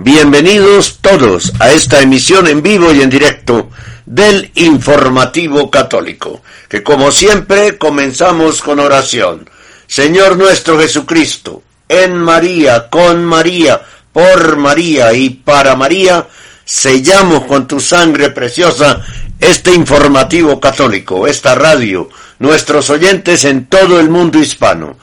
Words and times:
Bienvenidos 0.00 0.98
todos 1.00 1.52
a 1.58 1.72
esta 1.72 2.00
emisión 2.00 2.46
en 2.46 2.62
vivo 2.62 2.92
y 2.92 3.02
en 3.02 3.10
directo 3.10 3.68
del 4.06 4.52
Informativo 4.54 5.72
Católico, 5.72 6.40
que 6.68 6.84
como 6.84 7.10
siempre 7.10 7.78
comenzamos 7.78 8.62
con 8.62 8.78
oración. 8.78 9.50
Señor 9.88 10.36
nuestro 10.36 10.78
Jesucristo, 10.78 11.64
en 11.88 12.16
María, 12.16 12.88
con 12.88 13.24
María, 13.24 13.80
por 14.12 14.56
María 14.56 15.12
y 15.14 15.30
para 15.30 15.74
María, 15.74 16.28
sellamos 16.64 17.46
con 17.46 17.66
tu 17.66 17.80
sangre 17.80 18.30
preciosa 18.30 19.04
este 19.40 19.74
informativo 19.74 20.60
católico, 20.60 21.26
esta 21.26 21.56
radio, 21.56 22.08
nuestros 22.38 22.88
oyentes 22.90 23.44
en 23.44 23.66
todo 23.66 23.98
el 23.98 24.10
mundo 24.10 24.38
hispano, 24.38 24.96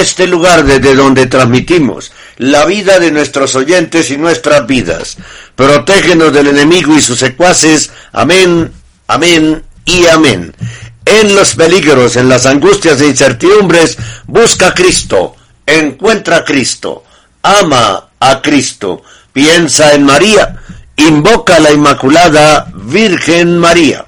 este 0.00 0.26
lugar 0.26 0.64
desde 0.64 0.94
donde 0.94 1.26
transmitimos 1.26 2.12
la 2.36 2.64
vida 2.66 2.98
de 2.98 3.10
nuestros 3.10 3.54
oyentes 3.54 4.10
y 4.10 4.16
nuestras 4.16 4.66
vidas. 4.66 5.16
Protégenos 5.54 6.32
del 6.32 6.48
enemigo 6.48 6.96
y 6.96 7.00
sus 7.00 7.18
secuaces. 7.18 7.90
Amén, 8.12 8.72
amén 9.06 9.62
y 9.84 10.06
amén. 10.06 10.54
En 11.04 11.34
los 11.34 11.54
peligros, 11.54 12.16
en 12.16 12.28
las 12.28 12.46
angustias 12.46 13.00
e 13.00 13.06
incertidumbres, 13.06 13.98
busca 14.26 14.68
a 14.68 14.74
Cristo, 14.74 15.36
encuentra 15.66 16.38
a 16.38 16.44
Cristo, 16.44 17.04
ama 17.42 18.08
a 18.18 18.40
Cristo, 18.40 19.02
piensa 19.32 19.92
en 19.92 20.04
María, 20.04 20.56
invoca 20.96 21.56
a 21.56 21.60
la 21.60 21.72
Inmaculada 21.72 22.72
Virgen 22.74 23.58
María. 23.58 24.06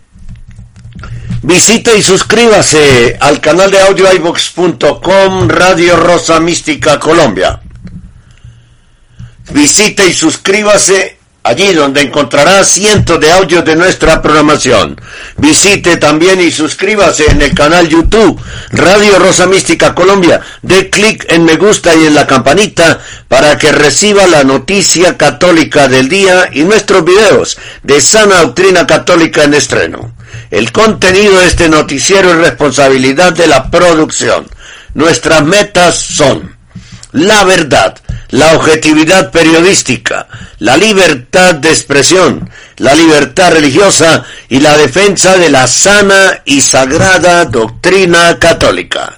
visite 1.42 1.96
y 1.96 2.02
suscríbase 2.02 3.16
al 3.20 3.40
canal 3.40 3.70
de 3.70 3.80
audio 3.80 4.12
iVox.com 4.12 5.48
Radio 5.48 5.96
Rosa 5.96 6.40
Mística 6.40 6.98
Colombia. 6.98 7.60
Visite 9.52 10.08
y 10.08 10.12
suscríbase 10.12 11.19
allí 11.42 11.72
donde 11.72 12.02
encontrará 12.02 12.64
cientos 12.64 13.18
de 13.20 13.30
audios 13.32 13.64
de 13.64 13.76
nuestra 13.76 14.20
programación. 14.20 15.00
Visite 15.36 15.96
también 15.96 16.40
y 16.40 16.50
suscríbase 16.50 17.30
en 17.30 17.42
el 17.42 17.54
canal 17.54 17.88
YouTube 17.88 18.40
Radio 18.70 19.18
Rosa 19.18 19.46
Mística 19.46 19.94
Colombia. 19.94 20.40
Dé 20.62 20.90
clic 20.90 21.24
en 21.28 21.44
me 21.44 21.56
gusta 21.56 21.94
y 21.94 22.06
en 22.06 22.14
la 22.14 22.26
campanita 22.26 23.00
para 23.28 23.56
que 23.56 23.72
reciba 23.72 24.26
la 24.26 24.44
noticia 24.44 25.16
católica 25.16 25.88
del 25.88 26.08
día 26.08 26.50
y 26.52 26.62
nuestros 26.64 27.04
videos 27.04 27.58
de 27.82 28.00
sana 28.00 28.42
doctrina 28.42 28.86
católica 28.86 29.44
en 29.44 29.54
estreno. 29.54 30.14
El 30.50 30.72
contenido 30.72 31.38
de 31.38 31.46
este 31.46 31.68
noticiero 31.68 32.30
es 32.30 32.36
responsabilidad 32.38 33.32
de 33.32 33.46
la 33.46 33.70
producción. 33.70 34.46
Nuestras 34.94 35.44
metas 35.44 35.96
son 35.96 36.59
la 37.12 37.44
verdad, 37.44 37.96
la 38.30 38.54
objetividad 38.54 39.30
periodística, 39.30 40.26
la 40.58 40.76
libertad 40.76 41.54
de 41.54 41.70
expresión, 41.70 42.48
la 42.76 42.94
libertad 42.94 43.52
religiosa 43.52 44.24
y 44.48 44.60
la 44.60 44.76
defensa 44.76 45.36
de 45.36 45.50
la 45.50 45.66
sana 45.66 46.40
y 46.44 46.60
sagrada 46.60 47.44
doctrina 47.44 48.38
católica. 48.38 49.16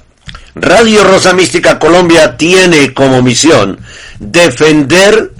Radio 0.61 1.03
Rosa 1.03 1.33
Mística 1.33 1.77
Colombia 1.77 2.35
tiene 2.35 2.93
como 2.93 3.21
misión 3.21 3.79
defender 4.19 5.31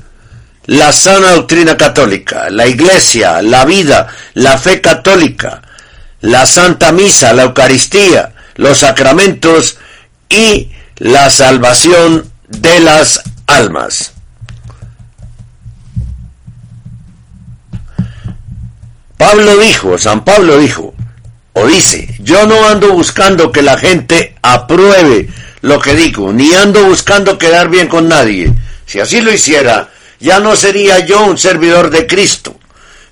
la 0.66 0.92
sana 0.92 1.31
doctrina 1.31 1.78
católica, 1.78 2.50
la 2.50 2.68
iglesia, 2.68 3.42
la 3.42 3.66
vida, 3.66 4.08
la 4.34 4.58
fe 4.58 4.81
católica, 4.81 5.62
la 6.22 6.46
Santa 6.46 6.92
Misa, 6.92 7.34
la 7.34 7.44
Eucaristía, 7.44 8.34
los 8.56 8.80
sacramentos 8.80 9.78
y 10.30 10.72
la 10.98 11.30
salvación 11.30 12.30
de 12.50 12.80
las 12.81 13.24
almas. 13.48 14.12
Pablo 19.18 19.58
dijo, 19.58 19.98
San 19.98 20.24
Pablo 20.24 20.60
dijo, 20.60 20.94
o 21.59 21.65
dice, 21.65 22.07
yo 22.19 22.45
no 22.45 22.68
ando 22.68 22.94
buscando 22.94 23.51
que 23.51 23.63
la 23.63 23.80
gente 23.80 24.36
apruebe 24.44 25.27
lo 25.62 25.80
que 25.80 25.95
digo, 25.95 26.31
ni 26.31 26.54
ando 26.54 26.86
buscando 26.86 27.39
quedar 27.39 27.68
bien 27.69 27.88
con 27.88 28.07
nadie. 28.07 28.54
Si 28.86 29.00
así 29.00 29.21
lo 29.21 29.33
hiciera, 29.33 29.89
ya 30.19 30.39
no 30.39 30.56
sería 30.56 31.00
yo 31.00 31.25
un 31.25 31.39
servidor 31.39 31.89
de 31.89 32.06
Cristo. 32.06 32.56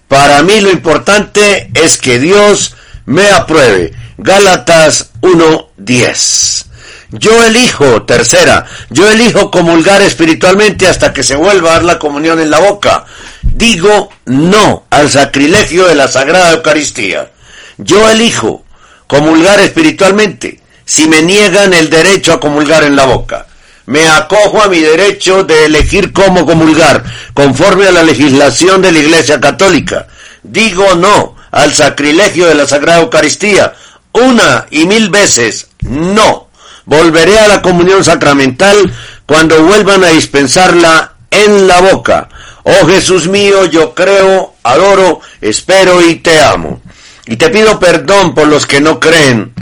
Para 0.08 0.44
mí 0.44 0.62
lo 0.62 0.70
importante 0.70 1.72
es 1.74 1.98
que 1.98 2.20
Dios 2.20 2.76
me 3.08 3.32
apruebe. 3.32 3.94
Gálatas 4.20 5.10
1.10. 5.22 6.66
Yo 7.14 7.44
elijo, 7.44 8.04
tercera, 8.04 8.68
yo 8.92 9.10
elijo 9.10 9.50
comulgar 9.50 10.04
espiritualmente 10.04 10.88
hasta 10.88 11.14
que 11.14 11.24
se 11.24 11.36
vuelva 11.36 11.72
a 11.72 11.74
dar 11.74 11.84
la 11.84 11.98
comunión 11.98 12.40
en 12.40 12.52
la 12.52 12.60
boca. 12.60 13.06
Digo 13.42 14.10
no 14.26 14.86
al 14.92 15.10
sacrilegio 15.10 15.88
de 15.88 15.96
la 15.96 16.08
Sagrada 16.08 16.52
Eucaristía. 16.52 17.32
Yo 17.78 18.10
elijo 18.10 18.64
comulgar 19.08 19.60
espiritualmente 19.60 20.60
si 20.86 21.08
me 21.08 21.22
niegan 21.22 21.74
el 21.74 21.90
derecho 21.90 22.34
a 22.34 22.40
comulgar 22.40 22.84
en 22.84 22.96
la 22.96 23.06
boca. 23.06 23.48
Me 23.88 24.08
acojo 24.08 24.62
a 24.62 24.68
mi 24.68 24.80
derecho 24.80 25.44
de 25.44 25.66
elegir 25.66 26.12
cómo 26.12 26.46
comulgar, 26.46 27.04
conforme 27.34 27.88
a 27.88 27.92
la 27.92 28.04
legislación 28.04 28.82
de 28.82 28.92
la 28.92 29.00
Iglesia 29.00 29.40
Católica. 29.40 30.08
Digo 30.42 30.96
no 30.96 31.36
al 31.52 31.74
sacrilegio 31.74 32.48
de 32.48 32.56
la 32.56 32.68
Sagrada 32.68 33.02
Eucaristía. 33.02 33.74
Una 34.12 34.66
y 34.72 34.86
mil 34.86 35.10
veces 35.10 35.68
no. 35.82 36.50
Volveré 36.86 37.40
a 37.40 37.48
la 37.48 37.62
comunión 37.62 38.04
sacramental 38.04 38.92
cuando 39.26 39.64
vuelvan 39.64 40.04
a 40.04 40.10
dispensarla 40.10 41.14
en 41.32 41.68
la 41.68 41.82
boca. 41.82 42.30
Oh 42.64 42.88
Jesús 42.88 43.28
mío, 43.28 43.66
yo 43.66 43.94
creo, 43.94 44.56
adoro, 44.64 45.22
espero 45.42 46.02
y 46.08 46.16
te 46.16 46.42
amo. 46.42 46.82
Y 47.28 47.38
te 47.38 47.50
pido 47.50 47.80
perdón 47.80 48.36
por 48.36 48.48
los 48.48 48.66
que 48.66 48.82
no 48.82 49.00
creen, 49.00 49.54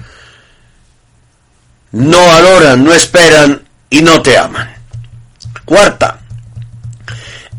no 1.92 2.20
adoran, 2.32 2.84
no 2.84 2.94
esperan 2.94 3.64
y 3.90 4.02
no 4.02 4.22
te 4.22 4.38
aman. 4.38 4.74
Cuarta, 5.64 6.20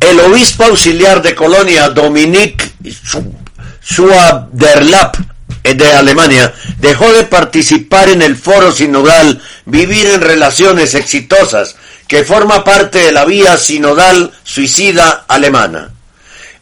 el 0.00 0.20
obispo 0.20 0.64
auxiliar 0.64 1.22
de 1.22 1.34
Colonia, 1.34 1.88
Dominique 1.88 2.72
Schwaderlapp, 3.82 5.16
de 5.62 5.92
Alemania, 5.92 6.52
dejó 6.78 7.10
de 7.12 7.24
participar 7.24 8.10
en 8.10 8.20
el 8.20 8.36
foro 8.36 8.70
sinodal 8.70 9.40
Vivir 9.64 10.06
en 10.08 10.20
Relaciones 10.20 10.94
Exitosas, 10.94 11.76
que 12.06 12.24
forma 12.24 12.64
parte 12.64 12.98
de 12.98 13.12
la 13.12 13.24
vía 13.24 13.56
sinodal 13.56 14.32
suicida 14.42 15.24
alemana. 15.26 15.90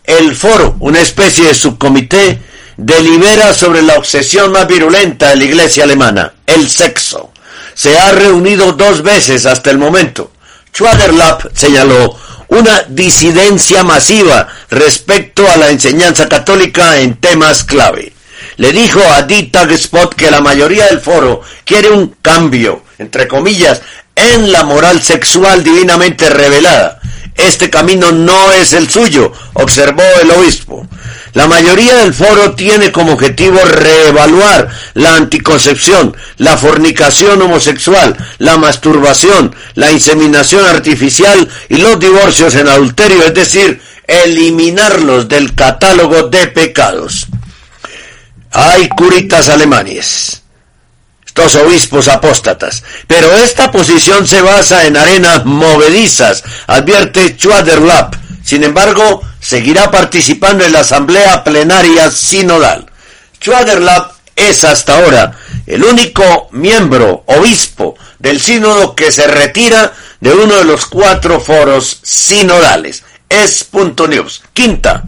El 0.05 0.37
foro, 0.37 0.77
una 0.79 1.00
especie 1.00 1.47
de 1.47 1.55
subcomité, 1.55 2.41
delibera 2.77 3.55
sobre 3.55 3.83
la 3.83 3.95
obsesión 3.95 4.53
más 4.53 4.67
virulenta 4.67 5.31
de 5.31 5.37
la 5.37 5.45
iglesia 5.45 5.85
alemana, 5.85 6.33
el 6.47 6.69
sexo. 6.69 7.33
Se 7.75 7.99
ha 7.99 8.13
reunido 8.13 8.73
dos 8.73 9.03
veces 9.03 9.47
hasta 9.47 9.71
el 9.71 9.79
momento. 9.79 10.33
Schwaderlapp 10.75 11.55
señaló 11.55 12.17
una 12.49 12.85
disidencia 12.89 13.83
masiva 13.83 14.49
respecto 14.71 15.51
a 15.51 15.57
la 15.57 15.71
enseñanza 15.71 16.29
católica 16.29 16.99
en 16.99 17.17
temas 17.17 17.65
clave. 17.65 18.13
Le 18.57 18.73
dijo 18.73 19.01
a 19.01 19.23
Dita 19.23 19.63
Spot 19.63 20.15
que 20.15 20.31
la 20.31 20.41
mayoría 20.41 20.87
del 20.87 21.01
foro 21.01 21.41
quiere 21.65 21.91
un 21.91 22.17
cambio, 22.21 22.83
entre 22.99 23.27
comillas, 23.27 23.81
en 24.15 24.53
la 24.53 24.65
moral 24.65 25.03
sexual 25.03 25.65
divinamente 25.65 26.29
revelada. 26.29 27.01
Este 27.34 27.70
camino 27.70 28.12
no 28.12 28.52
es 28.52 28.73
el 28.73 28.90
suyo, 28.90 29.32
observó 29.55 30.02
el 30.20 30.31
obispo. 30.31 30.87
La 31.32 31.46
mayoría 31.46 31.94
del 31.96 32.12
foro 32.12 32.55
tiene 32.55 32.93
como 32.93 33.14
objetivo 33.14 33.58
reevaluar 33.64 34.69
la 34.94 35.17
anticoncepción, 35.17 36.14
la 36.37 36.58
fornicación 36.58 37.40
homosexual, 37.40 38.17
la 38.38 38.58
masturbación, 38.58 39.55
la 39.75 39.90
inseminación 39.90 40.67
artificial 40.67 41.49
y 41.70 41.76
los 41.76 41.99
divorcios 41.99 42.55
en 42.55 42.69
adulterio, 42.69 43.25
es 43.25 43.32
decir, 43.32 43.81
eliminarlos 44.06 45.29
del 45.29 45.55
catálogo 45.55 46.24
de 46.24 46.48
pecados. 46.48 47.29
Hay 48.51 48.91
curitas 48.91 49.48
alemanes, 49.48 50.42
estos 51.34 51.55
obispos 51.55 52.08
apóstatas, 52.08 52.84
pero 53.06 53.32
esta 53.32 53.72
posición 53.72 54.29
se 54.29 54.43
basa 54.43 54.84
en 54.84 54.98
arenas 54.98 55.46
movedizas, 55.46 56.44
advierte 56.67 57.36
Schwaderlapp. 57.39 58.17
Sin 58.44 58.62
embargo, 58.65 59.22
seguirá 59.41 59.91
participando 59.91 60.62
en 60.62 60.72
la 60.72 60.81
asamblea 60.81 61.43
plenaria 61.43 62.10
sinodal. 62.10 62.84
Schwaderlapp 63.43 64.12
es 64.36 64.62
hasta 64.65 64.98
ahora 64.98 65.32
el 65.67 65.82
único 65.84 66.51
miembro, 66.53 67.24
obispo, 67.24 67.96
del 68.19 68.39
sínodo 68.39 68.94
que 68.94 69.10
se 69.10 69.27
retira 69.27 69.94
de 70.20 70.34
uno 70.34 70.56
de 70.56 70.67
los 70.67 70.84
cuatro 70.84 71.41
foros 71.41 72.01
sinodales. 72.03 73.05
Es 73.31 73.65
punto 73.65 74.06
news. 74.06 74.43
Quinta. 74.53 75.03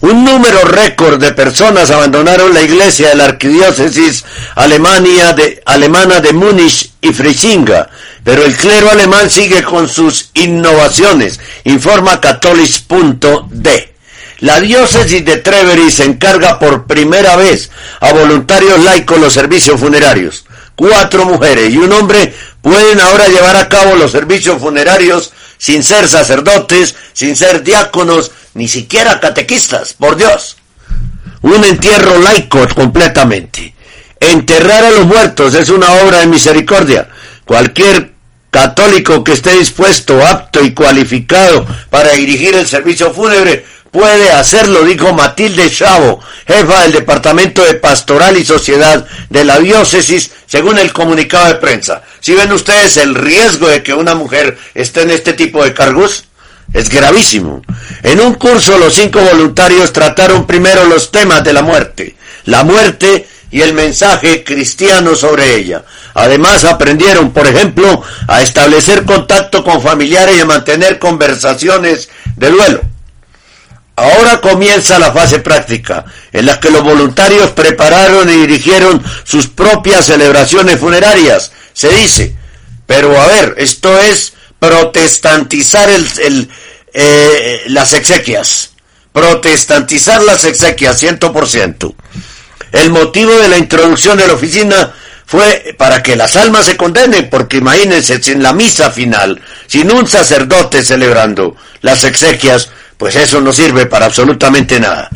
Un 0.00 0.24
número 0.24 0.62
récord 0.62 1.20
de 1.20 1.32
personas 1.32 1.90
abandonaron 1.90 2.54
la 2.54 2.62
iglesia 2.62 3.08
de 3.08 3.16
la 3.16 3.24
arquidiócesis 3.24 4.24
Alemania 4.54 5.32
de, 5.32 5.60
alemana 5.66 6.20
de 6.20 6.32
Múnich 6.32 6.92
y 7.00 7.12
Frisinga, 7.12 7.90
pero 8.22 8.44
el 8.44 8.54
clero 8.54 8.90
alemán 8.90 9.28
sigue 9.28 9.64
con 9.64 9.88
sus 9.88 10.30
innovaciones, 10.34 11.40
informa 11.64 12.20
catholics.de. 12.20 13.94
La 14.40 14.60
diócesis 14.60 15.24
de 15.24 15.38
Trevery 15.38 15.90
se 15.90 16.04
encarga 16.04 16.60
por 16.60 16.86
primera 16.86 17.34
vez 17.34 17.70
a 17.98 18.12
voluntarios 18.12 18.84
laicos 18.84 19.18
los 19.18 19.32
servicios 19.32 19.80
funerarios. 19.80 20.44
Cuatro 20.76 21.24
mujeres 21.24 21.74
y 21.74 21.78
un 21.78 21.92
hombre 21.92 22.32
pueden 22.62 23.00
ahora 23.00 23.26
llevar 23.26 23.56
a 23.56 23.68
cabo 23.68 23.96
los 23.96 24.12
servicios 24.12 24.60
funerarios 24.60 25.32
sin 25.58 25.82
ser 25.82 26.08
sacerdotes, 26.08 26.94
sin 27.12 27.34
ser 27.34 27.64
diáconos, 27.64 28.30
ni 28.58 28.66
siquiera 28.66 29.20
catequistas, 29.20 29.92
por 29.92 30.16
Dios. 30.16 30.56
Un 31.42 31.64
entierro 31.64 32.18
laico 32.18 32.66
completamente. 32.74 33.72
Enterrar 34.18 34.84
a 34.84 34.90
los 34.90 35.06
muertos 35.06 35.54
es 35.54 35.68
una 35.68 35.92
obra 35.92 36.18
de 36.18 36.26
misericordia. 36.26 37.08
Cualquier 37.44 38.14
católico 38.50 39.22
que 39.22 39.34
esté 39.34 39.52
dispuesto, 39.52 40.26
apto 40.26 40.64
y 40.64 40.74
cualificado 40.74 41.64
para 41.88 42.10
dirigir 42.14 42.56
el 42.56 42.66
servicio 42.66 43.14
fúnebre 43.14 43.64
puede 43.92 44.32
hacerlo, 44.32 44.82
dijo 44.82 45.12
Matilde 45.12 45.70
Chavo, 45.70 46.18
jefa 46.44 46.82
del 46.82 46.92
Departamento 46.92 47.64
de 47.64 47.74
Pastoral 47.74 48.36
y 48.36 48.44
Sociedad 48.44 49.06
de 49.30 49.44
la 49.44 49.60
Diócesis, 49.60 50.32
según 50.46 50.78
el 50.78 50.92
comunicado 50.92 51.46
de 51.46 51.54
prensa. 51.54 52.02
Si 52.18 52.34
ven 52.34 52.50
ustedes 52.50 52.96
el 52.96 53.14
riesgo 53.14 53.68
de 53.68 53.84
que 53.84 53.94
una 53.94 54.16
mujer 54.16 54.58
esté 54.74 55.02
en 55.02 55.10
este 55.10 55.32
tipo 55.34 55.62
de 55.62 55.72
cargos, 55.72 56.27
es 56.72 56.88
gravísimo. 56.88 57.62
En 58.02 58.20
un 58.20 58.34
curso 58.34 58.78
los 58.78 58.94
cinco 58.94 59.20
voluntarios 59.20 59.92
trataron 59.92 60.46
primero 60.46 60.84
los 60.84 61.10
temas 61.10 61.42
de 61.44 61.52
la 61.52 61.62
muerte, 61.62 62.16
la 62.44 62.64
muerte 62.64 63.26
y 63.50 63.62
el 63.62 63.72
mensaje 63.72 64.44
cristiano 64.44 65.14
sobre 65.14 65.56
ella. 65.56 65.84
Además 66.14 66.64
aprendieron, 66.64 67.32
por 67.32 67.46
ejemplo, 67.46 68.02
a 68.26 68.42
establecer 68.42 69.04
contacto 69.04 69.64
con 69.64 69.80
familiares 69.80 70.36
y 70.36 70.40
a 70.40 70.46
mantener 70.46 70.98
conversaciones 70.98 72.08
de 72.36 72.50
duelo. 72.50 72.82
Ahora 73.96 74.40
comienza 74.40 74.98
la 74.98 75.12
fase 75.12 75.40
práctica, 75.40 76.04
en 76.32 76.46
la 76.46 76.60
que 76.60 76.70
los 76.70 76.84
voluntarios 76.84 77.50
prepararon 77.50 78.28
y 78.30 78.36
dirigieron 78.36 79.02
sus 79.24 79.48
propias 79.48 80.06
celebraciones 80.06 80.78
funerarias. 80.78 81.50
Se 81.72 81.88
dice, 81.88 82.36
pero 82.86 83.20
a 83.20 83.26
ver, 83.26 83.54
esto 83.58 83.98
es 83.98 84.34
protestantizar 84.58 85.88
el, 85.90 86.48
eh, 86.92 87.62
las 87.66 87.92
exequias. 87.92 88.70
Protestantizar 89.12 90.22
las 90.22 90.44
exequias, 90.44 90.98
ciento 90.98 91.32
por 91.32 91.48
ciento. 91.48 91.94
El 92.72 92.90
motivo 92.90 93.32
de 93.32 93.48
la 93.48 93.58
introducción 93.58 94.18
de 94.18 94.26
la 94.26 94.34
oficina 94.34 94.92
fue 95.26 95.74
para 95.76 96.02
que 96.02 96.16
las 96.16 96.36
almas 96.36 96.66
se 96.66 96.76
condenen, 96.76 97.28
porque 97.28 97.58
imagínense, 97.58 98.20
en 98.32 98.42
la 98.42 98.52
misa 98.52 98.90
final, 98.90 99.40
sin 99.66 99.90
un 99.90 100.06
sacerdote 100.06 100.82
celebrando 100.82 101.56
las 101.82 102.04
exequias, 102.04 102.70
pues 102.96 103.16
eso 103.16 103.40
no 103.40 103.52
sirve 103.52 103.86
para 103.86 104.06
absolutamente 104.06 104.80
nada. 104.80 105.10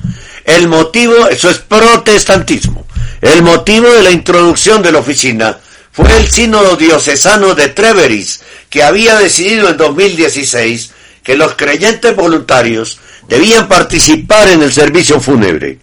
El 0.44 0.68
motivo, 0.68 1.28
eso 1.28 1.50
es 1.50 1.58
protestantismo. 1.58 2.86
El 3.20 3.42
motivo 3.42 3.88
de 3.88 4.02
la 4.02 4.10
introducción 4.10 4.82
de 4.82 4.92
la 4.92 4.98
oficina 4.98 5.58
fue 5.92 6.16
el 6.16 6.28
sínodo 6.30 6.76
diocesano 6.76 7.54
de 7.54 7.68
Treveris, 7.68 8.40
que 8.70 8.82
había 8.82 9.16
decidido 9.16 9.68
en 9.68 9.76
2016 9.76 10.90
que 11.22 11.36
los 11.36 11.54
creyentes 11.54 12.16
voluntarios 12.16 12.98
debían 13.28 13.68
participar 13.68 14.48
en 14.48 14.62
el 14.62 14.72
servicio 14.72 15.20
fúnebre. 15.20 15.78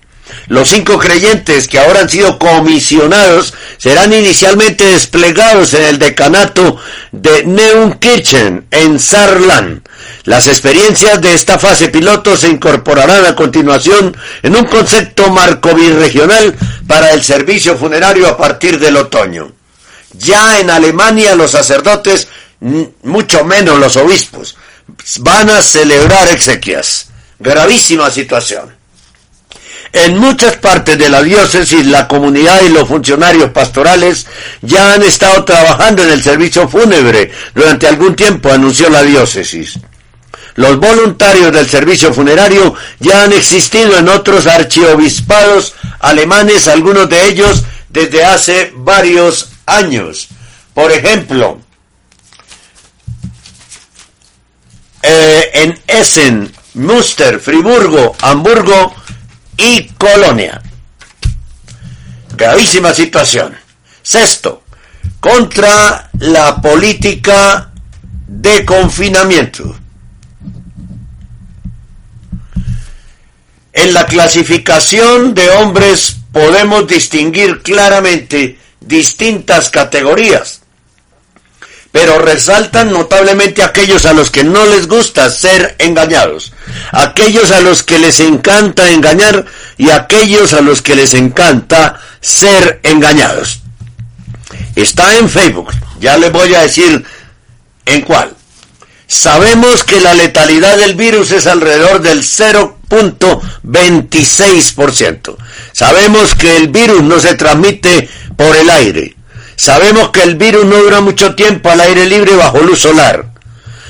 Los 0.47 0.69
cinco 0.69 0.97
creyentes 0.99 1.67
que 1.67 1.79
ahora 1.79 2.01
han 2.01 2.09
sido 2.09 2.37
comisionados 2.37 3.53
serán 3.77 4.13
inicialmente 4.13 4.83
desplegados 4.85 5.73
en 5.73 5.83
el 5.83 5.99
decanato 5.99 6.77
de 7.11 7.45
Neunkirchen, 7.45 8.65
en 8.69 8.99
Saarland. 8.99 9.81
Las 10.25 10.47
experiencias 10.47 11.21
de 11.21 11.33
esta 11.33 11.57
fase 11.57 11.89
piloto 11.89 12.37
se 12.37 12.49
incorporarán 12.49 13.25
a 13.25 13.35
continuación 13.35 14.15
en 14.43 14.55
un 14.55 14.65
concepto 14.65 15.31
marco 15.31 15.73
birregional 15.73 16.55
para 16.87 17.13
el 17.13 17.23
servicio 17.23 17.77
funerario 17.77 18.27
a 18.27 18.37
partir 18.37 18.79
del 18.79 18.97
otoño. 18.97 19.58
Ya 20.13 20.59
en 20.59 20.69
Alemania 20.69 21.35
los 21.35 21.51
sacerdotes, 21.51 22.27
mucho 23.03 23.45
menos 23.45 23.79
los 23.79 23.95
obispos, 23.97 24.57
van 25.19 25.49
a 25.49 25.61
celebrar 25.61 26.27
exequias. 26.29 27.09
Gravísima 27.39 28.09
situación. 28.09 28.79
En 29.91 30.17
muchas 30.17 30.57
partes 30.57 30.97
de 30.99 31.09
la 31.09 31.23
diócesis, 31.23 31.85
la 31.87 32.07
comunidad 32.07 32.61
y 32.63 32.69
los 32.69 32.87
funcionarios 32.87 33.49
pastorales 33.51 34.27
ya 34.61 34.93
han 34.93 35.01
estado 35.01 35.43
trabajando 35.45 36.03
en 36.03 36.11
el 36.11 36.21
servicio 36.21 36.69
fúnebre 36.69 37.31
durante 37.55 37.87
algún 37.87 38.15
tiempo, 38.15 38.51
anunció 38.51 38.89
la 38.89 39.01
diócesis. 39.01 39.79
Los 40.55 40.77
voluntarios 40.77 41.51
del 41.51 41.67
servicio 41.67 42.13
funerario 42.13 42.75
ya 42.99 43.23
han 43.23 43.33
existido 43.33 43.97
en 43.97 44.09
otros 44.09 44.45
archiobispados 44.45 45.73
alemanes, 45.99 46.67
algunos 46.67 47.09
de 47.09 47.27
ellos 47.27 47.63
desde 47.89 48.25
hace 48.25 48.71
varios 48.75 49.49
años. 49.77 50.27
Por 50.73 50.91
ejemplo, 50.91 51.59
eh, 55.01 55.49
en 55.53 55.79
Essen, 55.87 56.51
Münster, 56.73 57.39
Friburgo, 57.39 58.15
Hamburgo, 58.21 58.93
y 59.59 59.89
Colonia. 59.97 60.61
Gravísima 62.35 62.93
situación. 62.93 63.55
Sexto, 64.01 64.63
contra 65.19 66.09
la 66.19 66.61
política 66.61 67.71
de 68.25 68.65
confinamiento. 68.65 69.75
En 73.73 73.93
la 73.93 74.05
clasificación 74.05 75.33
de 75.33 75.49
hombres 75.49 76.17
podemos 76.31 76.87
distinguir 76.87 77.61
claramente 77.61 78.57
distintas 78.89 79.69
categorías 79.69 80.61
pero 81.91 82.19
resaltan 82.19 82.91
notablemente 82.91 83.63
aquellos 83.63 84.05
a 84.05 84.13
los 84.13 84.29
que 84.29 84.43
no 84.43 84.65
les 84.65 84.87
gusta 84.87 85.29
ser 85.29 85.75
engañados, 85.79 86.53
aquellos 86.91 87.51
a 87.51 87.61
los 87.61 87.83
que 87.83 87.97
les 87.97 88.19
encanta 88.19 88.91
engañar 88.91 89.45
y 89.77 89.89
aquellos 89.89 90.53
a 90.53 90.61
los 90.61 90.81
que 90.81 90.95
les 90.95 91.13
encanta 91.15 91.99
ser 92.21 92.79
engañados. 92.83 93.61
Está 94.75 95.17
en 95.17 95.29
Facebook, 95.29 95.71
ya 95.99 96.17
les 96.17 96.31
voy 96.31 96.53
a 96.53 96.61
decir 96.61 97.03
en 97.85 98.01
cuál. 98.01 98.35
Sabemos 99.07 99.83
que 99.83 99.99
la 99.99 100.13
letalidad 100.13 100.77
del 100.77 100.93
virus 100.93 101.31
es 101.31 101.47
alrededor 101.47 102.01
del 102.01 102.23
0.26%. 102.89 105.37
Sabemos 105.71 106.35
que 106.35 106.57
el 106.57 106.67
virus 106.69 107.03
no 107.03 107.19
se 107.19 107.35
transmite 107.35 108.09
por 108.35 108.55
el 108.55 108.69
aire. 108.69 109.15
Sabemos 109.55 110.09
que 110.09 110.23
el 110.23 110.35
virus 110.35 110.65
no 110.65 110.77
dura 110.77 111.01
mucho 111.01 111.35
tiempo 111.35 111.69
al 111.69 111.81
aire 111.81 112.05
libre 112.05 112.35
bajo 112.35 112.59
luz 112.59 112.79
solar. 112.79 113.25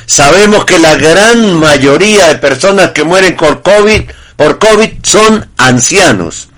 Sabemos 0.05 0.65
que 0.65 0.79
la 0.79 0.95
gran 0.95 1.53
mayoría 1.53 2.27
de 2.27 2.35
personas 2.35 2.91
que 2.91 3.03
mueren 3.03 3.37
por 3.37 3.61
COVID, 3.61 4.01
por 4.35 4.57
COVID 4.57 4.89
son 5.03 5.47
ancianos. 5.57 6.49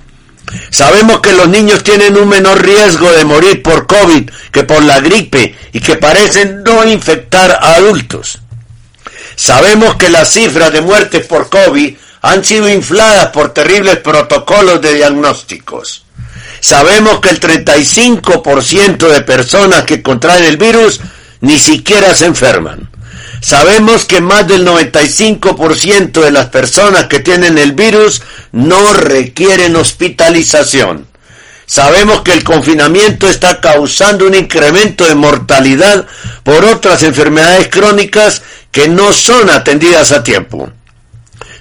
Sabemos 0.69 1.19
que 1.19 1.33
los 1.33 1.49
niños 1.49 1.83
tienen 1.83 2.17
un 2.17 2.29
menor 2.29 2.63
riesgo 2.63 3.11
de 3.11 3.25
morir 3.25 3.61
por 3.61 3.87
COVID 3.87 4.29
que 4.51 4.63
por 4.63 4.83
la 4.83 5.01
gripe 5.01 5.55
y 5.73 5.79
que 5.79 5.95
parecen 5.95 6.63
no 6.63 6.85
infectar 6.85 7.51
a 7.51 7.75
adultos. 7.75 8.39
Sabemos 9.35 9.95
que 9.95 10.09
las 10.09 10.31
cifras 10.31 10.71
de 10.71 10.81
muertes 10.81 11.25
por 11.25 11.49
COVID 11.49 11.95
han 12.21 12.43
sido 12.43 12.69
infladas 12.69 13.27
por 13.27 13.53
terribles 13.53 13.97
protocolos 13.97 14.81
de 14.81 14.93
diagnósticos. 14.93 16.05
Sabemos 16.59 17.19
que 17.19 17.29
el 17.29 17.39
35% 17.39 19.07
de 19.07 19.21
personas 19.21 19.83
que 19.83 20.03
contraen 20.03 20.43
el 20.43 20.57
virus 20.57 20.99
ni 21.41 21.57
siquiera 21.59 22.13
se 22.13 22.25
enferman. 22.25 22.89
Sabemos 23.41 24.05
que 24.05 24.21
más 24.21 24.47
del 24.47 24.65
95% 24.67 26.21
de 26.21 26.31
las 26.31 26.47
personas 26.47 27.07
que 27.07 27.19
tienen 27.19 27.57
el 27.57 27.71
virus 27.71 28.21
no 28.51 28.93
requieren 28.93 29.75
hospitalización. 29.75 31.07
Sabemos 31.65 32.21
que 32.21 32.33
el 32.33 32.43
confinamiento 32.43 33.27
está 33.27 33.59
causando 33.59 34.27
un 34.27 34.35
incremento 34.35 35.07
de 35.07 35.15
mortalidad 35.15 36.05
por 36.43 36.65
otras 36.65 37.01
enfermedades 37.01 37.69
crónicas 37.69 38.43
que 38.71 38.87
no 38.87 39.11
son 39.11 39.49
atendidas 39.49 40.11
a 40.11 40.21
tiempo. 40.21 40.69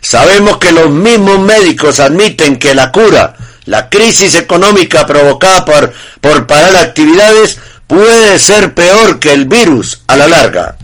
Sabemos 0.01 0.59
que 0.59 0.73
los 0.73 0.91
mismos 0.91 1.41
médicos 1.41 2.01
admiten 2.01 2.59
que 2.59 2.75
la 2.75 2.91
cura 2.91 3.37
la 3.71 3.89
crisis 3.89 4.35
económica 4.35 5.07
provocada 5.07 5.65
por, 5.65 5.93
por 6.21 6.47
parar 6.47 6.75
actividades 6.77 7.59
puede 7.87 8.39
ser 8.39 8.75
peor 8.75 9.21
que 9.21 9.33
el 9.33 9.45
virus 9.45 10.03
a 10.09 10.17
la 10.17 10.27
larga. 10.27 10.77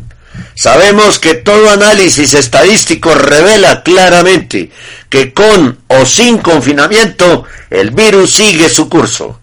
Sabemos 0.55 1.19
que 1.19 1.35
todo 1.35 1.69
análisis 1.71 2.35
estadístico 2.35 3.13
revela 3.15 3.83
claramente 3.83 4.71
que 5.09 5.33
con 5.33 5.79
o 5.89 6.07
sin 6.07 6.39
confinamiento 6.39 7.45
el 7.71 7.91
virus 7.91 8.35
sigue 8.35 8.69
su 8.69 8.89
curso. 8.89 9.41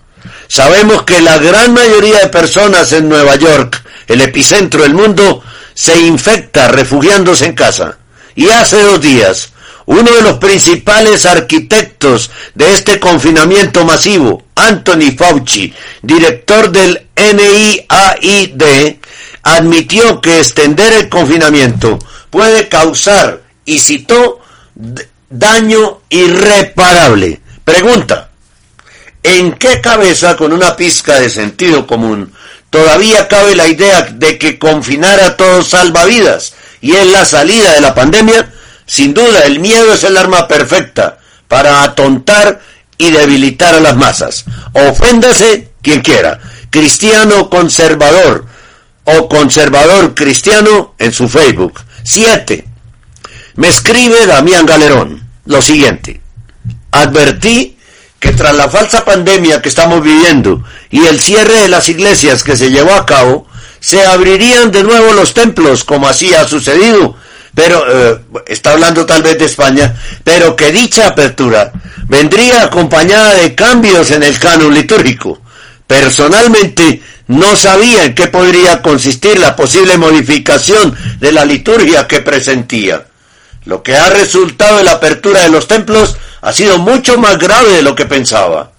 Sabemos 0.47 1.03
que 1.03 1.21
la 1.21 1.37
gran 1.37 1.73
mayoría 1.73 2.19
de 2.19 2.29
personas 2.29 2.93
en 2.93 3.09
Nueva 3.09 3.35
York, 3.35 3.83
el 4.07 4.21
epicentro 4.21 4.83
del 4.83 4.93
mundo, 4.93 5.43
se 5.73 5.99
infecta 5.99 6.67
refugiándose 6.67 7.45
en 7.45 7.53
casa. 7.53 7.97
Y 8.35 8.49
hace 8.49 8.81
dos 8.81 9.01
días, 9.01 9.52
uno 9.85 10.11
de 10.11 10.21
los 10.21 10.37
principales 10.37 11.25
arquitectos 11.25 12.31
de 12.55 12.73
este 12.73 12.99
confinamiento 12.99 13.83
masivo, 13.85 14.43
Anthony 14.55 15.11
Fauci, 15.17 15.73
director 16.01 16.71
del 16.71 17.07
NIAID, 17.15 18.95
admitió 19.43 20.21
que 20.21 20.39
extender 20.39 20.93
el 20.93 21.09
confinamiento 21.09 21.99
puede 22.29 22.67
causar, 22.67 23.41
y 23.65 23.79
citó, 23.79 24.39
daño 25.29 26.01
irreparable. 26.09 27.41
Pregunta, 27.63 28.29
¿en 29.21 29.53
qué 29.53 29.81
cabeza 29.81 30.35
con 30.35 30.51
una 30.51 30.75
pizca 30.75 31.19
de 31.19 31.29
sentido 31.29 31.87
común 31.87 32.33
todavía 32.69 33.27
cabe 33.27 33.55
la 33.55 33.67
idea 33.67 34.01
de 34.01 34.37
que 34.37 34.57
confinar 34.57 35.19
a 35.19 35.37
todos 35.37 35.69
salva 35.69 36.05
vidas 36.05 36.53
y 36.81 36.93
es 36.93 37.07
la 37.07 37.23
salida 37.23 37.73
de 37.73 37.81
la 37.81 37.95
pandemia? 37.95 38.51
Sin 38.85 39.13
duda, 39.13 39.41
el 39.41 39.59
miedo 39.59 39.93
es 39.93 40.03
el 40.03 40.17
arma 40.17 40.47
perfecta 40.47 41.19
para 41.47 41.83
atontar 41.83 42.61
y 42.97 43.11
debilitar 43.11 43.75
a 43.75 43.79
las 43.79 43.95
masas. 43.95 44.45
Oféndase 44.73 45.71
quien 45.81 46.01
quiera, 46.01 46.39
cristiano 46.69 47.49
conservador, 47.49 48.45
o 49.05 49.27
conservador 49.27 50.15
cristiano 50.15 50.95
en 50.97 51.11
su 51.11 51.27
Facebook. 51.27 51.79
7. 52.03 52.65
Me 53.55 53.67
escribe 53.67 54.25
Damián 54.25 54.65
Galerón 54.65 55.27
lo 55.45 55.61
siguiente. 55.61 56.21
Advertí 56.91 57.77
que 58.19 58.31
tras 58.31 58.55
la 58.55 58.69
falsa 58.69 59.03
pandemia 59.03 59.61
que 59.61 59.69
estamos 59.69 60.01
viviendo 60.01 60.63
y 60.89 61.05
el 61.05 61.19
cierre 61.19 61.61
de 61.61 61.67
las 61.67 61.89
iglesias 61.89 62.43
que 62.43 62.55
se 62.55 62.71
llevó 62.71 62.93
a 62.93 63.05
cabo, 63.05 63.47
se 63.81 64.05
abrirían 64.05 64.71
de 64.71 64.83
nuevo 64.83 65.11
los 65.11 65.33
templos, 65.33 65.83
como 65.83 66.07
así 66.07 66.33
ha 66.33 66.47
sucedido, 66.47 67.17
pero 67.55 67.83
eh, 67.87 68.19
está 68.47 68.71
hablando 68.71 69.05
tal 69.05 69.21
vez 69.21 69.37
de 69.37 69.45
España, 69.45 69.95
pero 70.23 70.55
que 70.55 70.71
dicha 70.71 71.07
apertura 71.07 71.71
vendría 72.07 72.63
acompañada 72.63 73.35
de 73.35 73.55
cambios 73.55 74.11
en 74.11 74.23
el 74.23 74.37
canon 74.39 74.73
litúrgico. 74.73 75.41
Personalmente, 75.85 77.01
no 77.27 77.55
sabía 77.55 78.05
en 78.05 78.15
qué 78.15 78.27
podría 78.27 78.81
consistir 78.81 79.39
la 79.39 79.55
posible 79.55 79.97
modificación 79.97 80.95
de 81.19 81.31
la 81.31 81.45
liturgia 81.45 82.07
que 82.07 82.21
presentía. 82.21 83.05
Lo 83.65 83.81
que 83.81 83.95
ha 83.95 84.09
resultado 84.09 84.79
en 84.79 84.85
la 84.85 84.93
apertura 84.93 85.41
de 85.41 85.49
los 85.49 85.67
templos 85.67 86.17
ha 86.41 86.51
sido 86.51 86.79
mucho 86.79 87.17
más 87.17 87.37
grave 87.37 87.71
de 87.71 87.81
lo 87.81 87.95
que 87.95 88.05
pensaba, 88.05 88.72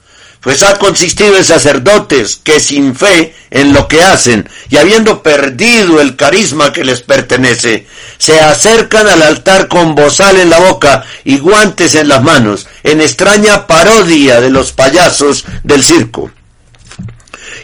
pues 0.45 0.63
ha 0.63 0.79
consistido 0.79 1.37
en 1.39 1.45
sacerdotes 1.45 2.37
que 2.37 2.61
sin 2.61 2.95
fe 2.95 3.35
en 3.51 3.73
lo 3.73 3.89
que 3.89 4.03
hacen 4.03 4.47
y 4.69 4.77
habiendo 4.77 5.23
perdido 5.23 6.03
el 6.03 6.17
carisma 6.17 6.71
que 6.71 6.85
les 6.85 7.01
pertenece, 7.01 7.87
se 8.19 8.39
acercan 8.41 9.09
al 9.09 9.23
altar 9.23 9.69
con 9.69 9.95
bozal 9.95 10.37
en 10.37 10.51
la 10.51 10.59
boca 10.59 11.03
y 11.25 11.39
guantes 11.39 11.95
en 11.95 12.09
las 12.09 12.23
manos, 12.23 12.67
en 12.83 13.01
extraña 13.01 13.67
parodia 13.67 14.43
de 14.43 14.51
los 14.51 14.73
payasos 14.73 15.47
del 15.63 15.83
circo. 15.83 16.31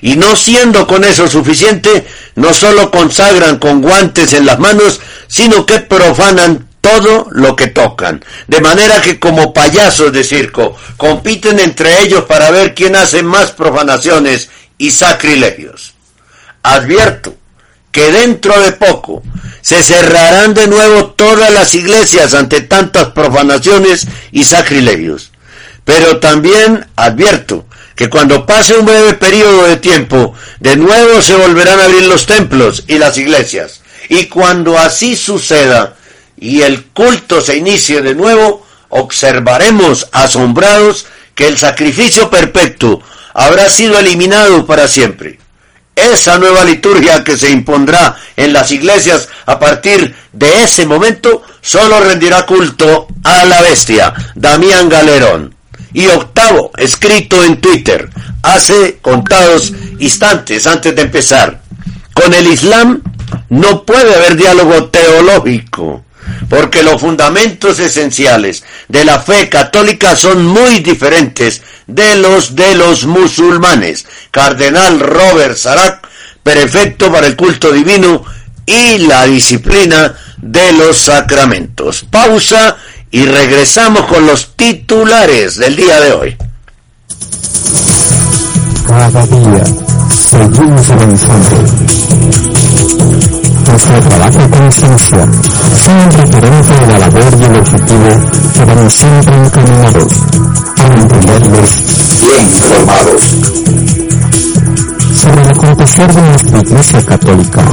Y 0.01 0.17
no 0.17 0.35
siendo 0.35 0.87
con 0.87 1.05
eso 1.05 1.29
suficiente, 1.29 2.07
no 2.35 2.55
solo 2.55 2.91
consagran 2.91 3.59
con 3.59 3.83
guantes 3.83 4.33
en 4.33 4.47
las 4.47 4.59
manos, 4.59 5.01
sino 5.29 5.67
que 5.67 5.81
profanan 5.81 6.70
todo 6.81 7.29
lo 7.31 7.57
que 7.57 7.69
tocan. 7.69 8.25
De 8.47 8.61
manera 8.61 9.01
que 9.01 9.19
como 9.19 9.53
payasos 9.53 10.13
de 10.13 10.25
circo 10.25 10.77
compiten 10.97 11.61
entre 11.61 12.03
ellos 12.03 12.25
para 12.25 12.51
ver 12.51 12.75
quién 12.75 12.97
hace 12.97 13.23
más 13.23 13.53
profanaciones 13.53 14.51
y 14.79 14.91
sacrilegios. 14.91 15.95
Advierto 16.63 17.35
que 17.93 18.13
dentro 18.13 18.59
de 18.61 18.73
poco 18.73 19.23
se 19.61 19.83
cerrarán 19.83 20.55
de 20.55 20.69
nuevo 20.69 21.11
todas 21.11 21.53
las 21.53 21.75
iglesias 21.75 22.35
ante 22.35 22.63
tantas 22.63 23.09
profanaciones 23.09 24.07
y 24.33 24.45
sacrilegios. 24.45 25.33
Pero 25.85 26.19
también 26.21 26.87
advierto 26.97 27.67
que 27.97 28.09
cuando 28.09 28.47
pase 28.47 28.75
un 28.75 28.87
breve 28.87 29.15
periodo 29.15 29.67
de 29.67 29.77
tiempo, 29.77 30.35
de 30.61 30.77
nuevo 30.77 31.21
se 31.21 31.35
volverán 31.35 31.81
a 31.81 31.85
abrir 31.85 32.07
los 32.07 32.27
templos 32.27 32.85
y 32.87 32.99
las 32.99 33.19
iglesias. 33.19 33.83
Y 34.09 34.27
cuando 34.27 34.79
así 34.79 35.17
suceda 35.17 35.97
y 36.41 36.63
el 36.63 36.85
culto 36.87 37.43
se 37.43 37.59
inicie 37.59 38.01
de 38.01 38.15
nuevo, 38.15 38.67
observaremos 38.89 40.09
asombrados 40.11 41.07
que 41.35 41.47
el 41.47 41.59
sacrificio 41.59 42.31
perpetuo 42.31 43.03
habrá 43.35 43.71
sido 43.71 43.99
eliminado 43.99 44.67
para 44.67 44.89
siempre. 44.89 45.39
Esa 45.95 46.39
nueva 46.39 46.65
liturgia 46.65 47.23
que 47.23 47.37
se 47.37 47.51
impondrá 47.51 48.17
en 48.37 48.55
las 48.55 48.73
iglesias 48.73 49.29
a 49.45 49.59
partir 49.59 50.15
de 50.33 50.63
ese 50.63 50.87
momento 50.87 51.43
solo 51.61 52.01
rendirá 52.01 52.47
culto 52.47 53.07
a 53.23 53.45
la 53.45 53.61
bestia, 53.63 54.15
Damián 54.35 54.89
Galerón. 54.89 55.55
Y 55.93 56.07
octavo, 56.07 56.71
escrito 56.79 57.45
en 57.45 57.61
Twitter, 57.61 58.09
hace 58.43 58.99
contados 59.03 59.73
instantes 59.99 60.67
antes 60.67 60.95
de 60.97 61.03
empezar. 61.03 61.61
Con 62.15 62.33
el 62.33 62.47
Islam 62.47 63.03
no 63.49 63.85
puede 63.85 64.15
haber 64.15 64.37
diálogo 64.37 64.87
teológico, 64.87 66.05
porque 66.49 66.83
los 66.83 67.01
fundamentos 67.01 67.79
esenciales 67.79 68.65
de 68.89 69.05
la 69.05 69.21
fe 69.21 69.49
católica 69.49 70.17
son 70.17 70.47
muy 70.47 70.81
diferentes 70.81 71.63
de 71.87 72.17
los 72.17 72.55
de 72.55 72.75
los 72.75 73.07
musulmanes. 73.07 74.07
Cardenal 74.31 75.01
Robert 75.01 75.57
Sarak, 75.57 76.07
prefecto 76.43 77.11
para 77.13 77.27
el 77.27 77.37
culto 77.37 77.73
divino 77.73 78.25
y 78.67 78.99
la 78.99 79.25
disciplina 79.25 80.15
de 80.39 80.73
los 80.73 80.97
sacramentos. 80.99 82.05
Pausa 82.11 82.77
y 83.11 83.25
regresamos 83.25 84.07
con 84.07 84.27
los 84.27 84.55
titulares 84.57 85.57
del 85.57 85.77
día 85.77 86.01
de 86.01 86.13
hoy. 86.13 86.37
Cada 88.87 89.27
día. 89.27 89.65
Nuestro 93.71 94.01
trabajo 94.01 94.51
con 94.51 94.67
esencia, 94.67 95.25
un 95.25 96.11
referente 96.11 96.75
de 96.75 96.87
la 96.87 96.99
labor 96.99 97.23
y 97.39 97.45
el 97.45 97.57
objetivo 97.57 98.11
que 98.55 98.65
van 98.65 98.91
siempre 98.91 99.37
encaminados 99.37 100.13
a 100.77 100.89
mantenerlos 100.89 101.71
bien 102.21 102.47
informados 102.51 103.23
sobre 105.15 105.43
el 105.43 105.49
acontecer 105.49 106.13
de 106.13 106.23
nuestra 106.23 106.59
Iglesia 106.59 107.07
Católica 107.07 107.65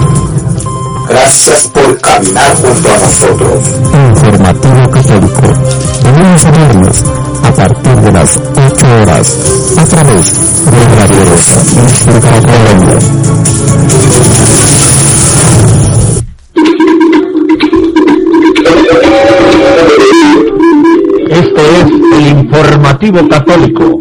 Gracias 1.10 1.68
por 1.68 2.02
caminar 2.02 2.56
junto 2.56 2.90
a 2.90 2.98
nosotros. 2.98 3.64
Informativo 4.10 4.90
Católico. 4.92 5.42
Venimos 6.04 6.46
a 6.46 6.52
vernos 6.52 7.04
a 7.44 7.52
partir 7.54 7.96
de 7.96 8.12
las 8.12 8.38
8 8.38 8.88
horas 9.02 9.38
a 9.78 9.86
través 9.86 10.34
de 10.66 10.86
Radio 11.00 11.26
Rosa, 11.32 11.62
Este 21.30 21.62
es 21.62 21.88
el 22.14 22.28
Informativo 22.28 23.28
Católico. 23.28 23.98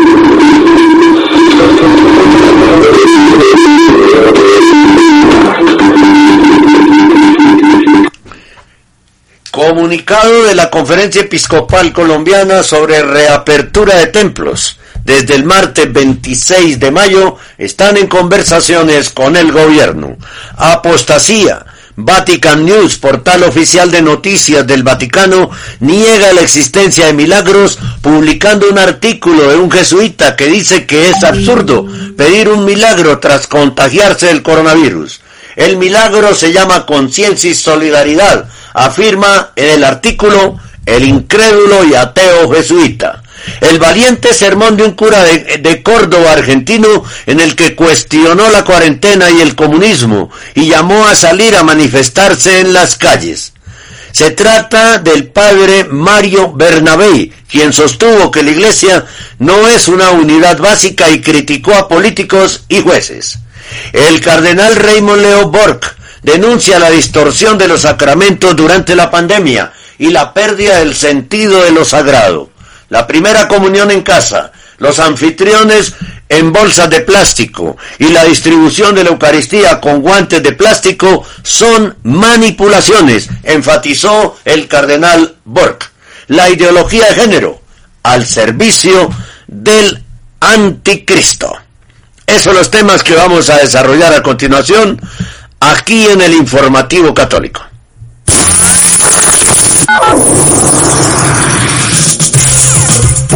Comunicado 9.50 10.44
de 10.44 10.54
la 10.54 10.70
Conferencia 10.70 11.22
Episcopal 11.22 11.92
Colombiana 11.92 12.62
sobre 12.62 13.02
reapertura 13.02 13.96
de 13.96 14.06
templos. 14.08 14.78
Desde 15.04 15.34
el 15.34 15.44
martes 15.44 15.92
26 15.92 16.80
de 16.80 16.90
mayo 16.90 17.36
están 17.56 17.96
en 17.96 18.06
conversaciones 18.06 19.10
con 19.10 19.36
el 19.36 19.52
gobierno. 19.52 20.16
Apostasía. 20.56 21.64
Vatican 21.96 22.66
News, 22.66 22.98
portal 22.98 23.42
oficial 23.44 23.90
de 23.90 24.02
noticias 24.02 24.66
del 24.66 24.82
Vaticano, 24.82 25.50
niega 25.80 26.34
la 26.34 26.42
existencia 26.42 27.06
de 27.06 27.14
milagros 27.14 27.78
publicando 28.02 28.68
un 28.68 28.78
artículo 28.78 29.48
de 29.48 29.56
un 29.56 29.70
jesuita 29.70 30.36
que 30.36 30.46
dice 30.46 30.84
que 30.84 31.08
es 31.08 31.24
absurdo 31.24 31.86
pedir 32.16 32.50
un 32.50 32.66
milagro 32.66 33.18
tras 33.18 33.46
contagiarse 33.46 34.26
del 34.26 34.42
coronavirus. 34.42 35.20
El 35.56 35.78
milagro 35.78 36.34
se 36.34 36.52
llama 36.52 36.84
conciencia 36.84 37.50
y 37.50 37.54
solidaridad, 37.54 38.46
afirma 38.74 39.52
en 39.56 39.70
el 39.70 39.84
artículo 39.84 40.58
el 40.84 41.04
incrédulo 41.04 41.84
y 41.84 41.94
ateo 41.94 42.52
jesuita. 42.52 43.22
El 43.60 43.78
valiente 43.78 44.34
sermón 44.34 44.76
de 44.76 44.84
un 44.84 44.92
cura 44.92 45.22
de, 45.24 45.82
Córdoba 45.82 46.32
argentino 46.32 47.04
en 47.26 47.40
el 47.40 47.54
que 47.54 47.74
cuestionó 47.74 48.48
la 48.50 48.64
cuarentena 48.64 49.30
y 49.30 49.40
el 49.40 49.54
comunismo 49.54 50.30
y 50.54 50.68
llamó 50.68 51.06
a 51.06 51.14
salir 51.14 51.54
a 51.56 51.62
manifestarse 51.62 52.60
en 52.60 52.72
las 52.72 52.96
calles. 52.96 53.52
Se 54.12 54.30
trata 54.30 54.98
del 54.98 55.28
padre 55.28 55.84
Mario 55.84 56.52
Bernabé, 56.54 57.30
quien 57.50 57.72
sostuvo 57.72 58.30
que 58.30 58.42
la 58.42 58.50
iglesia 58.50 59.04
no 59.38 59.68
es 59.68 59.88
una 59.88 60.10
unidad 60.10 60.58
básica 60.58 61.10
y 61.10 61.20
criticó 61.20 61.74
a 61.74 61.86
políticos 61.86 62.64
y 62.68 62.80
jueces. 62.80 63.38
El 63.92 64.20
cardenal 64.20 64.74
Raymond 64.74 65.20
Leo 65.20 65.50
Borg 65.50 65.80
denuncia 66.22 66.78
la 66.78 66.90
distorsión 66.90 67.58
de 67.58 67.68
los 67.68 67.82
sacramentos 67.82 68.56
durante 68.56 68.96
la 68.96 69.10
pandemia 69.10 69.72
y 69.98 70.10
la 70.10 70.32
pérdida 70.32 70.78
del 70.78 70.94
sentido 70.94 71.62
de 71.62 71.72
lo 71.72 71.84
sagrado. 71.84 72.50
La 72.88 73.06
primera 73.06 73.48
comunión 73.48 73.90
en 73.90 74.02
casa, 74.02 74.52
los 74.78 74.98
anfitriones 74.98 75.94
en 76.28 76.52
bolsas 76.52 76.90
de 76.90 77.00
plástico 77.00 77.76
y 77.98 78.08
la 78.08 78.24
distribución 78.24 78.94
de 78.94 79.04
la 79.04 79.10
Eucaristía 79.10 79.80
con 79.80 80.02
guantes 80.02 80.42
de 80.42 80.52
plástico 80.52 81.24
son 81.42 81.96
manipulaciones, 82.02 83.28
enfatizó 83.42 84.36
el 84.44 84.68
cardenal 84.68 85.36
Borg. 85.44 85.78
La 86.28 86.50
ideología 86.50 87.06
de 87.06 87.14
género 87.14 87.60
al 88.02 88.26
servicio 88.26 89.10
del 89.46 90.02
anticristo. 90.40 91.52
Esos 92.26 92.42
son 92.42 92.56
los 92.56 92.70
temas 92.70 93.02
que 93.02 93.14
vamos 93.14 93.48
a 93.50 93.58
desarrollar 93.58 94.12
a 94.12 94.22
continuación 94.22 95.00
aquí 95.60 96.06
en 96.06 96.20
el 96.20 96.34
informativo 96.34 97.14
católico. 97.14 97.62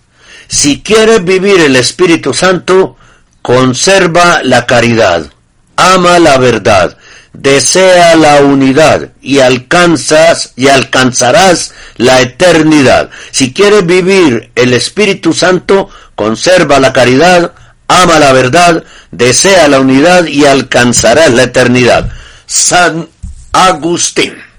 Si 0.46 0.80
quieres 0.80 1.24
vivir 1.24 1.60
el 1.60 1.74
Espíritu 1.74 2.32
Santo, 2.32 2.96
conserva 3.42 4.42
la 4.44 4.64
caridad, 4.64 5.26
ama 5.74 6.20
la 6.20 6.38
verdad, 6.38 6.96
desea 7.32 8.14
la 8.14 8.42
unidad 8.42 9.10
y 9.20 9.40
alcanzas 9.40 10.52
y 10.54 10.68
alcanzarás 10.68 11.74
la 11.96 12.20
eternidad. 12.20 13.10
Si 13.32 13.52
quieres 13.52 13.84
vivir 13.86 14.52
el 14.54 14.72
Espíritu 14.72 15.32
Santo, 15.32 15.88
conserva 16.14 16.78
la 16.78 16.92
caridad, 16.92 17.52
ama 17.88 18.20
la 18.20 18.32
verdad, 18.32 18.84
desea 19.10 19.66
la 19.66 19.80
unidad 19.80 20.26
y 20.26 20.44
alcanzarás 20.44 21.32
la 21.32 21.42
eternidad. 21.42 22.12
San 22.46 23.08
Agustín. 23.52 24.51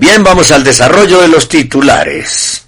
Bien, 0.00 0.24
vamos 0.24 0.50
al 0.50 0.64
desarrollo 0.64 1.20
de 1.20 1.28
los 1.28 1.46
titulares. 1.46 2.66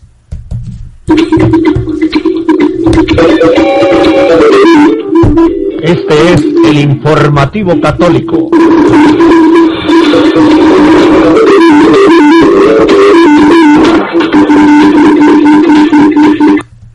Este 5.82 6.32
es 6.34 6.42
el 6.66 6.78
informativo 6.78 7.80
católico. 7.80 8.50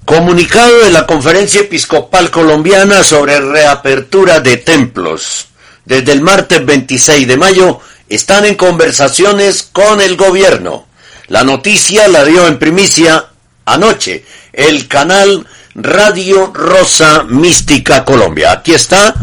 Comunicado 0.06 0.84
de 0.84 0.92
la 0.92 1.08
Conferencia 1.08 1.62
Episcopal 1.62 2.30
Colombiana 2.30 3.02
sobre 3.04 3.40
reapertura 3.40 4.40
de 4.40 4.58
templos. 4.58 5.48
Desde 5.84 6.12
el 6.12 6.22
martes 6.22 6.64
26 6.64 7.28
de 7.28 7.38
mayo 7.38 7.80
están 8.10 8.46
en 8.46 8.56
conversaciones 8.56 9.64
con 9.64 10.02
el 10.02 10.16
gobierno. 10.16 10.86
La 11.28 11.44
noticia 11.44 12.08
la 12.08 12.24
dio 12.24 12.48
en 12.48 12.58
primicia 12.58 13.26
anoche 13.66 14.26
el 14.54 14.88
canal 14.88 15.46
Radio 15.76 16.52
Rosa 16.54 17.24
Mística 17.24 18.06
Colombia. 18.06 18.52
Aquí 18.52 18.74
está, 18.74 19.14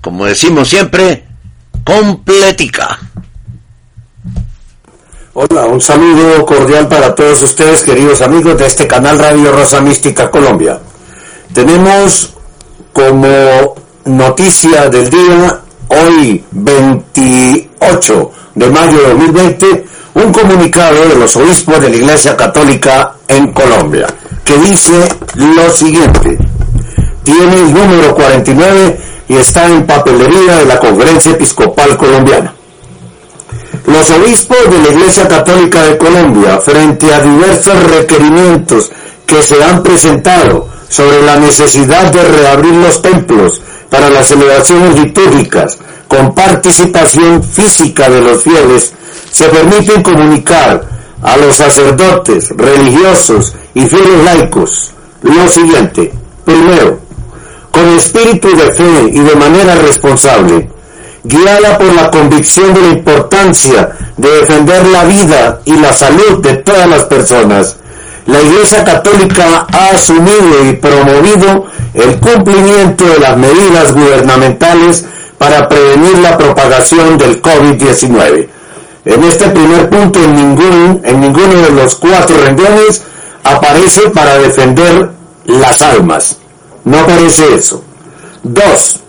como 0.00 0.26
decimos 0.26 0.68
siempre, 0.68 1.24
completica. 1.84 2.98
Hola, 5.32 5.66
un 5.66 5.80
saludo 5.80 6.46
cordial 6.46 6.88
para 6.88 7.14
todos 7.14 7.42
ustedes, 7.42 7.82
queridos 7.82 8.22
amigos 8.22 8.56
de 8.56 8.66
este 8.66 8.86
canal 8.86 9.18
Radio 9.18 9.52
Rosa 9.52 9.80
Mística 9.80 10.30
Colombia. 10.30 10.80
Tenemos 11.52 12.34
como 12.92 13.74
noticia 14.04 14.88
del 14.88 15.10
día 15.10 15.60
hoy 15.88 16.44
28 16.50 18.30
de 18.54 18.70
mayo 18.70 18.98
de 18.98 19.08
2020 19.08 19.84
un 20.14 20.32
comunicado 20.32 21.08
de 21.08 21.16
los 21.16 21.36
obispos 21.36 21.80
de 21.80 21.90
la 21.90 21.96
Iglesia 21.96 22.36
Católica 22.36 23.14
en 23.28 23.52
Colombia 23.52 24.06
que 24.46 24.56
dice 24.58 25.08
lo 25.34 25.70
siguiente. 25.70 26.38
Tiene 27.24 27.56
el 27.56 27.74
número 27.74 28.14
49 28.14 28.98
y 29.28 29.34
está 29.34 29.66
en 29.66 29.84
papelería 29.84 30.58
de 30.58 30.64
la 30.66 30.78
Conferencia 30.78 31.32
Episcopal 31.32 31.96
Colombiana. 31.96 32.54
Los 33.86 34.10
obispos 34.12 34.58
de 34.70 34.78
la 34.78 34.88
Iglesia 34.96 35.26
Católica 35.26 35.82
de 35.82 35.98
Colombia, 35.98 36.58
frente 36.60 37.12
a 37.12 37.20
diversos 37.20 37.90
requerimientos 37.90 38.92
que 39.26 39.42
se 39.42 39.62
han 39.62 39.82
presentado 39.82 40.68
sobre 40.88 41.22
la 41.22 41.36
necesidad 41.36 42.12
de 42.12 42.22
reabrir 42.22 42.74
los 42.74 43.02
templos 43.02 43.62
para 43.90 44.10
las 44.10 44.28
celebraciones 44.28 44.98
litúrgicas 44.98 45.78
con 46.08 46.34
participación 46.34 47.42
física 47.42 48.08
de 48.08 48.20
los 48.20 48.42
fieles, 48.42 48.92
se 49.30 49.48
permiten 49.48 50.02
comunicar 50.02 50.84
a 51.22 51.36
los 51.36 51.56
sacerdotes, 51.56 52.50
religiosos 52.56 53.54
y 53.74 53.86
fieles 53.86 54.24
laicos 54.24 54.92
lo 55.22 55.48
siguiente. 55.48 56.12
Primero, 56.44 57.00
con 57.70 57.88
espíritu 57.96 58.48
de 58.56 58.72
fe 58.72 59.10
y 59.12 59.18
de 59.20 59.36
manera 59.36 59.74
responsable, 59.74 60.68
guiada 61.24 61.76
por 61.78 61.92
la 61.94 62.10
convicción 62.10 62.72
de 62.72 62.80
la 62.80 62.88
importancia 62.88 63.90
de 64.16 64.30
defender 64.30 64.86
la 64.86 65.04
vida 65.04 65.60
y 65.64 65.76
la 65.76 65.92
salud 65.92 66.40
de 66.40 66.54
todas 66.58 66.88
las 66.88 67.04
personas, 67.04 67.76
la 68.26 68.42
Iglesia 68.42 68.84
Católica 68.84 69.66
ha 69.72 69.90
asumido 69.90 70.64
y 70.68 70.72
promovido 70.74 71.66
el 71.94 72.18
cumplimiento 72.18 73.04
de 73.04 73.20
las 73.20 73.36
medidas 73.36 73.92
gubernamentales 73.92 75.06
para 75.38 75.68
prevenir 75.68 76.18
la 76.18 76.36
propagación 76.36 77.16
del 77.18 77.40
COVID-19. 77.40 78.48
En 79.04 79.24
este 79.24 79.48
primer 79.50 79.88
punto, 79.88 80.18
en, 80.18 80.34
ningún, 80.34 81.00
en 81.04 81.20
ninguno 81.20 81.62
de 81.62 81.70
los 81.70 81.94
cuatro 81.94 82.36
renglones 82.44 83.04
aparece 83.44 84.10
para 84.10 84.38
defender 84.38 85.10
las 85.44 85.80
almas. 85.82 86.38
No 86.84 86.98
aparece 86.98 87.54
eso. 87.54 87.84
Dos, 88.42 89.00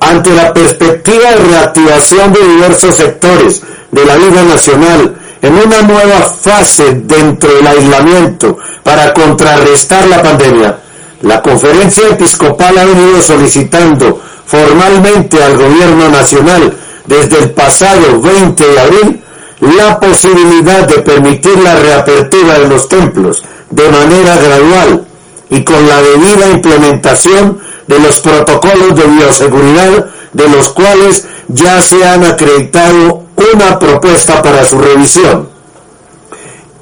ante 0.00 0.30
la 0.30 0.54
perspectiva 0.54 1.30
de 1.30 1.36
reactivación 1.36 2.32
de 2.32 2.48
diversos 2.48 2.94
sectores 2.94 3.62
de 3.90 4.04
la 4.06 4.16
vida 4.16 4.44
nacional 4.44 5.14
en 5.42 5.54
una 5.54 5.82
nueva 5.82 6.20
fase 6.20 7.02
dentro 7.04 7.52
del 7.54 7.66
aislamiento 7.66 8.58
para 8.82 9.12
contrarrestar 9.12 10.06
la 10.08 10.22
pandemia, 10.22 10.78
la 11.22 11.42
conferencia 11.42 12.08
episcopal 12.08 12.78
ha 12.78 12.84
venido 12.84 13.20
solicitando 13.20 14.20
formalmente 14.46 15.42
al 15.42 15.56
gobierno 15.56 16.08
nacional 16.08 16.76
desde 17.06 17.38
el 17.38 17.50
pasado 17.50 18.20
20 18.20 18.66
de 18.66 18.80
abril 18.80 19.22
la 19.60 19.98
posibilidad 19.98 20.86
de 20.86 20.98
permitir 20.98 21.58
la 21.58 21.76
reapertura 21.76 22.58
de 22.58 22.68
los 22.68 22.88
templos 22.88 23.42
de 23.70 23.88
manera 23.88 24.36
gradual 24.36 25.06
y 25.50 25.64
con 25.64 25.88
la 25.88 26.02
debida 26.02 26.50
implementación 26.50 27.58
de 27.86 27.98
los 27.98 28.20
protocolos 28.20 28.94
de 28.94 29.04
bioseguridad 29.04 30.06
de 30.32 30.48
los 30.48 30.68
cuales 30.70 31.26
ya 31.48 31.80
se 31.80 32.06
han 32.06 32.24
acreditado 32.24 33.25
una 33.36 33.78
propuesta 33.78 34.42
para 34.42 34.64
su 34.64 34.78
revisión. 34.78 35.48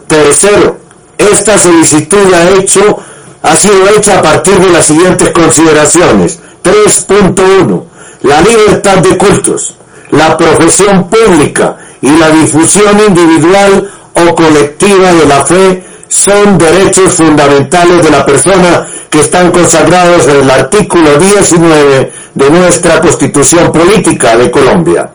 Tercero, 0.06 0.78
esta 1.18 1.58
solicitud 1.58 2.32
ha, 2.32 2.50
hecho, 2.50 2.98
ha 3.42 3.56
sido 3.56 3.88
hecha 3.96 4.18
a 4.18 4.22
partir 4.22 4.58
de 4.58 4.70
las 4.70 4.86
siguientes 4.86 5.30
consideraciones. 5.32 6.38
3.1. 6.62 7.84
La 8.22 8.40
libertad 8.40 8.98
de 8.98 9.18
cultos, 9.18 9.74
la 10.10 10.36
profesión 10.36 11.08
pública 11.08 11.76
y 12.00 12.10
la 12.16 12.30
difusión 12.30 12.98
individual 13.06 13.90
o 14.14 14.34
colectiva 14.34 15.12
de 15.12 15.26
la 15.26 15.44
fe 15.44 15.84
son 16.08 16.56
derechos 16.56 17.14
fundamentales 17.14 18.04
de 18.04 18.10
la 18.10 18.24
persona 18.24 18.86
que 19.10 19.20
están 19.20 19.50
consagrados 19.50 20.26
en 20.28 20.42
el 20.42 20.50
artículo 20.50 21.18
19 21.18 22.12
de 22.34 22.50
nuestra 22.50 23.00
Constitución 23.00 23.72
Política 23.72 24.36
de 24.36 24.50
Colombia. 24.50 25.10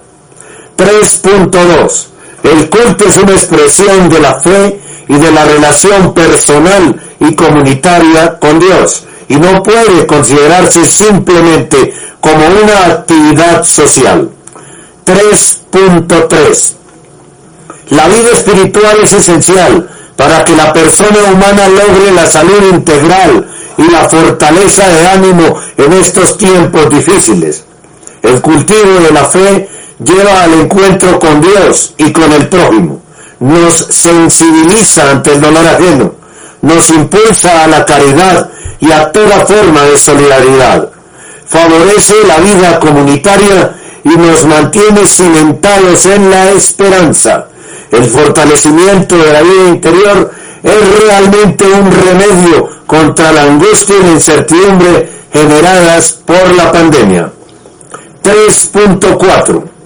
3.2. 0.80 2.06
El 2.44 2.70
culto 2.70 3.06
es 3.06 3.18
una 3.18 3.34
expresión 3.34 4.08
de 4.08 4.20
la 4.20 4.40
fe 4.40 4.80
y 5.10 5.16
de 5.16 5.32
la 5.32 5.44
relación 5.44 6.14
personal 6.14 6.96
y 7.20 7.36
comunitaria 7.36 8.40
con 8.40 8.60
Dios 8.60 9.04
y 9.28 9.36
no 9.36 9.62
puede 9.62 10.08
considerarse 10.08 10.86
simplemente 10.86 11.94
como 12.22 12.46
una 12.48 12.86
actividad 12.94 13.66
social. 13.66 14.30
3.3. 15.06 16.74
La 17.90 18.08
vida 18.08 18.30
espiritual 18.32 19.00
es 19.04 19.14
esencial 19.14 19.90
para 20.16 20.46
que 20.46 20.56
la 20.56 20.72
persona 20.72 21.24
humana 21.34 21.68
logre 21.68 22.14
la 22.14 22.26
salud 22.26 22.72
integral 22.72 23.50
y 23.78 23.92
la 23.92 24.08
fortaleza 24.08 24.88
de 24.88 25.08
ánimo 25.08 25.60
en 25.76 25.94
estos 25.94 26.38
tiempos 26.38 26.90
difíciles. 26.90 27.66
El 28.22 28.42
cultivo 28.42 29.02
de 29.02 29.12
la 29.12 29.26
fe 29.26 29.70
lleva 30.04 30.44
al 30.44 30.54
encuentro 30.54 31.20
con 31.20 31.42
Dios 31.42 31.94
y 31.98 32.12
con 32.12 32.32
el 32.32 32.48
prójimo, 32.48 33.02
nos 33.40 33.76
sensibiliza 33.90 35.12
ante 35.12 35.34
el 35.34 35.42
dolor 35.42 35.66
ajeno, 35.68 36.14
nos 36.62 36.90
impulsa 36.90 37.64
a 37.64 37.68
la 37.68 37.86
caridad 37.86 38.50
y 38.80 38.92
a 38.92 39.12
toda 39.12 39.46
forma 39.46 39.84
de 39.84 39.98
solidaridad, 39.98 40.90
favorece 41.48 42.14
la 42.28 42.38
vida 42.38 42.80
comunitaria 42.80 43.76
y 44.04 44.10
nos 44.10 44.46
mantiene 44.46 45.06
cimentados 45.06 46.06
en 46.06 46.30
la 46.30 46.52
esperanza. 46.52 47.48
El 47.92 48.06
fortalecimiento 48.06 49.18
de 49.18 49.34
la 49.34 49.42
vida 49.42 49.68
interior 49.68 50.32
es 50.64 51.02
realmente 51.02 51.66
un 51.66 51.92
remedio 51.92 52.70
contra 52.86 53.32
la 53.32 53.44
angustia 53.44 53.96
y 53.98 54.04
la 54.04 54.12
incertidumbre 54.12 55.10
generadas 55.34 56.20
por 56.26 56.56
la 56.56 56.72
pandemia. 56.72 57.32
3.4. 58.24 59.79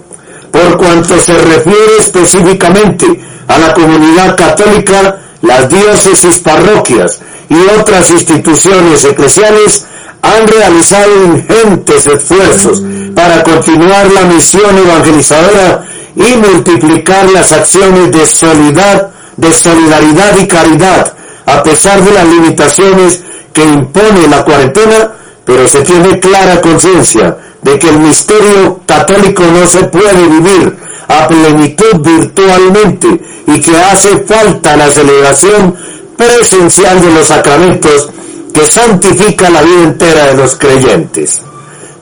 Por 0.54 0.76
cuanto 0.76 1.18
se 1.18 1.36
refiere 1.36 1.96
específicamente 1.98 3.06
a 3.48 3.58
la 3.58 3.74
comunidad 3.74 4.36
católica, 4.36 5.18
las 5.42 5.68
diócesis 5.68 6.38
parroquias 6.38 7.20
y 7.48 7.56
otras 7.76 8.08
instituciones 8.12 9.04
eclesiales 9.04 9.84
han 10.22 10.46
realizado 10.46 11.24
ingentes 11.24 12.06
esfuerzos 12.06 12.80
para 13.16 13.42
continuar 13.42 14.12
la 14.12 14.26
misión 14.26 14.78
evangelizadora 14.78 15.86
y 16.14 16.36
multiplicar 16.36 17.28
las 17.32 17.50
acciones 17.50 18.12
de 18.12 18.24
solidaridad, 18.24 19.10
de 19.36 19.52
solidaridad 19.52 20.38
y 20.38 20.46
caridad, 20.46 21.14
a 21.46 21.64
pesar 21.64 22.00
de 22.00 22.12
las 22.12 22.28
limitaciones 22.28 23.24
que 23.52 23.64
impone 23.64 24.28
la 24.28 24.44
cuarentena, 24.44 25.10
pero 25.44 25.66
se 25.66 25.82
tiene 25.82 26.20
clara 26.20 26.60
conciencia 26.60 27.38
de 27.64 27.78
que 27.78 27.88
el 27.88 27.98
misterio 27.98 28.80
católico 28.86 29.42
no 29.42 29.66
se 29.66 29.84
puede 29.84 30.28
vivir 30.28 30.76
a 31.08 31.26
plenitud 31.26 31.96
virtualmente 32.00 33.20
y 33.46 33.60
que 33.60 33.76
hace 33.76 34.18
falta 34.18 34.76
la 34.76 34.90
celebración 34.90 35.74
presencial 36.16 37.00
de 37.00 37.12
los 37.12 37.26
sacramentos 37.26 38.10
que 38.52 38.66
santifica 38.66 39.48
la 39.48 39.62
vida 39.62 39.82
entera 39.82 40.26
de 40.26 40.34
los 40.34 40.56
creyentes. 40.56 41.40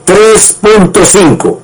3.5. 0.05 1.57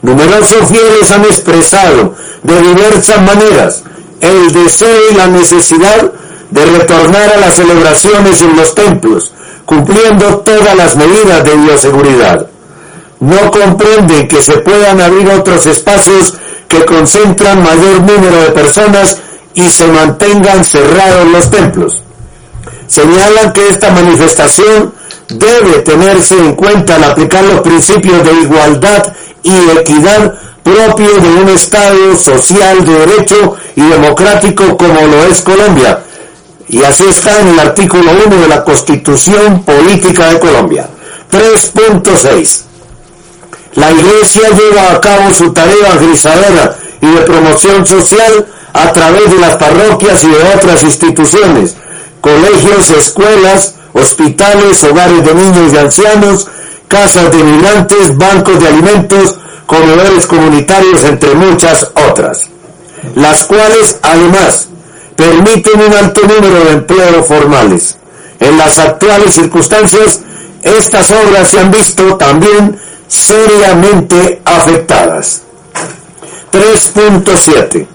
Numerosos 0.00 0.68
fieles 0.68 1.10
han 1.12 1.24
expresado 1.24 2.14
de 2.42 2.60
diversas 2.60 3.22
maneras 3.22 3.82
el 4.20 4.50
deseo 4.50 5.10
y 5.10 5.14
la 5.14 5.26
necesidad 5.26 6.10
de 6.50 6.64
retornar 6.64 7.34
a 7.34 7.36
las 7.36 7.56
celebraciones 7.56 8.40
en 8.40 8.56
los 8.56 8.74
templos, 8.74 9.32
cumpliendo 9.66 10.38
todas 10.38 10.74
las 10.74 10.96
medidas 10.96 11.44
de 11.44 11.54
bioseguridad 11.56 12.51
no 13.22 13.52
comprenden 13.52 14.26
que 14.26 14.42
se 14.42 14.58
puedan 14.58 15.00
abrir 15.00 15.28
otros 15.28 15.64
espacios 15.66 16.34
que 16.66 16.84
concentran 16.84 17.62
mayor 17.62 18.00
número 18.00 18.36
de 18.42 18.50
personas 18.50 19.18
y 19.54 19.70
se 19.70 19.86
mantengan 19.86 20.64
cerrados 20.64 21.28
los 21.28 21.48
templos. 21.48 22.02
Señalan 22.88 23.52
que 23.52 23.68
esta 23.68 23.92
manifestación 23.92 24.92
debe 25.28 25.78
tenerse 25.84 26.36
en 26.36 26.56
cuenta 26.56 26.96
al 26.96 27.04
aplicar 27.04 27.44
los 27.44 27.60
principios 27.60 28.24
de 28.24 28.32
igualdad 28.42 29.12
y 29.44 29.70
equidad 29.78 30.34
propios 30.64 31.22
de 31.22 31.28
un 31.28 31.48
Estado 31.50 32.16
social 32.16 32.84
de 32.84 32.92
derecho 32.92 33.54
y 33.76 33.82
democrático 33.82 34.76
como 34.76 35.00
lo 35.00 35.26
es 35.26 35.42
Colombia. 35.42 36.00
Y 36.68 36.82
así 36.82 37.04
está 37.04 37.38
en 37.38 37.48
el 37.48 37.60
artículo 37.60 38.10
1 38.26 38.36
de 38.36 38.48
la 38.48 38.64
Constitución 38.64 39.62
Política 39.62 40.26
de 40.26 40.40
Colombia. 40.40 40.88
3.6. 41.30 42.61
La 43.74 43.90
Iglesia 43.90 44.50
lleva 44.50 44.92
a 44.92 45.00
cabo 45.00 45.32
su 45.32 45.52
tarea 45.52 45.74
evangelizadora 45.74 46.76
y 47.00 47.06
de 47.06 47.20
promoción 47.22 47.86
social 47.86 48.46
a 48.72 48.92
través 48.92 49.30
de 49.30 49.38
las 49.38 49.56
parroquias 49.56 50.22
y 50.24 50.28
de 50.28 50.54
otras 50.54 50.82
instituciones, 50.82 51.76
colegios, 52.20 52.90
escuelas, 52.90 53.74
hospitales, 53.94 54.82
hogares 54.84 55.24
de 55.24 55.34
niños 55.34 55.72
y 55.72 55.78
ancianos, 55.78 56.48
casas 56.88 57.30
de 57.32 57.42
migrantes, 57.42 58.16
bancos 58.16 58.60
de 58.60 58.68
alimentos, 58.68 59.36
comedores 59.66 60.26
comunitarios, 60.26 61.04
entre 61.04 61.34
muchas 61.34 61.90
otras, 62.10 62.48
las 63.14 63.44
cuales 63.44 63.98
además 64.02 64.68
permiten 65.16 65.80
un 65.80 65.92
alto 65.94 66.20
número 66.22 66.64
de 66.64 66.72
empleos 66.72 67.26
formales. 67.26 67.96
En 68.38 68.58
las 68.58 68.78
actuales 68.78 69.34
circunstancias, 69.34 70.20
estas 70.62 71.10
obras 71.10 71.48
se 71.48 71.60
han 71.60 71.70
visto 71.70 72.16
también 72.16 72.78
seriamente 73.12 74.40
afectadas. 74.42 75.42
3.7. 76.50 77.86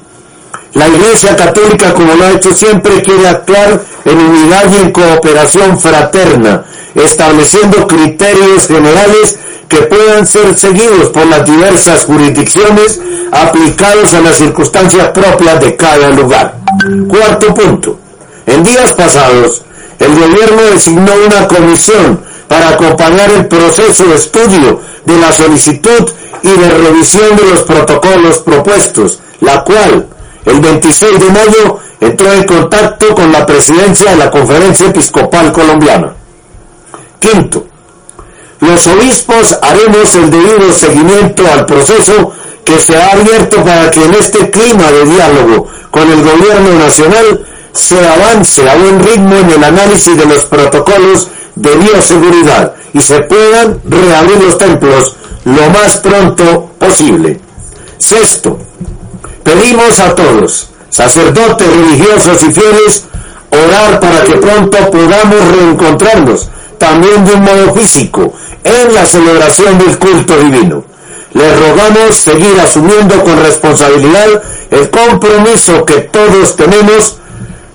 La 0.73 0.88
Iglesia 0.88 1.36
Católica, 1.36 1.93
como 1.93 2.13
lo 2.13 2.23
ha 2.23 2.32
hecho 2.34 2.53
siempre, 2.53 3.01
quiere 3.01 3.27
actuar 3.27 3.82
en 4.06 4.17
unidad 4.19 4.71
y 4.71 4.77
en 4.77 4.91
cooperación 4.91 5.80
fraterna, 5.80 6.65
estableciendo 6.93 7.88
criterios 7.88 8.67
generales 8.67 9.39
que 9.67 9.77
puedan 9.77 10.27
ser 10.27 10.56
seguidos 10.58 11.10
por 11.10 11.25
las 11.25 11.45
diversas 11.45 12.06
jurisdicciones 12.06 13.01
aplicados 13.32 14.13
a 14.13 14.21
las 14.21 14.38
circunstancias 14.38 15.10
propias 15.10 15.60
de 15.60 15.75
cada 15.75 16.12
lugar. 16.12 16.60
Cuarto 17.08 17.53
punto. 17.56 17.99
En 18.45 18.63
días 18.63 18.93
pasados, 18.93 19.63
el 19.97 20.13
gobierno 20.13 20.62
designó 20.71 21.12
una 21.25 21.47
comisión 21.47 22.26
para 22.47 22.69
acompañar 22.69 23.29
el 23.31 23.47
proceso 23.47 24.05
de 24.05 24.15
estudio 24.15 24.79
de 25.05 25.17
la 25.17 25.31
solicitud 25.31 26.10
y 26.43 26.49
de 26.49 26.69
revisión 26.69 27.36
de 27.36 27.45
los 27.45 27.63
protocolos 27.63 28.39
propuestos, 28.39 29.19
la 29.41 29.63
cual 29.63 30.07
el 30.45 30.60
26 30.60 31.19
de 31.19 31.29
mayo 31.31 31.79
entró 31.99 32.31
en 32.31 32.43
contacto 32.43 33.13
con 33.15 33.31
la 33.31 33.45
presidencia 33.45 34.12
de 34.12 34.17
la 34.17 34.31
Conferencia 34.31 34.88
Episcopal 34.88 35.51
Colombiana. 35.51 36.13
Quinto, 37.19 37.65
los 38.60 38.88
obispos 38.88 39.57
haremos 39.62 40.15
el 40.15 40.31
debido 40.31 40.71
seguimiento 40.71 41.43
al 41.51 41.65
proceso 41.65 42.31
que 42.63 42.79
se 42.79 42.97
ha 42.97 43.12
abierto 43.12 43.63
para 43.63 43.89
que 43.91 44.03
en 44.03 44.13
este 44.15 44.49
clima 44.49 44.91
de 44.91 45.05
diálogo 45.05 45.67
con 45.91 46.10
el 46.12 46.23
gobierno 46.23 46.79
nacional 46.79 47.45
se 47.71 47.99
avance 48.07 48.67
a 48.67 48.75
buen 48.75 48.99
ritmo 48.99 49.36
en 49.36 49.51
el 49.51 49.63
análisis 49.63 50.17
de 50.17 50.25
los 50.25 50.45
protocolos 50.45 51.29
de 51.58 51.76
bioseguridad 51.76 52.74
y 52.93 53.02
se 53.02 53.20
puedan 53.22 53.80
reabrir 53.86 54.41
los 54.43 54.58
templos 54.58 55.15
lo 55.43 55.70
más 55.70 55.98
pronto 55.98 56.72
posible. 56.78 57.39
Sexto, 57.98 58.60
pedimos 59.43 60.00
a 60.00 60.13
todos, 60.13 60.70
sacerdotes, 60.89 61.67
religiosos 61.67 62.43
y 62.43 62.54
fieles, 62.54 63.06
orar 63.50 64.00
para 64.00 64.24
que 64.24 64.34
pronto 64.34 64.78
podamos 64.91 65.56
reencontrarnos, 65.56 66.50
también 66.78 67.26
de 67.26 67.34
un 67.34 67.43
modo 67.43 67.74
físico, 67.74 68.34
en 68.63 68.93
la 68.93 69.06
celebración 69.06 69.78
del 69.80 69.98
culto 69.98 70.38
divino. 70.38 70.84
Les 71.34 71.60
rogamos 71.60 72.15
seguir 72.15 72.60
asumiendo 72.60 73.24
con 73.24 73.39
responsabilidad 73.41 74.41
el 74.70 74.89
compromiso 74.89 75.86
que 75.86 76.02
todos 76.02 76.56
tenemos 76.56 77.17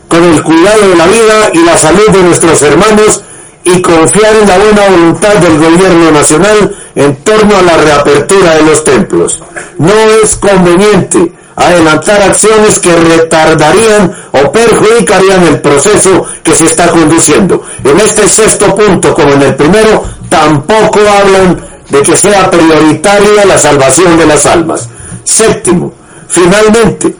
con 0.09 0.23
el 0.25 0.43
cuidado 0.43 0.89
de 0.91 0.97
la 0.97 1.07
vida 1.07 1.51
y 1.55 1.65
la 1.65 1.77
salud 1.79 2.09
de 2.11 2.23
nuestros 2.23 2.61
hermanos 2.63 3.23
y 3.65 3.81
confiar 3.81 4.35
en 4.37 4.49
la 4.49 4.59
buena 4.59 4.89
voluntad 4.89 5.35
del 5.35 5.59
gobierno 5.59 6.11
nacional 6.11 6.75
en 6.95 7.17
torno 7.17 7.57
a 7.57 7.63
la 7.63 7.77
reapertura 7.77 8.57
de 8.57 8.63
los 8.63 8.85
templos. 8.85 9.41
No 9.79 9.93
es 10.23 10.37
conveniente 10.37 11.33
adelantar 11.55 12.23
acciones 12.23 12.79
que 12.81 12.95
retardarían 12.95 14.13
o 14.33 14.53
perjudicarían 14.53 15.45
el 15.45 15.61
proceso 15.61 16.25
que 16.43 16.55
se 16.55 16.65
está 16.65 16.89
conduciendo. 16.89 17.63
En 17.85 18.01
este 18.01 18.29
sexto 18.29 18.75
punto, 18.75 19.15
como 19.15 19.31
en 19.33 19.43
el 19.43 19.55
primero, 19.55 20.05
tampoco 20.29 21.01
hablan 21.01 21.61
de 21.89 22.03
que 22.03 22.17
sea 22.17 22.51
prioritaria 22.51 23.45
la 23.45 23.59
salvación 23.59 24.17
de 24.19 24.27
las 24.27 24.47
almas. 24.47 24.89
Séptimo, 25.25 25.93
finalmente, 26.29 27.15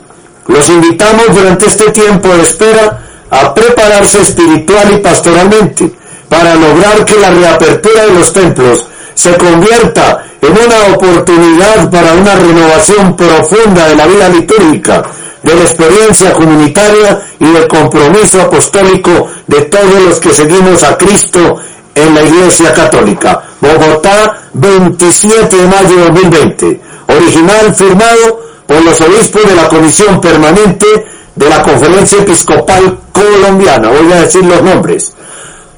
los 0.49 0.69
invitamos 0.69 1.27
durante 1.35 1.67
este 1.67 1.91
tiempo 1.91 2.29
de 2.29 2.43
espera 2.43 3.01
a 3.31 3.55
prepararse 3.55 4.21
espiritual 4.21 4.93
y 4.93 4.99
pastoralmente 4.99 6.02
para 6.33 6.55
lograr 6.55 7.05
que 7.05 7.17
la 7.17 7.31
reapertura 7.31 8.07
de 8.07 8.15
los 8.15 8.33
templos 8.33 8.87
se 9.13 9.37
convierta 9.37 10.25
en 10.41 10.53
una 10.53 10.95
oportunidad 10.95 11.91
para 11.91 12.15
una 12.15 12.35
renovación 12.37 13.15
profunda 13.15 13.87
de 13.87 13.97
la 13.97 14.07
vida 14.07 14.29
litúrgica, 14.31 15.03
de 15.43 15.55
la 15.55 15.61
experiencia 15.61 16.33
comunitaria 16.33 17.21
y 17.39 17.53
del 17.53 17.69
compromiso 17.69 18.41
apostólico 18.41 19.29
de 19.47 19.61
todos 19.67 20.03
los 20.09 20.21
que 20.21 20.33
seguimos 20.33 20.83
a 20.85 20.97
Cristo 20.97 21.57
en 21.95 22.15
la 22.15 22.23
Iglesia 22.23 22.73
Católica. 22.73 23.43
Bogotá, 23.61 24.35
27 24.55 25.55
de 25.55 25.67
mayo 25.67 25.97
de 25.97 26.05
2020. 26.05 26.81
Original 27.09 27.75
firmado 27.75 28.41
por 28.67 28.83
los 28.83 28.99
obispos 29.03 29.45
de 29.47 29.55
la 29.55 29.69
Comisión 29.69 30.19
Permanente 30.19 30.87
de 31.35 31.49
la 31.51 31.63
Conferencia 31.63 32.19
Episcopal 32.23 32.99
Colombiana. 33.13 33.91
Voy 33.91 34.11
a 34.15 34.23
decir 34.23 34.43
los 34.47 34.63
nombres. 34.63 35.13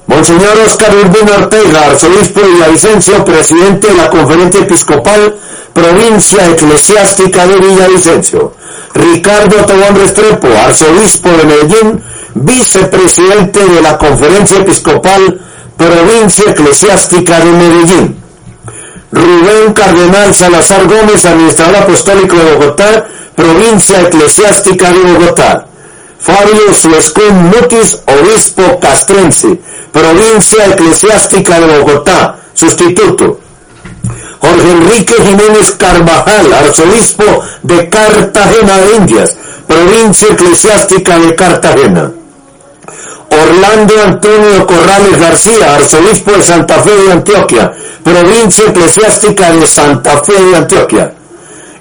Monseñor 0.07 0.59
Oscar 0.67 0.95
Urbino 0.95 1.33
Ortega, 1.35 1.87
arzobispo 1.89 2.41
de 2.41 2.49
Villavicencio, 2.49 3.25
presidente 3.25 3.89
de 3.89 3.95
la 3.95 4.11
Conferencia 4.11 4.61
Episcopal 4.61 5.35
Provincia 5.73 6.51
Eclesiástica 6.51 7.47
de 7.47 7.57
Villavicencio. 7.57 8.53
Ricardo 8.95 9.57
Tobón 9.65 9.97
Restrepo, 9.97 10.49
arzobispo 10.49 11.31
de 11.31 11.45
Medellín, 11.45 12.03
vicepresidente 12.35 13.65
de 13.65 13.81
la 13.81 13.97
Conferencia 13.97 14.59
Episcopal 14.59 15.41
Provincia 15.77 16.51
Eclesiástica 16.51 17.41
de 17.41 17.53
Medellín. 17.53 18.17
Rubén 19.11 19.73
Cardenal 19.73 20.35
Salazar 20.35 20.87
Gómez, 20.87 21.25
administrador 21.25 21.77
apostólico 21.77 22.37
de 22.37 22.55
Bogotá, 22.55 23.07
Provincia 23.35 24.03
Eclesiástica 24.03 24.93
de 24.93 24.99
Bogotá. 24.99 25.67
Fabio 26.25 26.73
Suescún 26.73 27.51
Mutis, 27.51 27.99
obispo 28.07 28.81
castrense, 28.81 29.61
Provincia 29.93 30.69
Eclesiástica 30.69 31.61
de 31.61 31.79
Bogotá, 31.79 32.37
sustituto. 32.55 33.41
Jorge 34.41 34.71
Enrique 34.71 35.15
Jiménez 35.23 35.73
Carvajal, 35.73 36.51
arzobispo 36.51 37.25
de 37.63 37.91
Cartagena 37.91 38.79
de 38.79 38.97
Indias, 38.97 39.37
Provincia 39.67 40.29
Eclesiástica 40.33 41.19
de 41.19 41.35
Cartagena. 41.35 42.13
Orlando 43.31 43.95
Antonio 44.07 44.67
Corrales 44.67 45.21
García, 45.21 45.75
arzobispo 45.75 46.33
de 46.33 46.43
Santa 46.43 46.79
Fe 46.81 46.97
de 46.97 47.13
Antioquia, 47.13 47.73
provincia 48.03 48.65
eclesiástica 48.69 49.51
de 49.51 49.67
Santa 49.67 50.25
Fe 50.25 50.41
de 50.43 50.57
Antioquia. 50.57 51.14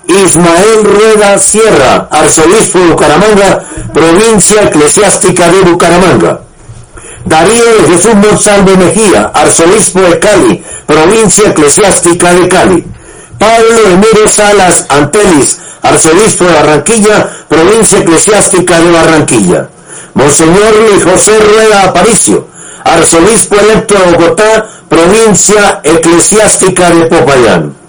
Ismael 0.07 0.83
Rueda 0.83 1.37
Sierra, 1.37 2.07
arzobispo 2.11 2.79
de 2.79 2.87
Bucaramanga, 2.87 3.63
provincia 3.93 4.63
eclesiástica 4.63 5.49
de 5.49 5.61
Bucaramanga. 5.61 6.41
Darío 7.25 7.65
de 7.65 7.93
Jesús 7.93 8.15
Monsalve 8.15 8.75
Mejía, 8.75 9.31
arzobispo 9.33 10.01
de 10.01 10.19
Cali, 10.19 10.63
provincia 10.85 11.49
eclesiástica 11.49 12.33
de 12.33 12.47
Cali. 12.49 12.85
Pablo 13.39 13.87
Emiro 13.93 14.27
Salas 14.27 14.85
Antelis, 14.89 15.59
arzobispo 15.81 16.45
de 16.45 16.53
Barranquilla, 16.53 17.29
provincia 17.47 17.99
eclesiástica 17.99 18.79
de 18.79 18.91
Barranquilla. 18.91 19.69
Monseñor 20.15 20.75
Luis 20.89 21.03
José 21.03 21.39
Rueda 21.39 21.83
Aparicio, 21.83 22.47
arzobispo 22.83 23.55
electo 23.55 23.95
de 23.95 24.11
Bogotá, 24.11 24.67
provincia 24.89 25.79
eclesiástica 25.83 26.91
de 26.91 27.05
Popayán. 27.05 27.82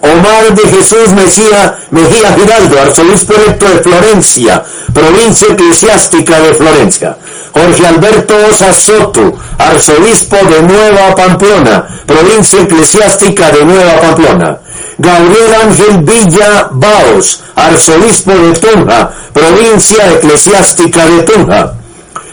Omar 0.00 0.54
de 0.54 0.68
Jesús 0.68 1.10
Mejía, 1.14 1.78
Mejía 1.90 2.34
Giraldo, 2.34 2.80
arzobispo 2.80 3.34
electo 3.34 3.66
de 3.68 3.82
Florencia, 3.82 4.62
provincia 4.92 5.48
eclesiástica 5.52 6.38
de 6.40 6.54
Florencia. 6.54 7.16
Jorge 7.52 7.86
Alberto 7.86 8.34
Osa 8.50 8.72
Soto, 8.72 9.34
arzobispo 9.58 10.36
de 10.36 10.62
Nueva 10.62 11.14
Pamplona, 11.14 11.86
provincia 12.06 12.60
eclesiástica 12.60 13.50
de 13.50 13.64
Nueva 13.64 14.00
Pamplona. 14.00 14.58
Gabriel 14.98 15.54
Ángel 15.62 15.98
Villa 16.02 16.68
Baos, 16.72 17.42
arzobispo 17.54 18.32
de 18.32 18.52
Tunja, 18.58 19.10
provincia 19.32 20.12
eclesiástica 20.12 21.06
de 21.06 21.22
Tunja. 21.22 21.74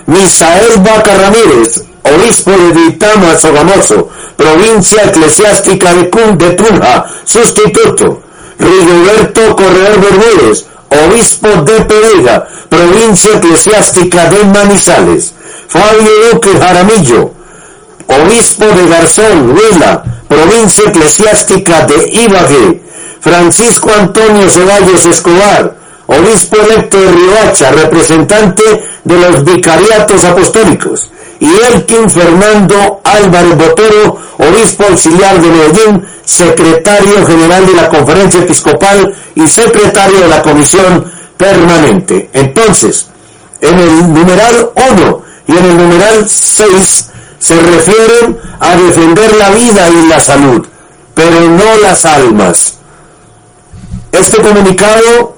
Misael 0.06 0.80
Vaca 0.80 1.18
Ramírez, 1.18 1.84
obispo 2.04 2.52
de 2.52 2.72
Ditama 2.74 3.38
Sogamoso, 3.38 4.10
provincia 4.36 5.04
eclesiástica 5.04 5.94
de, 5.94 6.04
de 6.36 6.50
Tunja, 6.52 7.06
sustituto. 7.24 8.22
Rigoberto 8.60 9.56
Corredor 9.56 10.00
Bermúdez, 10.00 10.66
obispo 10.90 11.48
de 11.48 11.82
Pereira, 11.86 12.48
provincia 12.70 13.36
eclesiástica 13.36 14.26
de 14.30 14.44
Manizales. 14.46 15.34
Fabio 15.68 16.32
Duque 16.32 16.58
Jaramillo, 16.58 17.32
obispo 18.08 18.66
de 18.66 18.88
Garzón, 18.88 19.58
Huila, 19.58 20.04
provincia 20.28 20.90
eclesiástica 20.90 21.86
de 21.88 22.10
Ibagué. 22.10 22.84
Francisco 23.20 23.90
Antonio 23.98 24.50
Ceballos 24.50 25.06
Escobar, 25.06 25.76
obispo 26.20 26.58
electo 26.58 27.00
de 27.00 27.12
Riohacha, 27.12 27.72
representante 27.72 28.64
de 29.04 29.20
los 29.20 29.44
vicariatos 29.44 30.24
apostólicos 30.24 31.10
y 31.40 31.48
Elkin 31.74 32.10
Fernando 32.10 33.02
Álvarez 33.04 33.58
Botero, 33.58 34.18
obispo 34.38 34.86
auxiliar 34.86 35.42
de 35.42 35.50
Medellín, 35.50 36.06
secretario 36.24 37.26
general 37.26 37.66
de 37.66 37.74
la 37.74 37.90
Conferencia 37.90 38.42
Episcopal 38.42 39.14
y 39.36 39.48
secretario 39.48 40.22
de 40.22 40.28
la 40.30 40.42
Comisión 40.42 41.12
Permanente. 41.36 42.30
Entonces, 42.32 43.08
en 43.60 43.78
el 43.78 44.14
numeral 44.14 44.72
1 44.94 45.22
y 45.48 45.52
en 45.52 45.66
el 45.66 45.78
numeral 45.78 46.30
6 46.30 47.10
se 47.40 47.60
refieren 47.60 48.40
a 48.62 48.76
defender 48.78 49.36
la 49.36 49.50
vida 49.50 49.90
y 49.90 50.08
la 50.08 50.22
salud, 50.22 50.66
pero 51.14 51.42
no 51.42 51.78
las 51.82 52.06
almas. 52.06 52.76
Este 54.14 54.42
comunicado 54.42 55.36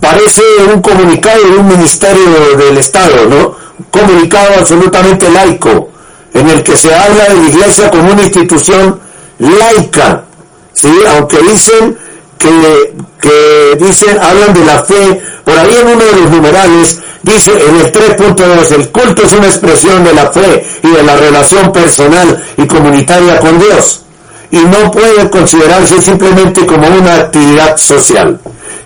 parece 0.00 0.42
un 0.72 0.80
comunicado 0.80 1.42
de 1.44 1.56
un 1.58 1.68
ministerio 1.68 2.56
del 2.56 2.78
Estado, 2.78 3.26
¿no? 3.28 3.56
comunicado 3.90 4.54
absolutamente 4.58 5.30
laico, 5.30 5.90
en 6.34 6.48
el 6.48 6.62
que 6.62 6.76
se 6.76 6.94
habla 6.94 7.24
de 7.24 7.34
la 7.34 7.48
iglesia 7.48 7.90
como 7.90 8.12
una 8.12 8.22
institución 8.22 9.00
laica, 9.38 10.24
¿sí? 10.72 10.92
aunque 11.16 11.38
dicen 11.38 11.96
que, 12.38 12.94
que 13.20 13.76
dicen, 13.78 14.18
hablan 14.18 14.54
de 14.54 14.64
la 14.64 14.84
fe, 14.84 15.20
por 15.44 15.58
ahí 15.58 15.76
en 15.76 15.88
uno 15.88 16.04
de 16.04 16.12
los 16.20 16.30
numerales 16.30 17.00
dice 17.22 17.52
en 17.52 17.76
el 17.76 17.92
3.2, 17.92 18.72
el 18.72 18.90
culto 18.90 19.22
es 19.22 19.32
una 19.32 19.46
expresión 19.46 20.04
de 20.04 20.14
la 20.14 20.30
fe 20.30 20.64
y 20.82 20.90
de 20.90 21.02
la 21.02 21.16
relación 21.16 21.72
personal 21.72 22.42
y 22.56 22.66
comunitaria 22.66 23.38
con 23.38 23.58
Dios, 23.58 24.02
y 24.50 24.58
no 24.58 24.90
puede 24.90 25.28
considerarse 25.30 26.00
simplemente 26.00 26.64
como 26.64 26.86
una 26.86 27.14
actividad 27.16 27.76
social. 27.76 28.38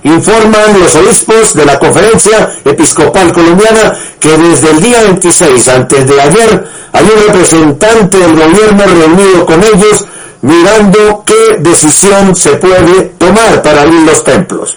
Informan 0.04 0.80
los 0.80 0.94
obispos 0.96 1.54
de 1.54 1.64
la 1.64 1.78
Conferencia 1.78 2.56
Episcopal 2.64 3.32
Colombiana 3.32 3.92
que 4.18 4.36
desde 4.36 4.70
el 4.70 4.80
día 4.80 5.02
26, 5.02 5.68
antes 5.68 6.06
de 6.08 6.20
ayer, 6.20 6.64
hay 6.92 7.04
un 7.04 7.26
representante 7.26 8.18
del 8.18 8.34
gobierno 8.34 8.84
reunido 8.84 9.46
con 9.46 9.62
ellos 9.62 10.04
mirando 10.40 11.22
qué 11.24 11.58
decisión 11.60 12.34
se 12.34 12.56
puede 12.56 13.12
tomar 13.16 13.62
para 13.62 13.82
abrir 13.82 14.00
los 14.02 14.24
templos. 14.24 14.76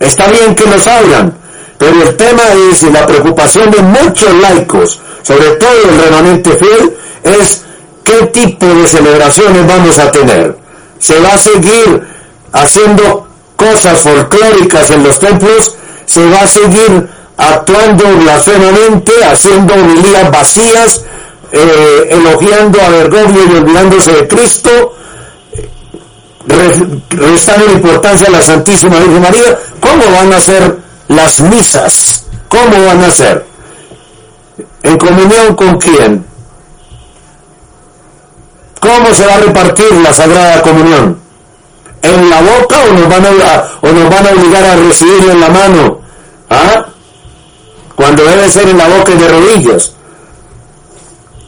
Está 0.00 0.26
bien 0.28 0.54
que 0.54 0.64
los 0.64 0.86
abran, 0.86 1.34
pero 1.76 2.02
el 2.02 2.16
tema 2.16 2.42
es, 2.70 2.82
y 2.82 2.90
la 2.90 3.06
preocupación 3.06 3.70
de 3.70 3.82
muchos 3.82 4.34
laicos, 4.40 5.00
sobre 5.22 5.50
todo 5.50 5.70
el 5.84 6.02
remanente 6.02 6.50
fiel, 6.52 6.96
es 7.22 7.62
qué 8.04 8.26
tipo 8.28 8.66
de 8.66 8.86
celebraciones 8.86 9.66
vamos 9.66 9.98
a 9.98 10.10
tener. 10.10 10.56
¿Se 10.98 11.18
va 11.20 11.34
a 11.34 11.38
seguir 11.38 12.02
haciendo 12.52 13.31
cosas 13.56 14.00
folclóricas 14.00 14.90
en 14.90 15.04
los 15.04 15.18
templos, 15.18 15.76
se 16.06 16.28
va 16.28 16.40
a 16.40 16.46
seguir 16.46 17.08
actuando 17.36 18.04
blasfemamente, 18.18 19.12
haciendo 19.24 19.74
homilías 19.74 20.30
vacías, 20.30 21.02
eh, 21.52 22.08
elogiando 22.10 22.80
a 22.80 22.88
Bergoglio 22.88 23.44
y 23.44 23.56
olvidándose 23.58 24.12
de 24.12 24.28
Cristo, 24.28 24.94
restando 27.10 27.72
importancia 27.72 28.28
a 28.28 28.30
la 28.30 28.42
Santísima 28.42 28.98
Virgen 28.98 29.22
María, 29.22 29.58
¿cómo 29.80 30.04
van 30.10 30.32
a 30.32 30.40
ser 30.40 30.78
las 31.08 31.40
misas? 31.40 32.26
¿Cómo 32.48 32.84
van 32.84 33.02
a 33.04 33.10
ser? 33.10 33.46
¿En 34.82 34.98
comunión 34.98 35.54
con 35.54 35.78
quién? 35.78 36.24
¿Cómo 38.80 39.14
se 39.14 39.26
va 39.26 39.34
a 39.34 39.40
repartir 39.40 39.92
la 40.02 40.12
Sagrada 40.12 40.60
Comunión? 40.62 41.21
En 42.02 42.30
la 42.30 42.40
boca 42.40 42.76
o 42.88 42.92
nos 42.92 43.08
van 43.08 43.24
a, 43.24 43.68
o 43.80 43.88
nos 43.88 44.10
van 44.10 44.26
a 44.26 44.30
obligar 44.30 44.64
a 44.64 44.76
recibirlo 44.76 45.32
en 45.32 45.40
la 45.40 45.48
mano. 45.48 46.00
¿Ah? 46.50 46.84
Cuando 47.94 48.24
debe 48.24 48.50
ser 48.50 48.68
en 48.68 48.78
la 48.78 48.88
boca 48.88 49.12
y 49.12 49.16
de 49.16 49.28
rodillas. 49.28 49.92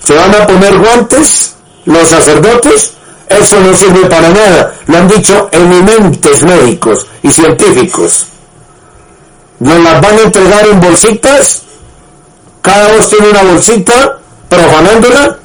¿Se 0.04 0.14
van 0.14 0.34
a 0.34 0.46
poner 0.46 0.78
guantes 0.78 1.56
los 1.84 2.08
sacerdotes? 2.08 2.92
Eso 3.28 3.60
no 3.60 3.74
sirve 3.74 4.06
para 4.06 4.28
nada. 4.28 4.74
Lo 4.86 4.98
han 4.98 5.08
dicho 5.08 5.48
eminentes 5.50 6.42
médicos 6.42 7.06
y 7.22 7.30
científicos. 7.30 8.26
¿Nos 9.60 9.82
las 9.82 10.00
van 10.00 10.18
a 10.18 10.22
entregar 10.22 10.66
en 10.68 10.80
bolsitas? 10.80 11.62
Cada 12.60 12.94
uno 12.94 13.06
tiene 13.06 13.28
una 13.30 13.42
bolsita 13.42 14.18
profanándola 14.48 15.38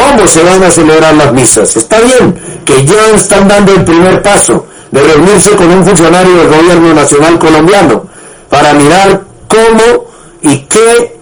cómo 0.00 0.26
se 0.26 0.42
van 0.42 0.62
a 0.62 0.70
celebrar 0.70 1.14
las 1.14 1.32
misas. 1.32 1.76
Está 1.76 2.00
bien 2.00 2.62
que 2.64 2.84
ya 2.84 3.10
están 3.14 3.48
dando 3.48 3.72
el 3.72 3.84
primer 3.84 4.22
paso 4.22 4.66
de 4.90 5.02
reunirse 5.02 5.50
con 5.56 5.70
un 5.70 5.84
funcionario 5.84 6.36
del 6.36 6.48
gobierno 6.48 6.94
nacional 6.94 7.38
colombiano 7.38 8.06
para 8.48 8.72
mirar 8.74 9.22
cómo 9.46 10.06
y 10.42 10.58
qué 10.64 11.16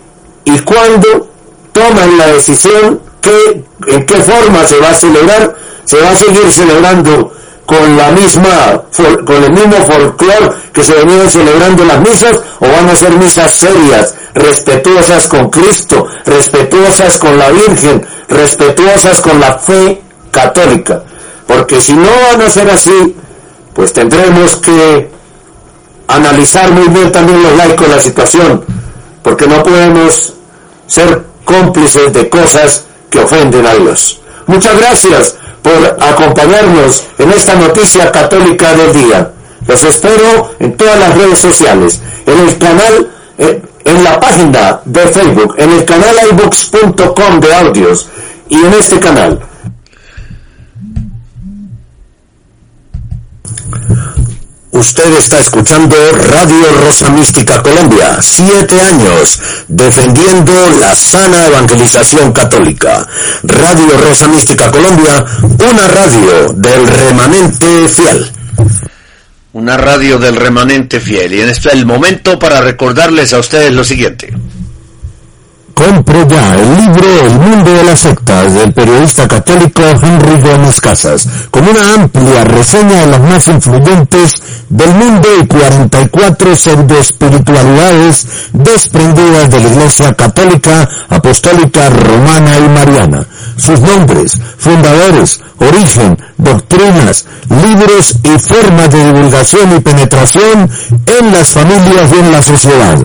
y 0.44 0.58
cuándo 0.60 1.28
toman 1.72 2.16
la 2.16 2.28
decisión, 2.28 3.00
qué, 3.20 3.64
en 3.88 4.06
qué 4.06 4.16
forma 4.16 4.64
se 4.64 4.78
va 4.78 4.90
a 4.90 4.94
celebrar, 4.94 5.54
se 5.84 6.00
va 6.00 6.10
a 6.10 6.16
seguir 6.16 6.50
celebrando 6.50 7.32
con 7.68 7.98
la 7.98 8.10
misma, 8.12 8.82
con 9.26 9.44
el 9.44 9.52
mismo 9.52 9.76
folclore 9.84 10.56
que 10.72 10.82
se 10.82 10.94
venían 10.94 11.28
celebrando 11.28 11.84
las 11.84 12.00
misas 12.00 12.40
o 12.60 12.66
van 12.66 12.88
a 12.88 12.96
ser 12.96 13.10
misas 13.10 13.52
serias, 13.52 14.14
respetuosas 14.32 15.28
con 15.28 15.50
Cristo, 15.50 16.06
respetuosas 16.24 17.18
con 17.18 17.38
la 17.38 17.50
Virgen, 17.50 18.06
respetuosas 18.26 19.20
con 19.20 19.38
la 19.38 19.58
fe 19.58 20.00
católica. 20.30 21.02
Porque 21.46 21.78
si 21.78 21.92
no 21.92 22.08
van 22.30 22.40
a 22.40 22.48
ser 22.48 22.70
así, 22.70 23.14
pues 23.74 23.92
tendremos 23.92 24.56
que 24.56 25.10
analizar 26.06 26.70
muy 26.70 26.88
bien 26.88 27.12
también 27.12 27.42
los 27.42 27.54
laicos 27.54 27.86
la 27.86 28.00
situación, 28.00 28.64
porque 29.22 29.46
no 29.46 29.62
podemos 29.62 30.32
ser 30.86 31.22
cómplices 31.44 32.14
de 32.14 32.30
cosas 32.30 32.86
que 33.10 33.18
ofenden 33.18 33.66
a 33.66 33.74
Dios. 33.74 34.22
Muchas 34.46 34.74
gracias 34.80 35.34
por 35.62 35.96
acompañarnos 36.00 37.06
en 37.18 37.30
esta 37.32 37.54
noticia 37.54 38.10
católica 38.10 38.74
del 38.74 38.92
día. 38.92 39.32
Los 39.66 39.84
espero 39.84 40.50
en 40.58 40.76
todas 40.76 40.98
las 40.98 41.16
redes 41.16 41.38
sociales, 41.38 42.00
en 42.26 42.48
el 42.48 42.58
canal, 42.58 43.10
eh, 43.38 43.62
en 43.84 44.04
la 44.04 44.18
página 44.18 44.80
de 44.84 45.00
Facebook, 45.08 45.54
en 45.58 45.70
el 45.70 45.84
canal 45.84 46.16
iBooks.com 46.32 47.40
de 47.40 47.54
audios 47.54 48.08
y 48.48 48.56
en 48.56 48.72
este 48.74 48.98
canal. 48.98 49.40
Usted 54.70 55.14
está 55.14 55.38
escuchando 55.40 55.96
Radio 56.12 56.72
Rosa 56.84 57.08
Mística 57.10 57.62
Colombia, 57.62 58.18
siete 58.20 58.78
años 58.78 59.40
defendiendo 59.66 60.52
la 60.78 60.94
sana 60.94 61.46
evangelización 61.46 62.32
católica. 62.32 63.08
Radio 63.44 63.96
Rosa 63.96 64.28
Mística 64.28 64.70
Colombia, 64.70 65.24
una 65.70 65.88
radio 65.88 66.52
del 66.54 66.86
remanente 66.86 67.88
fiel. 67.88 68.30
Una 69.54 69.78
radio 69.78 70.18
del 70.18 70.36
remanente 70.36 71.00
fiel. 71.00 71.32
Y 71.32 71.40
en 71.40 71.48
este 71.48 71.68
es 71.70 71.74
el 71.74 71.86
momento 71.86 72.38
para 72.38 72.60
recordarles 72.60 73.32
a 73.32 73.38
ustedes 73.38 73.72
lo 73.72 73.84
siguiente. 73.84 74.34
Compre 75.78 76.26
ya 76.28 76.56
el 76.56 76.76
libro 76.76 77.06
El 77.24 77.38
mundo 77.38 77.72
de 77.72 77.84
las 77.84 78.00
sectas 78.00 78.52
del 78.52 78.72
periodista 78.72 79.28
católico 79.28 79.80
Henry 80.02 80.40
Gómez 80.40 80.80
Casas, 80.80 81.28
con 81.52 81.68
una 81.68 81.94
amplia 81.94 82.42
reseña 82.42 83.02
de 83.02 83.06
las 83.06 83.20
más 83.20 83.46
influyentes 83.46 84.34
del 84.68 84.92
mundo 84.92 85.28
y 85.40 85.46
44 85.46 86.56
pseudoespiritualidades 86.56 88.26
desprendidas 88.52 89.50
de 89.52 89.60
la 89.60 89.68
Iglesia 89.68 90.14
Católica, 90.14 90.88
Apostólica, 91.10 91.88
Romana 91.90 92.58
y 92.58 92.68
Mariana. 92.70 93.24
Sus 93.56 93.78
nombres, 93.78 94.36
fundadores, 94.58 95.40
origen, 95.58 96.18
doctrinas, 96.38 97.26
libros 97.50 98.14
y 98.22 98.38
formas 98.38 98.90
de 98.90 99.12
divulgación 99.12 99.76
y 99.76 99.80
penetración 99.80 100.70
en 101.06 101.32
las 101.32 101.48
familias 101.48 102.10
y 102.14 102.18
en 102.20 102.32
la 102.32 102.42
sociedad. 102.42 102.98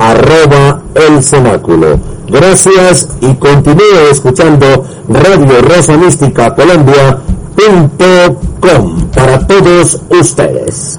arroba 0.00 0.82
el 0.94 1.22
cenáculo. 1.22 2.00
Gracias 2.28 3.08
y 3.20 3.34
continúe 3.34 4.10
escuchando 4.10 4.84
Radio 5.08 5.62
Rosa 5.62 5.96
Mística 5.96 6.54
Colombia.com 6.54 7.20
para 9.14 9.46
todos 9.46 10.00
ustedes. 10.08 10.98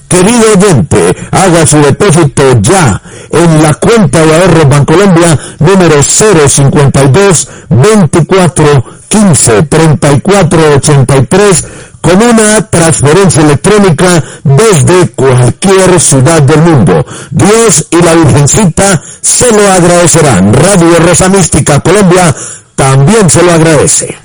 Querido 0.11 0.43
oyente, 0.57 1.15
haga 1.31 1.65
su 1.65 1.77
depósito 1.77 2.43
ya 2.59 3.01
en 3.29 3.63
la 3.63 3.73
cuenta 3.75 4.25
de 4.25 4.35
ahorro 4.35 4.67
Bancolombia 4.67 5.39
número 5.59 6.03
052 6.03 7.47
24 7.69 8.85
15 9.07 9.63
34 9.63 10.73
83 10.75 11.65
con 12.01 12.21
una 12.23 12.69
transferencia 12.69 13.41
electrónica 13.41 14.21
desde 14.43 15.11
cualquier 15.15 15.97
ciudad 15.97 16.41
del 16.41 16.59
mundo. 16.59 17.05
Dios 17.29 17.87
y 17.91 18.01
la 18.01 18.13
Virgencita 18.13 19.01
se 19.21 19.49
lo 19.49 19.65
agradecerán. 19.65 20.53
Radio 20.53 20.99
Rosa 20.99 21.29
Mística 21.29 21.79
Colombia 21.79 22.35
también 22.75 23.29
se 23.29 23.43
lo 23.43 23.53
agradece. 23.53 24.17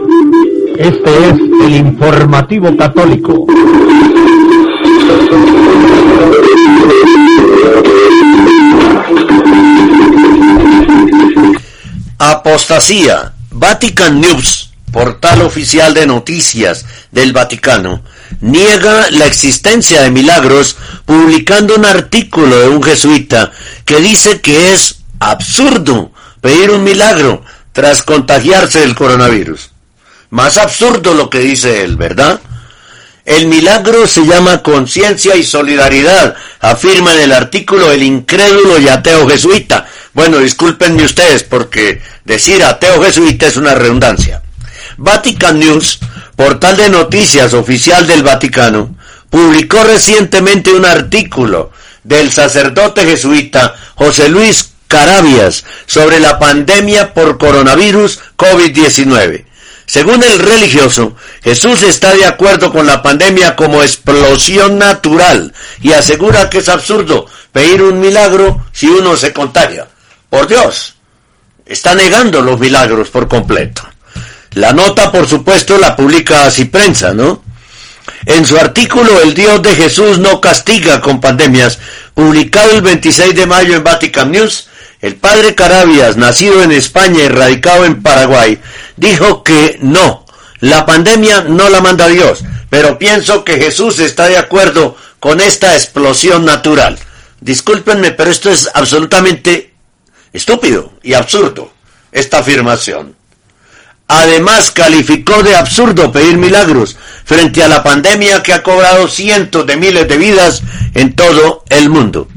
Este 0.80 1.28
es 1.28 1.34
el 1.66 1.76
informativo 1.76 2.78
católico. 2.78 3.46
Apostasía. 12.18 13.34
Vatican 13.52 14.22
News, 14.22 14.72
portal 14.94 15.42
oficial 15.42 15.94
de 15.94 16.08
noticias 16.08 16.86
del 17.12 17.34
Vaticano, 17.34 18.02
niega 18.40 19.12
la 19.12 19.26
existencia 19.26 20.02
de 20.04 20.12
milagros 20.12 20.78
publicando 21.04 21.76
un 21.76 21.84
artículo 21.84 22.58
de 22.58 22.70
un 22.70 22.82
jesuita 22.82 23.52
que 23.84 23.98
dice 23.98 24.40
que 24.40 24.74
es 24.74 25.02
absurdo 25.20 26.14
pedir 26.40 26.72
un 26.72 26.86
milagro 26.86 27.42
tras 27.74 28.02
contagiarse 28.02 28.80
del 28.80 28.96
coronavirus. 28.96 29.72
Más 30.30 30.58
absurdo 30.58 31.14
lo 31.14 31.30
que 31.30 31.40
dice 31.40 31.84
él, 31.84 31.96
¿verdad? 31.96 32.40
El 33.26 33.48
milagro 33.48 34.08
se 34.08 34.26
llama 34.26 34.64
conciencia 34.64 35.36
y 35.36 35.44
solidaridad, 35.44 36.36
afirma 36.60 37.14
en 37.14 37.22
el 37.22 37.32
artículo 37.32 37.92
el 37.92 38.04
incrédulo 38.04 38.80
y 38.80 38.88
ateo 38.88 39.28
jesuita. 39.28 39.88
Bueno, 40.14 40.40
discúlpenme 40.40 41.04
ustedes 41.04 41.44
porque 41.44 42.02
decir 42.26 42.64
ateo 42.64 43.02
jesuita 43.04 43.48
es 43.48 43.58
una 43.58 43.76
redundancia. 43.76 44.42
Vatican 44.98 45.60
News, 45.60 46.00
portal 46.36 46.78
de 46.78 46.90
noticias 46.90 47.54
oficial 47.54 48.08
del 48.08 48.24
Vaticano, 48.24 48.96
publicó 49.30 49.84
recientemente 49.84 50.74
un 50.74 50.86
artículo 50.86 51.72
del 52.04 52.32
sacerdote 52.32 53.06
jesuita 53.06 53.76
José 53.96 54.30
Luis 54.30 54.72
Carabias 54.88 55.66
sobre 55.86 56.20
la 56.20 56.40
pandemia 56.40 57.14
por 57.14 57.38
coronavirus 57.38 58.20
COVID-19. 58.38 59.49
Según 59.90 60.22
el 60.22 60.38
religioso, 60.38 61.16
Jesús 61.44 61.82
está 61.82 62.14
de 62.14 62.24
acuerdo 62.24 62.72
con 62.72 62.86
la 62.86 63.02
pandemia 63.02 63.56
como 63.56 63.82
explosión 63.82 64.78
natural 64.78 65.52
y 65.82 65.94
asegura 65.94 66.48
que 66.48 66.60
es 66.60 66.70
absurdo 66.70 67.26
pedir 67.52 67.82
un 67.82 68.00
milagro 68.00 68.68
si 68.72 68.86
uno 68.86 69.18
se 69.18 69.34
contagia. 69.34 69.88
Por 70.30 70.46
Dios, 70.46 70.94
está 71.66 71.96
negando 71.96 72.44
los 72.44 72.60
milagros 72.60 73.10
por 73.10 73.28
completo. 73.28 73.82
La 74.52 74.74
nota, 74.74 75.12
por 75.12 75.28
supuesto, 75.28 75.80
la 75.80 75.96
publica 75.96 76.46
así 76.46 76.66
prensa, 76.66 77.16
¿no? 77.16 77.42
En 78.28 78.46
su 78.46 78.58
artículo 78.60 79.20
El 79.24 79.34
Dios 79.34 79.60
de 79.64 79.76
Jesús 79.76 80.20
no 80.20 80.40
castiga 80.40 81.02
con 81.02 81.20
pandemias, 81.20 81.80
publicado 82.14 82.74
el 82.74 82.84
26 82.84 83.34
de 83.34 83.48
mayo 83.48 83.76
en 83.76 83.84
Vatican 83.84 84.32
News, 84.32 84.69
el 85.02 85.16
padre 85.16 85.56
Carabias, 85.56 86.18
nacido 86.18 86.62
en 86.62 86.72
España 86.72 87.24
y 87.24 87.30
radicado 87.30 87.86
en 87.86 88.02
Paraguay, 88.02 88.60
dijo 88.98 89.44
que 89.44 89.78
no, 89.82 90.26
la 90.60 90.86
pandemia 90.86 91.44
no 91.44 91.70
la 91.70 91.80
manda 91.80 92.08
Dios, 92.08 92.44
pero 92.70 93.00
pienso 93.00 93.46
que 93.46 93.58
Jesús 93.58 94.00
está 94.00 94.28
de 94.28 94.38
acuerdo 94.38 94.98
con 95.20 95.40
esta 95.40 95.74
explosión 95.74 96.44
natural. 96.44 97.00
Discúlpenme, 97.40 98.12
pero 98.12 98.30
esto 98.30 98.50
es 98.50 98.70
absolutamente 98.74 99.74
estúpido 100.34 100.92
y 101.02 101.14
absurdo, 101.14 101.72
esta 102.12 102.40
afirmación. 102.40 103.16
Además, 104.10 104.72
calificó 104.72 105.44
de 105.44 105.56
absurdo 105.56 106.12
pedir 106.12 106.38
milagros 106.38 106.98
frente 107.24 107.64
a 107.64 107.70
la 107.70 107.84
pandemia 107.84 108.44
que 108.44 108.54
ha 108.54 108.64
cobrado 108.64 109.08
cientos 109.08 109.66
de 109.66 109.78
miles 109.78 110.10
de 110.10 110.18
vidas 110.18 110.62
en 110.94 111.16
todo 111.16 111.64
el 111.70 111.90
mundo 111.90 112.28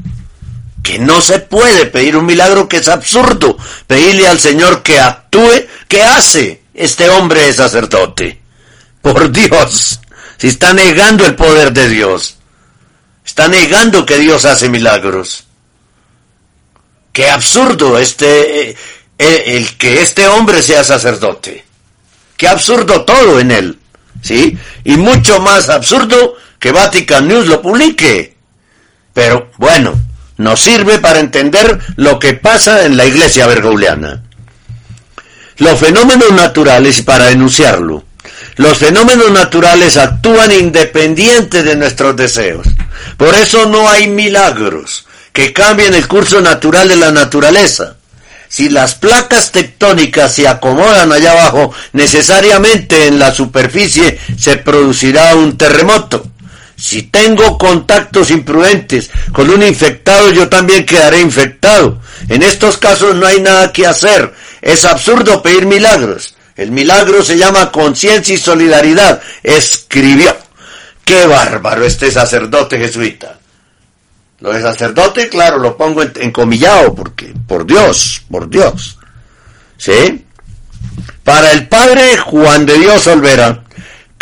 que 0.83 0.99
no 0.99 1.21
se 1.21 1.39
puede 1.39 1.85
pedir 1.85 2.17
un 2.17 2.25
milagro 2.25 2.67
que 2.67 2.77
es 2.77 2.89
absurdo. 2.89 3.57
Pedirle 3.87 4.27
al 4.27 4.39
Señor 4.39 4.83
que 4.83 4.99
actúe, 4.99 5.65
¿qué 5.87 6.03
hace 6.03 6.61
este 6.73 7.09
hombre 7.09 7.51
sacerdote? 7.53 8.41
Por 9.01 9.31
Dios, 9.31 10.01
si 10.37 10.47
está 10.47 10.73
negando 10.73 11.25
el 11.25 11.35
poder 11.35 11.71
de 11.71 11.87
Dios, 11.87 12.37
está 13.25 13.47
negando 13.47 14.05
que 14.05 14.17
Dios 14.17 14.43
hace 14.43 14.67
milagros. 14.67 15.45
Qué 17.13 17.29
absurdo 17.29 17.97
este 17.97 18.71
eh, 18.71 18.75
eh, 19.17 19.43
el 19.47 19.77
que 19.77 20.01
este 20.01 20.27
hombre 20.27 20.61
sea 20.61 20.83
sacerdote. 20.83 21.63
Qué 22.35 22.47
absurdo 22.47 23.05
todo 23.05 23.39
en 23.39 23.51
él, 23.51 23.79
¿sí? 24.21 24.57
Y 24.83 24.97
mucho 24.97 25.39
más 25.39 25.69
absurdo 25.69 26.35
que 26.59 26.71
Vatican 26.71 27.27
News 27.27 27.47
lo 27.47 27.61
publique. 27.61 28.35
Pero 29.13 29.51
bueno, 29.57 29.93
nos 30.37 30.61
sirve 30.61 30.99
para 30.99 31.19
entender 31.19 31.79
lo 31.95 32.19
que 32.19 32.33
pasa 32.33 32.85
en 32.85 32.97
la 32.97 33.05
iglesia 33.05 33.47
bergouliana. 33.47 34.23
Los 35.57 35.79
fenómenos 35.79 36.31
naturales, 36.31 37.01
para 37.01 37.25
denunciarlo, 37.25 38.03
los 38.55 38.77
fenómenos 38.77 39.31
naturales 39.31 39.97
actúan 39.97 40.51
independientes 40.51 41.63
de 41.63 41.75
nuestros 41.75 42.15
deseos. 42.15 42.67
Por 43.17 43.33
eso 43.35 43.65
no 43.67 43.89
hay 43.89 44.07
milagros 44.07 45.05
que 45.31 45.53
cambien 45.53 45.93
el 45.93 46.07
curso 46.07 46.41
natural 46.41 46.87
de 46.87 46.95
la 46.95 47.11
naturaleza. 47.11 47.95
Si 48.47 48.69
las 48.69 48.93
placas 48.93 49.51
tectónicas 49.51 50.35
se 50.35 50.47
acomodan 50.47 51.11
allá 51.11 51.31
abajo, 51.31 51.73
necesariamente 51.93 53.07
en 53.07 53.17
la 53.17 53.33
superficie 53.33 54.19
se 54.37 54.57
producirá 54.57 55.35
un 55.35 55.57
terremoto. 55.57 56.23
Si 56.83 57.03
tengo 57.03 57.57
contactos 57.57 58.29
imprudentes 58.29 59.09
con 59.31 59.49
un 59.49 59.63
infectado, 59.63 60.33
yo 60.33 60.49
también 60.49 60.85
quedaré 60.85 61.21
infectado. 61.21 62.01
En 62.27 62.43
estos 62.43 62.77
casos 62.77 63.15
no 63.15 63.25
hay 63.25 63.39
nada 63.39 63.71
que 63.71 63.87
hacer. 63.87 64.33
Es 64.61 64.83
absurdo 64.83 65.41
pedir 65.41 65.65
milagros. 65.65 66.35
El 66.57 66.71
milagro 66.71 67.23
se 67.23 67.37
llama 67.37 67.71
conciencia 67.71 68.35
y 68.35 68.37
solidaridad. 68.37 69.21
Escribió. 69.43 70.35
Qué 71.05 71.25
bárbaro 71.25 71.85
este 71.85 72.11
sacerdote 72.11 72.77
jesuita. 72.77 73.39
Lo 74.41 74.51
de 74.51 74.61
sacerdote, 74.61 75.29
claro, 75.29 75.59
lo 75.59 75.77
pongo 75.77 76.03
encomillado 76.03 76.93
porque, 76.93 77.33
por 77.47 77.65
Dios, 77.65 78.23
por 78.29 78.49
Dios. 78.49 78.99
¿Sí? 79.77 80.25
Para 81.23 81.53
el 81.53 81.65
padre 81.69 82.17
Juan 82.17 82.65
de 82.65 82.77
Dios 82.77 83.07
Olvera, 83.07 83.62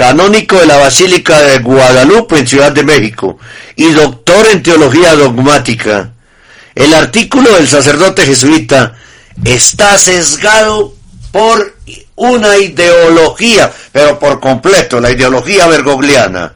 canónico 0.01 0.59
de 0.59 0.65
la 0.65 0.77
Basílica 0.77 1.39
de 1.41 1.59
Guadalupe 1.59 2.39
en 2.39 2.47
Ciudad 2.47 2.71
de 2.71 2.83
México 2.83 3.37
y 3.75 3.91
doctor 3.91 4.47
en 4.47 4.63
teología 4.63 5.13
dogmática, 5.13 6.13
el 6.73 6.91
artículo 6.95 7.53
del 7.53 7.67
sacerdote 7.67 8.25
jesuita 8.25 8.95
está 9.45 9.99
sesgado 9.99 10.95
por 11.31 11.77
una 12.15 12.57
ideología, 12.57 13.71
pero 13.91 14.17
por 14.17 14.39
completo, 14.39 14.99
la 14.99 15.11
ideología 15.11 15.67
bergogliana. 15.67 16.51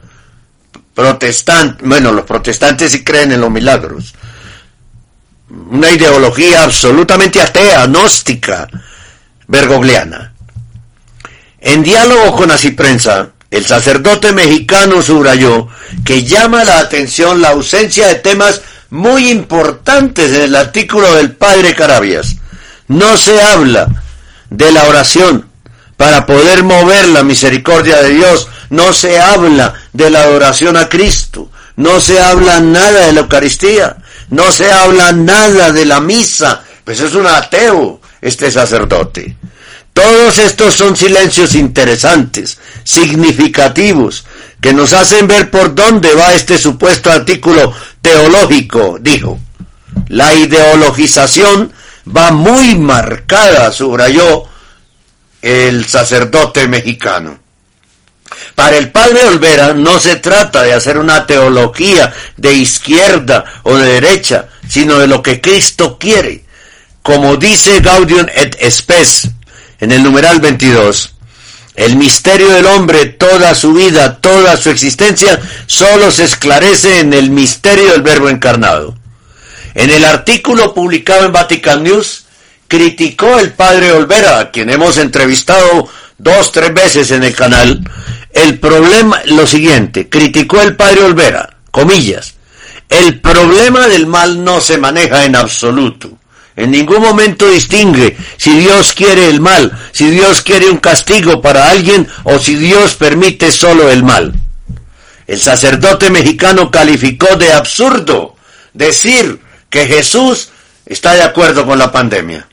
Protestante, 0.92 1.84
bueno, 1.86 2.10
los 2.10 2.24
protestantes 2.24 2.90
sí 2.90 3.04
creen 3.04 3.30
en 3.30 3.42
los 3.42 3.50
milagros. 3.52 4.12
Una 5.70 5.92
ideología 5.92 6.64
absolutamente 6.64 7.40
atea, 7.40 7.86
gnóstica, 7.86 8.66
Bergogliana. 9.46 10.32
En 11.60 11.84
diálogo 11.84 12.36
con 12.36 12.50
Prensa, 12.76 13.30
el 13.50 13.64
sacerdote 13.64 14.32
mexicano 14.32 15.02
subrayó 15.02 15.68
que 16.04 16.24
llama 16.24 16.64
la 16.64 16.80
atención 16.80 17.40
la 17.40 17.50
ausencia 17.50 18.08
de 18.08 18.16
temas 18.16 18.62
muy 18.90 19.30
importantes 19.30 20.32
en 20.32 20.42
el 20.42 20.56
artículo 20.56 21.14
del 21.14 21.32
padre 21.32 21.74
Carabias. 21.74 22.36
No 22.88 23.16
se 23.16 23.40
habla 23.40 23.88
de 24.50 24.72
la 24.72 24.84
oración 24.84 25.48
para 25.96 26.26
poder 26.26 26.62
mover 26.62 27.08
la 27.08 27.22
misericordia 27.22 28.02
de 28.02 28.10
Dios. 28.10 28.48
No 28.70 28.92
se 28.92 29.20
habla 29.20 29.74
de 29.92 30.10
la 30.10 30.22
adoración 30.22 30.76
a 30.76 30.88
Cristo. 30.88 31.50
No 31.76 32.00
se 32.00 32.20
habla 32.20 32.60
nada 32.60 33.06
de 33.06 33.12
la 33.12 33.20
Eucaristía. 33.20 33.96
No 34.30 34.50
se 34.50 34.70
habla 34.70 35.12
nada 35.12 35.72
de 35.72 35.84
la 35.84 36.00
misa. 36.00 36.62
Pues 36.84 37.00
es 37.00 37.14
un 37.14 37.26
ateo 37.26 38.00
este 38.20 38.50
sacerdote. 38.50 39.36
Todos 39.96 40.36
estos 40.36 40.74
son 40.74 40.94
silencios 40.94 41.54
interesantes, 41.54 42.58
significativos, 42.84 44.26
que 44.60 44.74
nos 44.74 44.92
hacen 44.92 45.26
ver 45.26 45.50
por 45.50 45.74
dónde 45.74 46.12
va 46.14 46.34
este 46.34 46.58
supuesto 46.58 47.10
artículo 47.10 47.72
teológico, 48.02 48.98
dijo. 49.00 49.40
La 50.08 50.34
ideologización 50.34 51.72
va 52.14 52.30
muy 52.30 52.74
marcada, 52.74 53.72
subrayó 53.72 54.44
el 55.40 55.86
sacerdote 55.86 56.68
mexicano. 56.68 57.38
Para 58.54 58.76
el 58.76 58.92
padre 58.92 59.24
Olvera 59.24 59.72
no 59.72 59.98
se 59.98 60.16
trata 60.16 60.62
de 60.62 60.74
hacer 60.74 60.98
una 60.98 61.26
teología 61.26 62.12
de 62.36 62.52
izquierda 62.52 63.62
o 63.62 63.74
de 63.74 63.92
derecha, 63.94 64.48
sino 64.68 64.98
de 64.98 65.06
lo 65.06 65.22
que 65.22 65.40
Cristo 65.40 65.96
quiere. 65.98 66.44
Como 67.00 67.38
dice 67.38 67.80
Gaudium 67.80 68.26
et 68.34 68.58
Spes 68.70 69.30
en 69.80 69.92
el 69.92 70.02
numeral 70.02 70.40
22, 70.40 71.14
el 71.76 71.96
misterio 71.96 72.48
del 72.50 72.66
hombre, 72.66 73.06
toda 73.06 73.54
su 73.54 73.74
vida, 73.74 74.16
toda 74.18 74.56
su 74.56 74.70
existencia, 74.70 75.38
solo 75.66 76.10
se 76.10 76.24
esclarece 76.24 77.00
en 77.00 77.12
el 77.12 77.30
misterio 77.30 77.92
del 77.92 78.02
verbo 78.02 78.28
encarnado. 78.28 78.96
En 79.74 79.90
el 79.90 80.04
artículo 80.04 80.72
publicado 80.72 81.26
en 81.26 81.32
Vatican 81.32 81.82
News, 81.82 82.24
criticó 82.66 83.38
el 83.38 83.52
padre 83.52 83.92
Olvera, 83.92 84.38
a 84.38 84.50
quien 84.50 84.70
hemos 84.70 84.96
entrevistado 84.96 85.88
dos, 86.16 86.50
tres 86.50 86.72
veces 86.72 87.10
en 87.10 87.24
el 87.24 87.34
canal, 87.34 87.82
el 88.32 88.58
problema, 88.58 89.20
lo 89.26 89.46
siguiente, 89.46 90.08
criticó 90.08 90.62
el 90.62 90.76
padre 90.76 91.04
Olvera, 91.04 91.58
comillas, 91.70 92.34
el 92.88 93.20
problema 93.20 93.86
del 93.88 94.06
mal 94.06 94.44
no 94.44 94.60
se 94.60 94.78
maneja 94.78 95.24
en 95.24 95.36
absoluto. 95.36 96.18
En 96.56 96.70
ningún 96.70 97.02
momento 97.02 97.48
distingue 97.50 98.16
si 98.38 98.58
Dios 98.58 98.94
quiere 98.94 99.28
el 99.28 99.40
mal, 99.40 99.78
si 99.92 100.10
Dios 100.10 100.40
quiere 100.40 100.70
un 100.70 100.78
castigo 100.78 101.42
para 101.42 101.70
alguien 101.70 102.08
o 102.24 102.38
si 102.38 102.56
Dios 102.56 102.94
permite 102.94 103.52
solo 103.52 103.90
el 103.90 104.02
mal. 104.02 104.32
El 105.26 105.38
sacerdote 105.38 106.08
mexicano 106.08 106.70
calificó 106.70 107.36
de 107.36 107.52
absurdo 107.52 108.36
decir 108.72 109.40
que 109.68 109.86
Jesús 109.86 110.48
está 110.86 111.14
de 111.14 111.22
acuerdo 111.22 111.66
con 111.66 111.78
la 111.78 111.92
pandemia. 111.92 112.48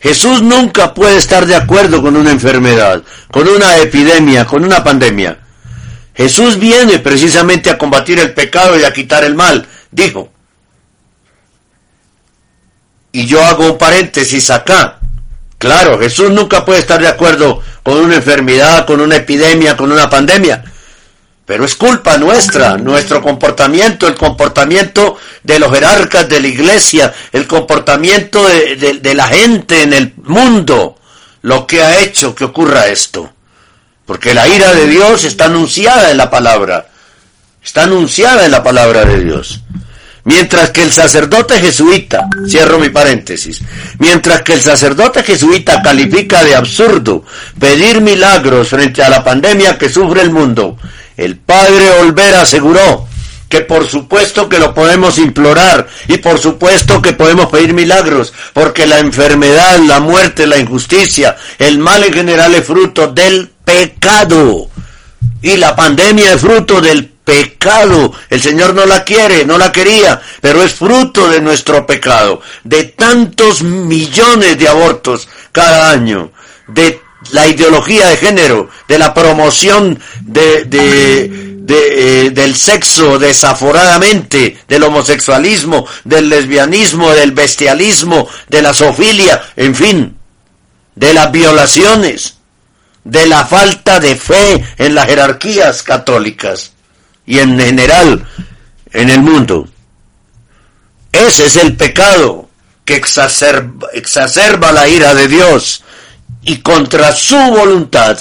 Jesús 0.00 0.40
nunca 0.42 0.94
puede 0.94 1.18
estar 1.18 1.44
de 1.44 1.56
acuerdo 1.56 2.00
con 2.00 2.16
una 2.16 2.30
enfermedad, 2.30 3.02
con 3.30 3.48
una 3.48 3.76
epidemia, 3.78 4.46
con 4.46 4.64
una 4.64 4.82
pandemia. 4.82 5.40
Jesús 6.14 6.58
viene 6.58 7.00
precisamente 7.00 7.68
a 7.68 7.76
combatir 7.76 8.18
el 8.18 8.32
pecado 8.32 8.78
y 8.78 8.84
a 8.84 8.92
quitar 8.92 9.24
el 9.24 9.34
mal, 9.34 9.66
dijo. 9.90 10.32
Y 13.18 13.26
yo 13.26 13.44
hago 13.44 13.72
un 13.72 13.78
paréntesis 13.78 14.48
acá. 14.48 15.00
Claro, 15.58 15.98
Jesús 15.98 16.30
nunca 16.30 16.64
puede 16.64 16.78
estar 16.78 17.00
de 17.00 17.08
acuerdo 17.08 17.60
con 17.82 17.98
una 17.98 18.14
enfermedad, 18.14 18.86
con 18.86 19.00
una 19.00 19.16
epidemia, 19.16 19.76
con 19.76 19.90
una 19.90 20.08
pandemia. 20.08 20.62
Pero 21.44 21.64
es 21.64 21.74
culpa 21.74 22.16
nuestra, 22.16 22.76
nuestro 22.76 23.20
comportamiento, 23.20 24.06
el 24.06 24.14
comportamiento 24.14 25.16
de 25.42 25.58
los 25.58 25.72
jerarcas 25.72 26.28
de 26.28 26.40
la 26.40 26.46
iglesia, 26.46 27.12
el 27.32 27.48
comportamiento 27.48 28.46
de, 28.46 29.00
de, 29.02 29.14
la 29.16 29.26
gente 29.26 29.82
en 29.82 29.94
el 29.94 30.14
mundo, 30.22 30.96
lo 31.42 31.66
que 31.66 31.82
ha 31.82 31.98
hecho 31.98 32.36
que 32.36 32.44
ocurra 32.44 32.86
esto. 32.86 33.32
Porque 34.06 34.32
la 34.32 34.46
ira 34.46 34.72
de 34.74 34.86
Dios 34.86 35.24
está 35.24 35.46
anunciada 35.46 36.12
en 36.12 36.18
la 36.18 36.30
palabra. 36.30 36.86
Está 37.64 37.82
anunciada 37.82 38.44
en 38.44 38.52
la 38.52 38.62
palabra 38.62 39.04
de 39.04 39.24
Dios. 39.24 39.62
Mientras 40.28 40.72
que 40.72 40.82
el 40.82 40.92
sacerdote 40.92 41.58
jesuita, 41.58 42.28
cierro 42.46 42.78
mi 42.78 42.90
paréntesis, 42.90 43.62
mientras 43.98 44.42
que 44.42 44.52
el 44.52 44.60
sacerdote 44.60 45.22
jesuita 45.22 45.80
califica 45.80 46.44
de 46.44 46.54
absurdo 46.54 47.24
pedir 47.58 48.02
milagros 48.02 48.68
frente 48.68 49.02
a 49.02 49.08
la 49.08 49.24
pandemia 49.24 49.78
que 49.78 49.88
sufre 49.88 50.20
el 50.20 50.30
mundo, 50.30 50.76
el 51.16 51.36
padre 51.38 51.92
Olvera 52.02 52.42
aseguró 52.42 53.08
que 53.48 53.62
por 53.62 53.86
supuesto 53.88 54.50
que 54.50 54.58
lo 54.58 54.74
podemos 54.74 55.16
implorar 55.16 55.88
y 56.08 56.18
por 56.18 56.38
supuesto 56.38 57.00
que 57.00 57.14
podemos 57.14 57.46
pedir 57.46 57.72
milagros, 57.72 58.34
porque 58.52 58.86
la 58.86 58.98
enfermedad, 58.98 59.78
la 59.78 59.98
muerte, 59.98 60.46
la 60.46 60.58
injusticia, 60.58 61.38
el 61.58 61.78
mal 61.78 62.04
en 62.04 62.12
general 62.12 62.54
es 62.54 62.66
fruto 62.66 63.06
del 63.06 63.50
pecado 63.64 64.68
y 65.40 65.56
la 65.56 65.74
pandemia 65.74 66.34
es 66.34 66.40
fruto 66.42 66.82
del 66.82 67.06
pecado. 67.06 67.17
El 68.30 68.40
Señor 68.40 68.74
no 68.74 68.86
la 68.86 69.04
quiere, 69.04 69.44
no 69.44 69.58
la 69.58 69.70
quería, 69.70 70.20
pero 70.40 70.62
es 70.62 70.74
fruto 70.74 71.28
de 71.28 71.40
nuestro 71.40 71.86
pecado, 71.86 72.40
de 72.64 72.84
tantos 72.84 73.62
millones 73.62 74.58
de 74.58 74.68
abortos 74.68 75.28
cada 75.52 75.90
año, 75.90 76.32
de 76.66 77.02
la 77.32 77.46
ideología 77.46 78.06
de 78.08 78.16
género, 78.16 78.70
de 78.88 78.98
la 78.98 79.12
promoción 79.12 80.00
eh, 80.34 80.64
del 82.32 82.56
sexo 82.56 83.18
desaforadamente, 83.18 84.58
del 84.66 84.84
homosexualismo, 84.84 85.86
del 86.04 86.30
lesbianismo, 86.30 87.10
del 87.10 87.32
bestialismo, 87.32 88.26
de 88.48 88.62
la 88.62 88.72
sofilia, 88.72 89.42
en 89.56 89.74
fin, 89.74 90.16
de 90.94 91.12
las 91.12 91.30
violaciones, 91.30 92.38
de 93.04 93.26
la 93.26 93.44
falta 93.44 94.00
de 94.00 94.16
fe 94.16 94.64
en 94.78 94.94
las 94.94 95.06
jerarquías 95.06 95.82
católicas 95.82 96.72
y 97.28 97.40
en 97.40 97.60
general 97.60 98.26
en 98.90 99.10
el 99.10 99.20
mundo. 99.20 99.68
Ese 101.12 101.44
es 101.44 101.56
el 101.56 101.76
pecado 101.76 102.48
que 102.86 102.96
exacerba, 102.96 104.72
la 104.72 104.88
ira 104.88 105.14
de 105.14 105.28
Dios 105.28 105.84
y 106.42 106.56
contra 106.62 107.12
su 107.12 107.36
voluntad 107.36 108.18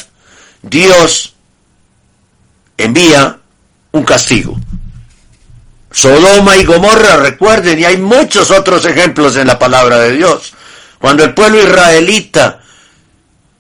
Dios 0.62 1.36
envía 2.78 3.40
un 3.94 4.04
castigo. 4.04 4.60
Sodoma 5.90 6.58
y 6.58 6.66
Gomorra, 6.66 7.16
recuerden, 7.16 7.80
y 7.80 7.86
hay 7.86 7.96
muchos 7.96 8.52
otros 8.52 8.84
ejemplos 8.84 9.38
en 9.38 9.48
la 9.48 9.58
palabra 9.58 10.00
de 10.00 10.18
Dios. 10.18 10.54
Cuando 11.00 11.24
el 11.24 11.34
pueblo 11.34 11.64
israelita 11.64 12.60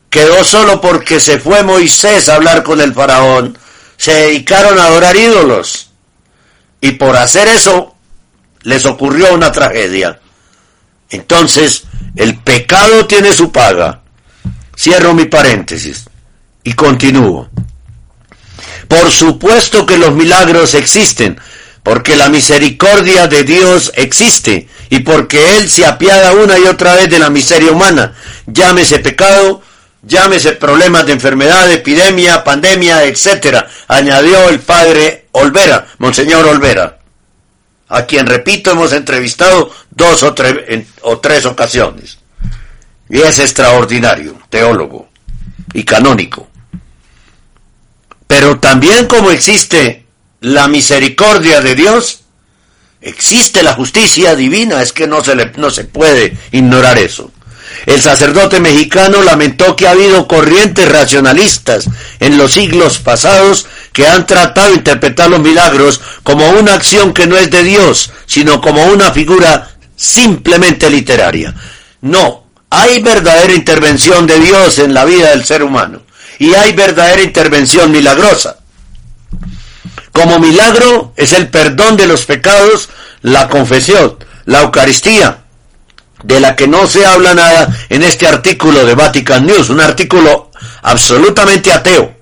quedó 0.09 0.43
solo 0.43 0.81
porque 0.81 1.21
se 1.21 1.39
fue 1.39 1.63
Moisés 1.63 2.27
a 2.27 2.35
hablar 2.35 2.63
con 2.63 2.81
el 2.81 2.93
faraón, 2.93 3.57
se 3.97 4.13
dedicaron 4.13 4.79
a 4.79 4.85
adorar 4.85 5.15
ídolos. 5.15 5.89
Y 6.79 6.91
por 6.91 7.17
hacer 7.17 7.47
eso 7.47 7.95
les 8.61 8.85
ocurrió 8.85 9.33
una 9.33 9.51
tragedia. 9.51 10.19
Entonces, 11.09 11.83
el 12.15 12.39
pecado 12.39 13.07
tiene 13.07 13.33
su 13.33 13.51
paga. 13.51 14.01
Cierro 14.77 15.13
mi 15.13 15.25
paréntesis 15.25 16.05
y 16.63 16.73
continúo. 16.73 17.49
Por 18.87 19.11
supuesto 19.11 19.85
que 19.85 19.97
los 19.97 20.13
milagros 20.13 20.73
existen, 20.75 21.39
porque 21.83 22.15
la 22.15 22.29
misericordia 22.29 23.27
de 23.27 23.43
Dios 23.43 23.91
existe 23.95 24.67
y 24.89 24.99
porque 24.99 25.57
Él 25.57 25.69
se 25.69 25.85
apiada 25.85 26.33
una 26.33 26.57
y 26.59 26.63
otra 26.63 26.95
vez 26.95 27.09
de 27.09 27.19
la 27.19 27.29
miseria 27.29 27.71
humana. 27.71 28.15
Llámese 28.45 28.99
pecado, 28.99 29.61
llámese 30.07 30.53
problemas 30.53 31.05
de 31.05 31.13
enfermedad, 31.13 31.71
epidemia, 31.71 32.43
pandemia, 32.43 33.03
etcétera, 33.03 33.67
añadió 33.87 34.49
el 34.49 34.59
padre 34.59 35.27
Olvera, 35.33 35.87
Monseñor 35.99 36.47
Olvera, 36.47 36.99
a 37.89 38.05
quien 38.05 38.25
repito 38.25 38.71
hemos 38.71 38.93
entrevistado 38.93 39.71
dos 39.91 40.23
o, 40.23 40.33
tres 40.33 41.45
ocasiones. 41.45 42.19
Y 43.09 43.19
es 43.19 43.39
extraordinario, 43.39 44.37
teólogo 44.49 45.09
y 45.73 45.83
canónico. 45.83 46.49
Pero 48.27 48.59
también 48.59 49.07
como 49.07 49.31
existe 49.31 50.05
la 50.41 50.67
misericordia 50.67 51.61
de 51.61 51.75
Dios, 51.75 52.23
existe 53.01 53.63
la 53.63 53.73
justicia 53.73 54.35
divina, 54.35 54.81
es 54.81 54.91
que 54.91 55.07
no 55.07 55.23
se, 55.23 55.35
le, 55.35 55.51
no 55.55 55.69
se 55.69 55.85
puede 55.85 56.37
ignorar 56.51 56.97
eso. 56.97 57.31
El 57.85 58.01
sacerdote 58.01 58.59
mexicano 58.59 59.21
lamentó 59.21 59.75
que 59.75 59.87
ha 59.87 59.91
habido 59.91 60.27
corrientes 60.27 60.89
racionalistas 60.89 61.89
en 62.19 62.37
los 62.37 62.53
siglos 62.53 62.97
pasados 62.99 63.67
que 63.93 64.07
han 64.07 64.25
tratado 64.25 64.69
de 64.69 64.77
interpretar 64.77 65.29
los 65.29 65.39
milagros 65.39 66.01
como 66.23 66.49
una 66.49 66.73
acción 66.73 67.13
que 67.13 67.27
no 67.27 67.37
es 67.37 67.49
de 67.49 67.63
Dios, 67.63 68.11
sino 68.25 68.61
como 68.61 68.83
una 68.85 69.11
figura 69.11 69.69
simplemente 69.95 70.89
literaria. 70.89 71.53
No, 72.01 72.45
hay 72.69 73.01
verdadera 73.01 73.53
intervención 73.53 74.27
de 74.27 74.39
Dios 74.39 74.79
en 74.79 74.93
la 74.93 75.05
vida 75.05 75.29
del 75.29 75.45
ser 75.45 75.63
humano 75.63 76.01
y 76.39 76.53
hay 76.53 76.73
verdadera 76.73 77.21
intervención 77.21 77.91
milagrosa. 77.91 78.57
Como 80.11 80.39
milagro 80.39 81.13
es 81.15 81.33
el 81.33 81.49
perdón 81.49 81.95
de 81.95 82.07
los 82.07 82.25
pecados, 82.25 82.89
la 83.21 83.49
confesión, 83.49 84.17
la 84.45 84.61
Eucaristía, 84.61 85.43
de 86.23 86.39
la 86.39 86.55
que 86.55 86.67
no 86.67 86.87
se 86.87 87.05
habla 87.05 87.33
nada 87.33 87.75
en 87.89 88.03
este 88.03 88.27
artículo 88.27 88.85
de 88.85 88.95
Vatican 88.95 89.45
News, 89.45 89.69
un 89.69 89.81
artículo 89.81 90.51
absolutamente 90.81 91.71
ateo. 91.71 92.15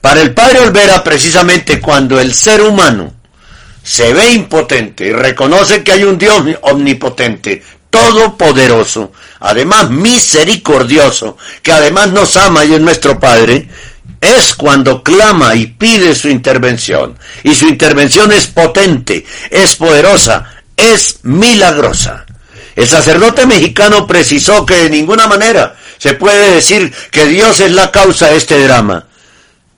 Para 0.00 0.20
el 0.20 0.34
padre 0.34 0.60
Olvera, 0.60 1.02
precisamente 1.02 1.80
cuando 1.80 2.20
el 2.20 2.34
ser 2.34 2.62
humano 2.62 3.14
se 3.82 4.12
ve 4.12 4.32
impotente 4.32 5.06
y 5.06 5.12
reconoce 5.12 5.82
que 5.82 5.92
hay 5.92 6.04
un 6.04 6.18
Dios 6.18 6.42
omnipotente, 6.62 7.62
todopoderoso, 7.90 9.12
además 9.40 9.90
misericordioso, 9.90 11.36
que 11.62 11.72
además 11.72 12.10
nos 12.12 12.36
ama 12.36 12.64
y 12.64 12.74
es 12.74 12.80
nuestro 12.80 13.20
Padre, 13.20 13.68
es 14.20 14.54
cuando 14.54 15.02
clama 15.02 15.54
y 15.54 15.66
pide 15.66 16.14
su 16.14 16.28
intervención. 16.28 17.18
Y 17.42 17.54
su 17.54 17.66
intervención 17.68 18.32
es 18.32 18.46
potente, 18.46 19.24
es 19.50 19.76
poderosa, 19.76 20.50
es 20.76 21.20
milagrosa. 21.22 22.23
El 22.76 22.88
sacerdote 22.88 23.46
mexicano 23.46 24.06
precisó 24.06 24.66
que 24.66 24.74
de 24.74 24.90
ninguna 24.90 25.26
manera 25.26 25.76
se 25.98 26.14
puede 26.14 26.54
decir 26.54 26.92
que 27.10 27.26
Dios 27.26 27.60
es 27.60 27.72
la 27.72 27.90
causa 27.90 28.28
de 28.28 28.36
este 28.36 28.62
drama. 28.62 29.06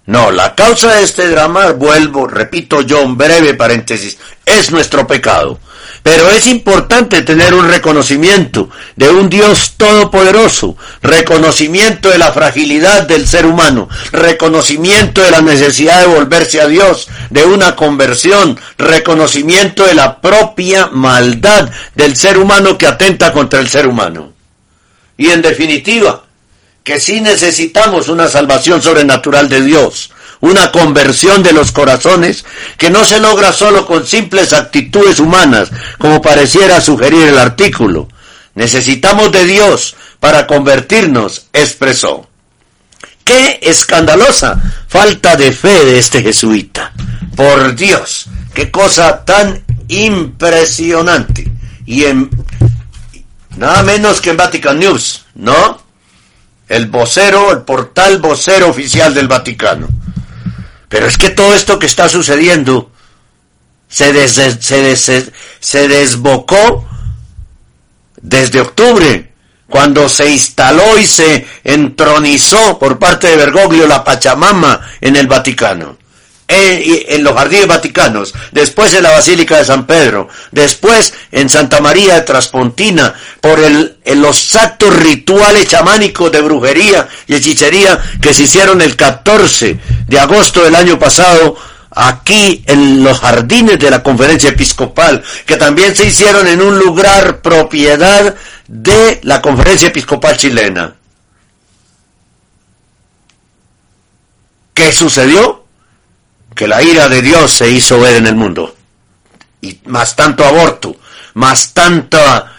No, 0.07 0.30
la 0.30 0.54
causa 0.54 0.94
de 0.94 1.02
este 1.02 1.28
drama, 1.28 1.72
vuelvo, 1.72 2.28
repito 2.28 2.82
yo, 2.82 3.02
un 3.02 3.16
breve 3.16 3.54
paréntesis, 3.54 4.18
es 4.44 4.70
nuestro 4.70 5.04
pecado. 5.07 5.59
Pero 6.04 6.30
es 6.30 6.46
importante 6.46 7.22
tener 7.22 7.52
un 7.52 7.68
reconocimiento 7.68 8.70
de 8.94 9.09
un 9.09 9.28
Dios 9.28 9.74
todopoderoso, 9.76 10.76
reconocimiento 11.02 12.11
de 12.11 12.18
la 12.18 12.30
fragilidad 12.30 13.02
del 13.02 13.26
ser 13.26 13.46
humano, 13.46 13.88
reconocimiento 14.12 15.20
de 15.22 15.32
la 15.32 15.40
necesidad 15.40 16.02
de 16.02 16.14
volverse 16.14 16.61
a 16.61 16.68
Dios, 16.68 17.09
de 17.30 17.44
una 17.44 17.74
conversión, 17.74 18.61
reconocimiento 18.78 19.84
de 19.84 19.94
la 19.94 20.20
propia 20.20 20.86
maldad 20.92 21.68
del 21.96 22.16
ser 22.16 22.38
humano 22.38 22.78
que 22.78 22.86
atenta 22.86 23.32
contra 23.32 23.59
el 23.59 23.68
ser 23.68 23.88
humano. 23.88 24.32
Y 25.16 25.30
en 25.30 25.42
definitiva, 25.42 26.26
que 26.87 27.01
sí 27.01 27.20
necesitamos 27.20 28.09
una 28.09 28.28
salvación 28.28 28.80
sobrenatural 28.80 29.49
de 29.49 29.61
Dios, 29.61 30.12
una 30.39 30.70
conversión 30.70 31.43
de 31.43 31.53
los 31.53 31.72
corazones 31.72 32.45
que 32.78 32.91
no 32.91 33.05
se 33.05 33.18
logra 33.18 33.53
solo 33.53 33.84
con 33.84 34.07
simples 34.07 34.53
actitudes 34.53 35.18
humanas, 35.18 35.68
como 35.99 36.22
pareciera 36.22 36.80
sugerir 36.80 37.26
el 37.26 37.39
artículo. 37.39 38.07
Necesitamos 38.55 39.32
de 39.32 39.47
Dios 39.47 39.97
para 40.20 40.47
convertirnos, 40.47 41.49
expresó. 41.53 42.30
Qué 43.24 43.59
escandalosa 43.62 44.62
falta 44.87 45.34
de 45.34 45.51
fe 45.51 45.84
de 45.87 45.99
este 45.99 46.22
jesuita. 46.22 46.93
Por 47.34 47.74
Dios, 47.74 48.26
qué 48.55 48.70
cosa 48.70 49.24
tan 49.24 49.64
impresionante. 49.89 51.51
Y 51.84 52.05
en 52.05 52.30
nada 53.57 53.82
menos 53.82 54.20
que 54.20 54.30
en 54.30 54.37
Vatican 54.37 54.78
News, 54.78 55.24
¿no? 55.34 55.84
El 56.69 56.87
vocero, 56.87 57.53
el 57.53 57.62
portal 57.62 58.19
vocero 58.19 58.69
oficial 58.69 59.14
del 59.14 59.29
Vaticano. 59.29 59.89
Pero 60.89 61.07
es 61.07 61.19
que 61.19 61.31
todo 61.31 61.55
esto 61.55 61.79
que 61.79 61.87
está 61.87 62.09
sucediendo 62.09 62.91
se, 63.89 64.29
se, 64.29 65.33
se 65.61 65.89
desbocó 65.89 66.89
desde 68.21 68.61
octubre, 68.61 69.33
cuando 69.69 70.09
se 70.09 70.31
instaló 70.31 70.99
y 70.99 71.07
se 71.07 71.47
entronizó 71.64 72.79
por 72.79 72.99
parte 72.99 73.29
de 73.29 73.37
Bergoglio 73.37 73.87
la 73.87 74.05
Pachamama 74.05 74.81
en 75.01 75.17
el 75.17 75.27
Vaticano 75.27 75.97
en, 76.49 77.24
los 77.24 77.34
jardines 77.34 77.66
vaticanos, 77.66 78.34
después 78.53 78.94
en 78.94 79.03
la 79.03 79.11
Basílica 79.11 79.59
de 79.59 79.64
San 79.64 79.86
Pedro, 79.86 80.28
después 80.53 81.12
en 81.32 81.49
Santa 81.49 81.80
María 81.80 82.14
de 82.14 82.20
Traspontina, 82.22 83.14
por 83.40 83.59
el, 83.61 83.97
en 84.05 84.22
los 84.22 84.55
actos 84.55 84.94
rituales 84.94 85.68
chamánicos 85.68 86.30
de 86.30 86.40
brujería 86.40 87.09
y 87.26 87.34
hechicería 87.34 87.99
que 88.20 88.32
se 88.32 88.44
hicieron 88.44 88.80
el 88.80 88.97
14 88.97 89.78
de 90.07 90.20
agosto 90.20 90.62
del 90.62 90.76
año 90.76 90.99
pasado 90.99 91.57
aquí 91.90 92.62
en 92.66 93.03
los 93.03 93.18
jardines 93.18 93.78
de 93.78 93.90
la 93.90 94.03
conferencia 94.03 94.51
episcopal, 94.51 95.24
que 95.47 95.57
también 95.57 95.97
se 95.97 96.07
hicieron 96.07 96.47
en 96.47 96.61
un 96.61 96.78
lugar 96.78 97.40
propiedad 97.40 98.34
de 98.68 99.20
la 99.22 99.40
conferencia 99.40 99.88
episcopal 99.88 100.36
chilena. 100.36 100.94
¿Qué 104.74 104.92
sucedió? 104.92 105.66
Que 106.57 106.66
la 106.66 106.82
ira 106.82 107.09
de 107.09 107.22
Dios 107.22 107.52
se 107.52 107.70
hizo 107.70 108.00
ver 108.00 108.16
en 108.16 108.26
el 108.26 108.34
mundo. 108.34 108.74
Y 109.61 109.78
más 109.84 110.16
tanto 110.16 110.44
aborto, 110.44 110.96
más 111.34 111.72
tanta 111.74 112.57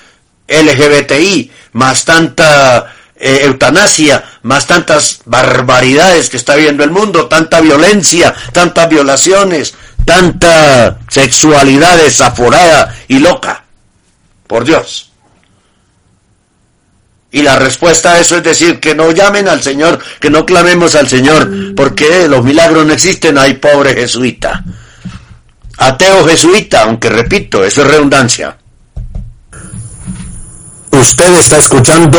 LGBTI, 0.48 1.52
más 1.74 2.06
tanta 2.06 2.94
eh, 3.16 3.42
eutanasia, 3.44 4.24
más 4.44 4.68
tantas 4.68 5.22
barbaridades 5.26 6.30
que 6.30 6.38
está 6.38 6.56
viendo 6.56 6.84
el 6.84 6.92
mundo, 6.92 7.28
tanta 7.28 7.60
violencia, 7.60 8.34
tantas 8.54 8.88
violaciones, 8.88 9.74
tanta 10.06 11.00
sexualidad 11.10 11.98
desaforada 11.98 12.96
y 13.08 13.18
loca. 13.18 13.64
Por 14.46 14.64
Dios. 14.64 15.07
Y 17.38 17.44
la 17.44 17.56
respuesta 17.56 18.14
a 18.14 18.20
eso 18.20 18.38
es 18.38 18.44
decir, 18.44 18.80
que 18.80 18.96
no 18.96 19.12
llamen 19.12 19.48
al 19.48 19.62
Señor, 19.62 20.00
que 20.20 20.32
no 20.32 20.44
clamemos 20.44 20.96
al 20.96 21.08
Señor, 21.08 21.76
porque 21.76 22.28
los 22.28 22.44
milagros 22.44 22.84
no 22.84 22.94
existen, 22.94 23.38
hay 23.38 23.54
pobre 23.54 23.94
jesuita. 23.94 24.64
Ateo 25.78 26.28
jesuita, 26.28 26.82
aunque 26.82 27.10
repito, 27.10 27.64
eso 27.64 27.84
es 27.84 27.88
redundancia. 27.90 28.58
Usted 30.92 31.36
está 31.36 31.58
escuchando 31.58 32.18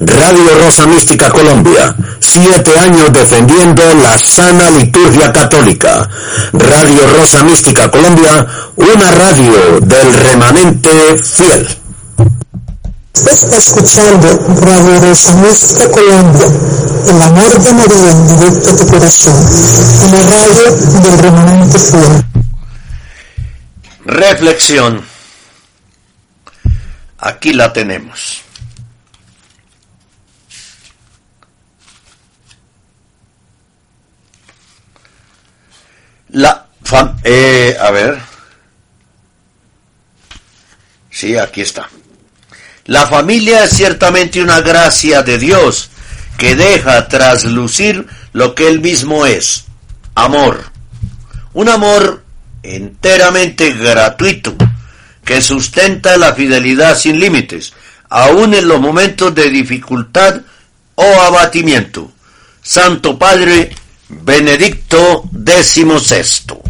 Radio 0.00 0.58
Rosa 0.58 0.86
Mística 0.86 1.30
Colombia, 1.30 1.96
siete 2.20 2.78
años 2.78 3.10
defendiendo 3.10 3.82
la 3.94 4.18
sana 4.18 4.70
liturgia 4.70 5.32
católica. 5.32 6.10
Radio 6.52 7.06
Rosa 7.16 7.42
Mística 7.42 7.90
Colombia, 7.90 8.46
una 8.76 9.10
radio 9.12 9.80
del 9.80 10.12
remanente 10.12 10.90
fiel. 11.24 11.81
Está 13.14 13.58
escuchando 13.58 14.26
Radio 14.62 15.00
Rosa 15.00 15.34
Música 15.34 15.90
Colombia, 15.90 16.46
el 17.08 17.22
amor 17.22 17.60
de 17.60 17.72
María 17.74 18.10
en 18.10 18.26
directo 18.26 18.76
tu 18.76 18.86
corazón, 18.88 19.34
en 20.02 20.12
la 20.12 20.22
radio 20.22 20.76
del 21.02 21.18
remanente 21.18 21.78
fiel. 21.78 22.24
Reflexión. 24.06 25.04
Aquí 27.18 27.52
la 27.52 27.72
tenemos. 27.72 28.42
La 36.30 36.66
eh, 37.24 37.76
a 37.78 37.90
ver. 37.90 38.18
Sí, 41.10 41.36
aquí 41.36 41.60
está. 41.60 41.88
La 42.86 43.06
familia 43.06 43.64
es 43.64 43.70
ciertamente 43.70 44.42
una 44.42 44.60
gracia 44.60 45.22
de 45.22 45.38
Dios 45.38 45.90
que 46.36 46.56
deja 46.56 47.06
traslucir 47.08 48.06
lo 48.32 48.54
que 48.54 48.68
Él 48.68 48.80
mismo 48.80 49.26
es, 49.26 49.66
amor. 50.14 50.72
Un 51.52 51.68
amor 51.68 52.24
enteramente 52.62 53.72
gratuito, 53.72 54.54
que 55.24 55.40
sustenta 55.40 56.16
la 56.16 56.34
fidelidad 56.34 56.96
sin 56.96 57.20
límites, 57.20 57.72
aun 58.08 58.54
en 58.54 58.66
los 58.66 58.80
momentos 58.80 59.34
de 59.34 59.50
dificultad 59.50 60.40
o 60.96 61.04
abatimiento. 61.22 62.10
Santo 62.62 63.18
Padre 63.18 63.70
Benedicto 64.08 65.24
XVI. 65.32 66.62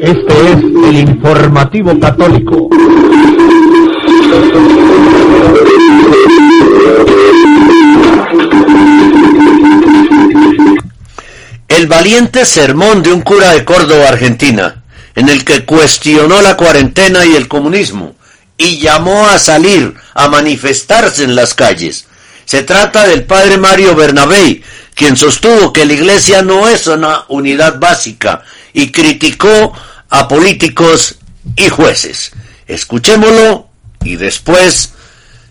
Este 0.00 0.52
es 0.52 0.58
el 0.88 0.96
informativo 0.98 1.98
católico. 1.98 2.68
El 11.68 11.86
valiente 11.86 12.44
sermón 12.44 13.02
de 13.02 13.12
un 13.12 13.22
cura 13.22 13.52
de 13.52 13.64
Córdoba, 13.64 14.08
Argentina, 14.08 14.82
en 15.14 15.28
el 15.28 15.44
que 15.44 15.64
cuestionó 15.64 16.42
la 16.42 16.56
cuarentena 16.56 17.24
y 17.24 17.34
el 17.34 17.48
comunismo 17.48 18.14
y 18.58 18.78
llamó 18.78 19.26
a 19.26 19.38
salir 19.38 19.94
a 20.14 20.28
manifestarse 20.28 21.24
en 21.24 21.34
las 21.34 21.54
calles. 21.54 22.06
Se 22.44 22.62
trata 22.62 23.06
del 23.06 23.24
padre 23.24 23.58
Mario 23.58 23.94
Bernabé, 23.96 24.62
quien 24.96 25.16
sostuvo 25.16 25.74
que 25.74 25.84
la 25.84 25.92
Iglesia 25.92 26.42
no 26.42 26.66
es 26.66 26.86
una 26.86 27.26
unidad 27.28 27.78
básica 27.78 28.42
y 28.72 28.90
criticó 28.90 29.72
a 30.08 30.26
políticos 30.26 31.16
y 31.54 31.68
jueces. 31.68 32.32
Escuchémoslo 32.66 33.68
y 34.02 34.16
después 34.16 34.94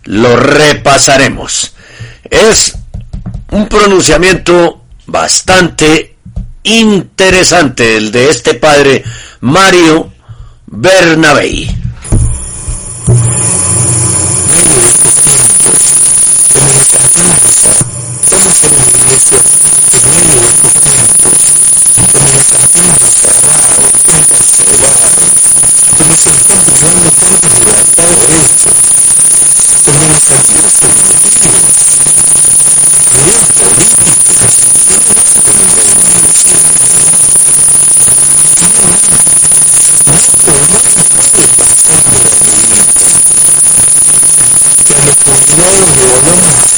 lo 0.02 0.36
repasaremos. 0.36 1.74
Es 2.28 2.76
un 3.52 3.68
pronunciamiento 3.68 4.82
bastante 5.06 6.16
interesante 6.64 7.96
el 7.96 8.10
de 8.10 8.30
este 8.30 8.54
padre 8.54 9.04
Mario 9.40 10.12
Bernabei 10.66 11.86
todos 18.28 18.62
en 18.64 18.76
la 18.76 18.84
iglesia 18.84 19.38
tenían 19.90 20.30
el 20.30 20.44
ojo 20.44 20.68
el 22.26 22.36
atractivo 22.36 23.06
cerrado, 23.06 23.76
encarcelado, 24.06 25.08
como 25.96 26.16
si 26.16 26.30
está 26.30 26.56
privando 26.56 27.10
tanta 27.12 27.48
libertad 27.58 28.14
de 28.26 28.36
esto, 28.42 28.70
como 29.84 30.02
el 30.02 30.10
atractivo 30.10 30.68
femenino, 30.68 31.50
el 33.16 33.46
político, 33.54 34.16
pero 35.44 35.62
no 35.62 35.80
es 35.80 35.94
revolución. 35.94 36.64
No, 38.56 38.66
no, 38.76 38.90
no 38.90 39.22
se 41.76 41.94
que 44.84 44.94
a 44.94 45.04
los 45.04 46.75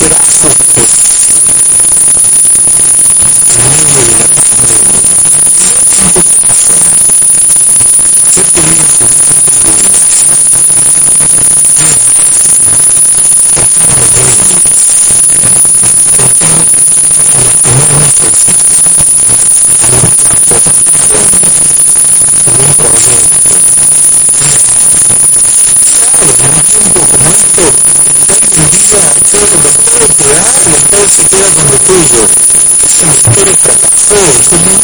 Sí, 34.08 34.14
sí, 34.16 34.56
sí. 34.56 34.77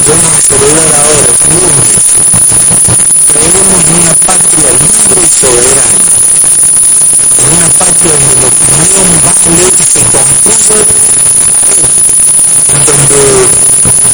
podemos 0.00 0.44
celebrar 0.46 0.94
ahora 0.94 1.32
juntos. 1.44 2.02
Creemos 3.32 3.66
en 3.72 3.86
una 3.92 4.14
patria 4.14 4.70
libre 4.72 5.22
y 5.22 5.28
soberana, 5.28 6.08
en 7.38 7.48
una 7.52 7.68
patria 7.68 8.12
donde 8.12 8.40
la 8.40 8.46
opinión 8.48 9.20
libre 9.54 9.84
se 9.84 10.02
construye, 10.04 10.76
en 12.72 12.84
donde 12.86 13.22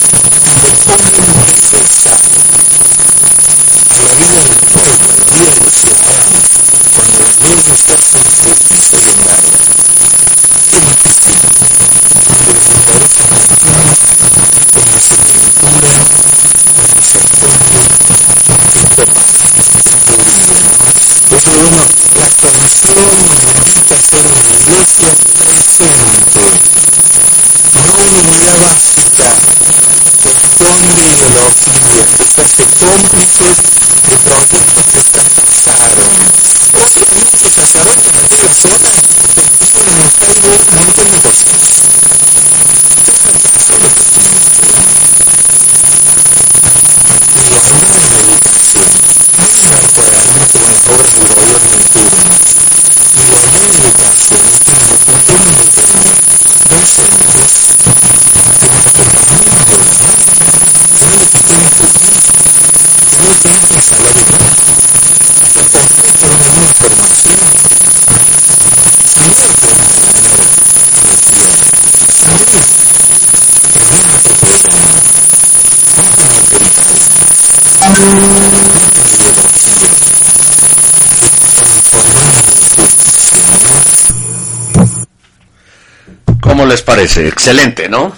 parece? 87.02 87.28
Excelente, 87.28 87.90
¿no? 87.90 88.14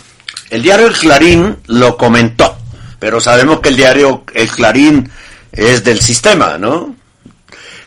El 0.49 0.61
diario 0.61 0.87
El 0.87 0.97
Clarín 0.97 1.57
lo 1.67 1.97
comentó, 1.97 2.57
pero 2.99 3.21
sabemos 3.21 3.59
que 3.61 3.69
el 3.69 3.77
diario 3.77 4.23
El 4.33 4.49
Clarín 4.49 5.09
es 5.51 5.83
del 5.83 6.01
sistema, 6.01 6.57
¿no? 6.57 6.95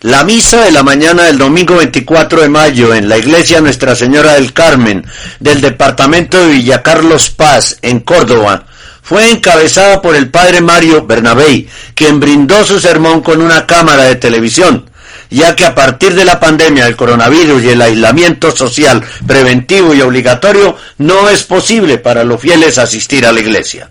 La 0.00 0.24
misa 0.24 0.64
de 0.64 0.70
la 0.70 0.82
mañana 0.82 1.24
del 1.24 1.38
domingo 1.38 1.76
24 1.76 2.42
de 2.42 2.48
mayo 2.48 2.94
en 2.94 3.08
la 3.08 3.18
iglesia 3.18 3.60
Nuestra 3.60 3.94
Señora 3.94 4.34
del 4.34 4.52
Carmen 4.52 5.04
del 5.40 5.60
departamento 5.60 6.38
de 6.38 6.54
Villa 6.54 6.82
Carlos 6.82 7.30
Paz, 7.30 7.78
en 7.82 8.00
Córdoba, 8.00 8.64
fue 9.02 9.30
encabezada 9.30 10.00
por 10.02 10.16
el 10.16 10.30
padre 10.30 10.60
Mario 10.60 11.06
Bernabé, 11.06 11.66
quien 11.94 12.20
brindó 12.20 12.64
su 12.64 12.80
sermón 12.80 13.20
con 13.20 13.42
una 13.42 13.66
cámara 13.66 14.04
de 14.04 14.16
televisión, 14.16 14.85
ya 15.30 15.56
que 15.56 15.64
a 15.64 15.74
partir 15.74 16.14
de 16.14 16.24
la 16.24 16.40
pandemia 16.40 16.84
del 16.84 16.96
coronavirus 16.96 17.64
y 17.64 17.70
el 17.70 17.82
aislamiento 17.82 18.54
social 18.54 19.02
preventivo 19.26 19.94
y 19.94 20.00
obligatorio 20.00 20.76
no 20.98 21.28
es 21.28 21.42
posible 21.42 21.98
para 21.98 22.24
los 22.24 22.40
fieles 22.40 22.78
asistir 22.78 23.26
a 23.26 23.32
la 23.32 23.40
iglesia. 23.40 23.90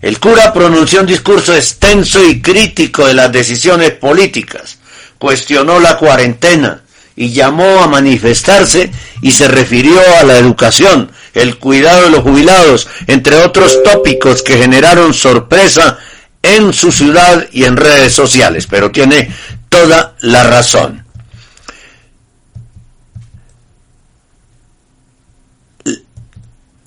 El 0.00 0.18
cura 0.18 0.52
pronunció 0.52 1.00
un 1.00 1.06
discurso 1.06 1.54
extenso 1.54 2.22
y 2.24 2.42
crítico 2.42 3.06
de 3.06 3.14
las 3.14 3.30
decisiones 3.30 3.92
políticas, 3.92 4.78
cuestionó 5.18 5.78
la 5.78 5.96
cuarentena 5.96 6.82
y 7.14 7.32
llamó 7.32 7.82
a 7.82 7.86
manifestarse 7.86 8.90
y 9.20 9.30
se 9.32 9.46
refirió 9.46 10.00
a 10.18 10.24
la 10.24 10.38
educación, 10.38 11.12
el 11.34 11.56
cuidado 11.58 12.02
de 12.02 12.10
los 12.10 12.20
jubilados, 12.20 12.88
entre 13.06 13.36
otros 13.36 13.82
tópicos 13.84 14.42
que 14.42 14.58
generaron 14.58 15.14
sorpresa 15.14 15.98
en 16.42 16.72
su 16.72 16.90
ciudad 16.90 17.46
y 17.52 17.64
en 17.64 17.76
redes 17.76 18.12
sociales, 18.12 18.66
pero 18.68 18.90
tiene 18.90 19.30
toda 19.72 20.14
la 20.20 20.44
razón. 20.44 21.02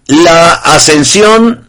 La 0.06 0.54
ascensión 0.54 1.68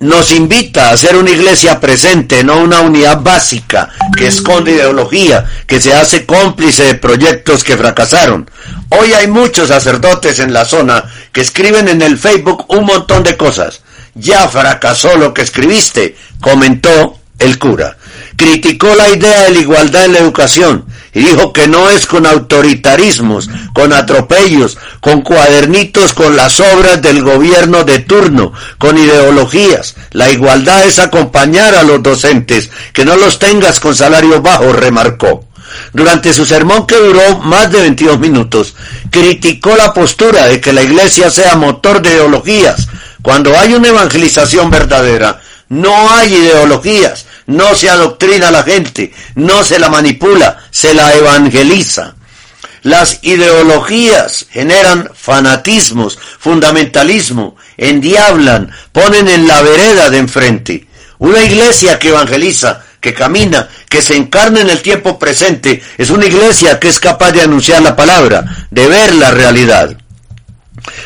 nos 0.00 0.32
invita 0.32 0.90
a 0.90 0.96
ser 0.96 1.16
una 1.16 1.30
iglesia 1.30 1.78
presente, 1.78 2.42
no 2.42 2.58
una 2.58 2.80
unidad 2.80 3.20
básica 3.20 3.88
que 4.16 4.26
esconde 4.26 4.72
ideología, 4.72 5.46
que 5.68 5.80
se 5.80 5.94
hace 5.94 6.26
cómplice 6.26 6.82
de 6.86 6.94
proyectos 6.96 7.62
que 7.62 7.76
fracasaron. 7.76 8.50
Hoy 8.88 9.12
hay 9.12 9.28
muchos 9.28 9.68
sacerdotes 9.68 10.40
en 10.40 10.52
la 10.52 10.64
zona 10.64 11.04
que 11.30 11.42
escriben 11.42 11.86
en 11.86 12.02
el 12.02 12.18
Facebook 12.18 12.66
un 12.68 12.84
montón 12.84 13.22
de 13.22 13.36
cosas. 13.36 13.82
Ya 14.14 14.48
fracasó 14.48 15.16
lo 15.16 15.32
que 15.32 15.42
escribiste, 15.42 16.16
comentó 16.40 17.20
el 17.38 17.60
cura. 17.60 17.96
Criticó 18.36 18.94
la 18.94 19.08
idea 19.08 19.42
de 19.42 19.50
la 19.50 19.58
igualdad 19.60 20.04
en 20.06 20.12
la 20.14 20.18
educación 20.20 20.86
y 21.14 21.20
dijo 21.20 21.52
que 21.52 21.68
no 21.68 21.90
es 21.90 22.06
con 22.06 22.26
autoritarismos, 22.26 23.50
con 23.74 23.92
atropellos, 23.92 24.78
con 25.00 25.22
cuadernitos 25.22 26.14
con 26.14 26.36
las 26.36 26.58
obras 26.60 27.02
del 27.02 27.22
gobierno 27.22 27.84
de 27.84 27.98
turno, 28.00 28.52
con 28.78 28.96
ideologías. 28.96 29.94
La 30.12 30.30
igualdad 30.30 30.84
es 30.86 30.98
acompañar 30.98 31.74
a 31.74 31.82
los 31.82 32.02
docentes, 32.02 32.70
que 32.92 33.04
no 33.04 33.16
los 33.16 33.38
tengas 33.38 33.78
con 33.80 33.94
salario 33.94 34.40
bajo, 34.40 34.72
remarcó. 34.72 35.46
Durante 35.92 36.32
su 36.32 36.44
sermón 36.44 36.86
que 36.86 36.96
duró 36.96 37.38
más 37.40 37.70
de 37.70 37.80
22 37.80 38.18
minutos, 38.18 38.74
criticó 39.10 39.76
la 39.76 39.92
postura 39.92 40.46
de 40.46 40.60
que 40.60 40.72
la 40.72 40.82
iglesia 40.82 41.30
sea 41.30 41.56
motor 41.56 42.00
de 42.00 42.10
ideologías. 42.10 42.88
Cuando 43.22 43.56
hay 43.58 43.74
una 43.74 43.88
evangelización 43.88 44.70
verdadera, 44.70 45.40
no 45.68 46.10
hay 46.10 46.34
ideologías, 46.34 47.26
no 47.46 47.74
se 47.74 47.90
adoctrina 47.90 48.48
a 48.48 48.52
la 48.52 48.62
gente, 48.62 49.12
no 49.34 49.64
se 49.64 49.78
la 49.78 49.88
manipula, 49.88 50.58
se 50.70 50.94
la 50.94 51.12
evangeliza. 51.14 52.14
Las 52.82 53.20
ideologías 53.22 54.46
generan 54.50 55.08
fanatismos, 55.14 56.18
fundamentalismo, 56.38 57.56
endiablan, 57.76 58.72
ponen 58.90 59.28
en 59.28 59.46
la 59.46 59.62
vereda 59.62 60.10
de 60.10 60.18
enfrente. 60.18 60.86
Una 61.18 61.42
iglesia 61.42 62.00
que 62.00 62.08
evangeliza, 62.08 62.82
que 63.00 63.14
camina, 63.14 63.68
que 63.88 64.02
se 64.02 64.16
encarna 64.16 64.60
en 64.60 64.70
el 64.70 64.82
tiempo 64.82 65.18
presente, 65.18 65.82
es 65.96 66.10
una 66.10 66.26
iglesia 66.26 66.80
que 66.80 66.88
es 66.88 66.98
capaz 66.98 67.32
de 67.32 67.42
anunciar 67.42 67.82
la 67.82 67.94
palabra, 67.94 68.66
de 68.70 68.88
ver 68.88 69.14
la 69.14 69.30
realidad. 69.30 69.96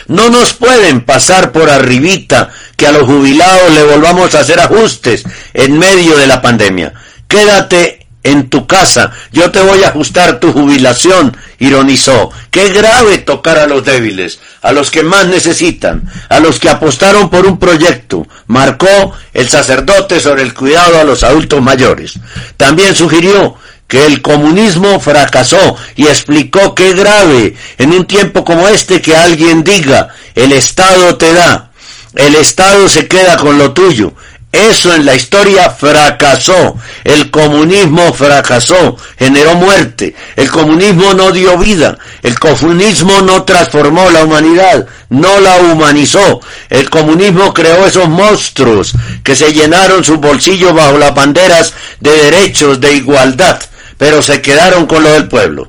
No 0.07 0.31
nos 0.31 0.55
pueden 0.55 1.03
pasar 1.03 1.53
por 1.53 1.69
arribita 1.69 2.51
que 2.77 2.87
a 2.87 2.93
los 2.93 3.05
jubilados 3.05 3.73
le 3.73 3.85
volvamos 3.85 4.35
a 4.35 4.41
hacer 4.41 4.61
ajustes 4.61 5.25
en 5.55 5.79
medio 5.79 6.17
de 6.17 6.27
la 6.27 6.43
pandemia. 6.43 6.93
Quédate 7.27 8.07
en 8.23 8.51
tu 8.51 8.67
casa, 8.67 9.13
yo 9.31 9.53
te 9.53 9.61
voy 9.61 9.85
a 9.85 9.89
ajustar 9.89 10.41
tu 10.41 10.53
jubilación, 10.53 11.37
ironizó. 11.61 12.31
Qué 12.51 12.71
grave 12.71 13.19
tocar 13.19 13.59
a 13.59 13.69
los 13.69 13.85
débiles, 13.85 14.41
a 14.63 14.73
los 14.73 14.91
que 14.91 15.05
más 15.05 15.29
necesitan, 15.29 16.11
a 16.29 16.41
los 16.41 16.59
que 16.59 16.69
apostaron 16.69 17.31
por 17.31 17.47
un 17.47 17.59
proyecto, 17.59 18.27
marcó 18.49 19.13
el 19.33 19.49
sacerdote 19.49 20.19
sobre 20.19 20.43
el 20.43 20.55
cuidado 20.55 21.01
a 21.01 21.05
los 21.05 21.23
adultos 21.23 21.63
mayores. 21.63 22.15
También 22.57 22.97
sugirió 22.97 23.57
que 23.87 24.05
el 24.05 24.21
comunismo 24.23 24.99
fracasó 24.99 25.77
y 25.95 26.09
explicó 26.09 26.75
qué 26.75 26.95
grave 26.95 27.55
en 27.79 27.93
un 27.93 28.07
tiempo 28.07 28.45
como 28.45 28.67
este 28.67 29.01
que 29.01 29.15
alguien 29.15 29.63
diga, 29.63 30.09
el 30.35 30.53
Estado 30.53 31.17
te 31.17 31.33
da, 31.33 31.71
el 32.17 32.35
Estado 32.35 32.89
se 32.89 33.07
queda 33.07 33.37
con 33.37 33.59
lo 33.59 33.73
tuyo. 33.73 34.13
Eso 34.53 34.95
en 34.95 35.05
la 35.05 35.15
historia 35.15 35.71
fracasó. 35.71 36.77
El 37.05 37.31
comunismo 37.31 38.13
fracasó, 38.15 38.97
generó 39.19 39.55
muerte. 39.55 40.15
El 40.35 40.51
comunismo 40.51 41.13
no 41.15 41.31
dio 41.31 41.59
vida. 41.59 41.99
El 42.23 42.39
comunismo 42.39 43.21
no 43.21 43.45
transformó 43.45 44.11
la 44.11 44.25
humanidad, 44.25 44.87
no 45.11 45.41
la 45.41 45.59
humanizó. 45.59 46.41
El 46.71 46.89
comunismo 46.89 47.53
creó 47.53 47.87
esos 47.87 48.09
monstruos 48.09 48.95
que 49.23 49.37
se 49.37 49.53
llenaron 49.53 50.03
sus 50.03 50.19
bolsillos 50.19 50.75
bajo 50.75 50.97
las 50.97 51.15
banderas 51.15 51.75
de 52.01 52.11
derechos, 52.11 52.81
de 52.81 52.95
igualdad 52.95 53.61
pero 53.99 54.23
se 54.23 54.41
quedaron 54.43 54.87
con 54.87 55.03
lo 55.03 55.11
del 55.11 55.29
pueblo. 55.29 55.67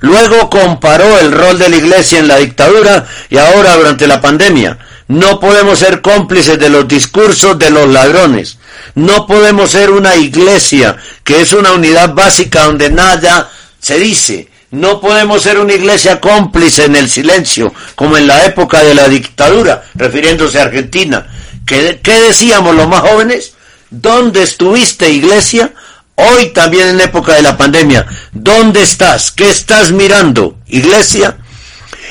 Luego 0.00 0.50
comparó 0.50 1.18
el 1.18 1.32
rol 1.32 1.58
de 1.58 1.68
la 1.68 1.76
iglesia 1.76 2.18
en 2.18 2.28
la 2.28 2.36
dictadura 2.36 3.06
y 3.30 3.38
ahora 3.38 3.76
durante 3.76 4.06
la 4.06 4.20
pandemia. 4.20 4.78
No 5.08 5.38
podemos 5.38 5.78
ser 5.78 6.00
cómplices 6.02 6.58
de 6.58 6.68
los 6.68 6.88
discursos 6.88 7.58
de 7.58 7.70
los 7.70 7.88
ladrones. 7.88 8.58
No 8.94 9.26
podemos 9.26 9.70
ser 9.70 9.90
una 9.90 10.16
iglesia 10.16 10.96
que 11.22 11.40
es 11.40 11.52
una 11.52 11.72
unidad 11.72 12.14
básica 12.14 12.64
donde 12.64 12.90
nada 12.90 13.50
se 13.80 13.98
dice. 13.98 14.48
No 14.72 15.00
podemos 15.00 15.42
ser 15.42 15.60
una 15.60 15.74
iglesia 15.74 16.20
cómplice 16.20 16.84
en 16.86 16.96
el 16.96 17.08
silencio, 17.08 17.72
como 17.94 18.16
en 18.16 18.26
la 18.26 18.44
época 18.44 18.82
de 18.82 18.94
la 18.94 19.08
dictadura, 19.08 19.84
refiriéndose 19.94 20.58
a 20.58 20.64
Argentina. 20.64 21.26
¿Qué, 21.64 22.00
decíamos 22.04 22.74
los 22.74 22.88
más 22.88 23.00
jóvenes? 23.00 23.54
¿Dónde 23.90 24.42
estuviste, 24.42 25.08
iglesia? 25.08 25.72
Hoy 26.16 26.48
también 26.48 26.88
en 26.88 27.00
época 27.00 27.34
de 27.34 27.42
la 27.42 27.56
pandemia, 27.56 28.06
¿dónde 28.32 28.82
estás? 28.82 29.30
¿Qué 29.30 29.50
estás 29.50 29.92
mirando? 29.92 30.58
Iglesia. 30.66 31.38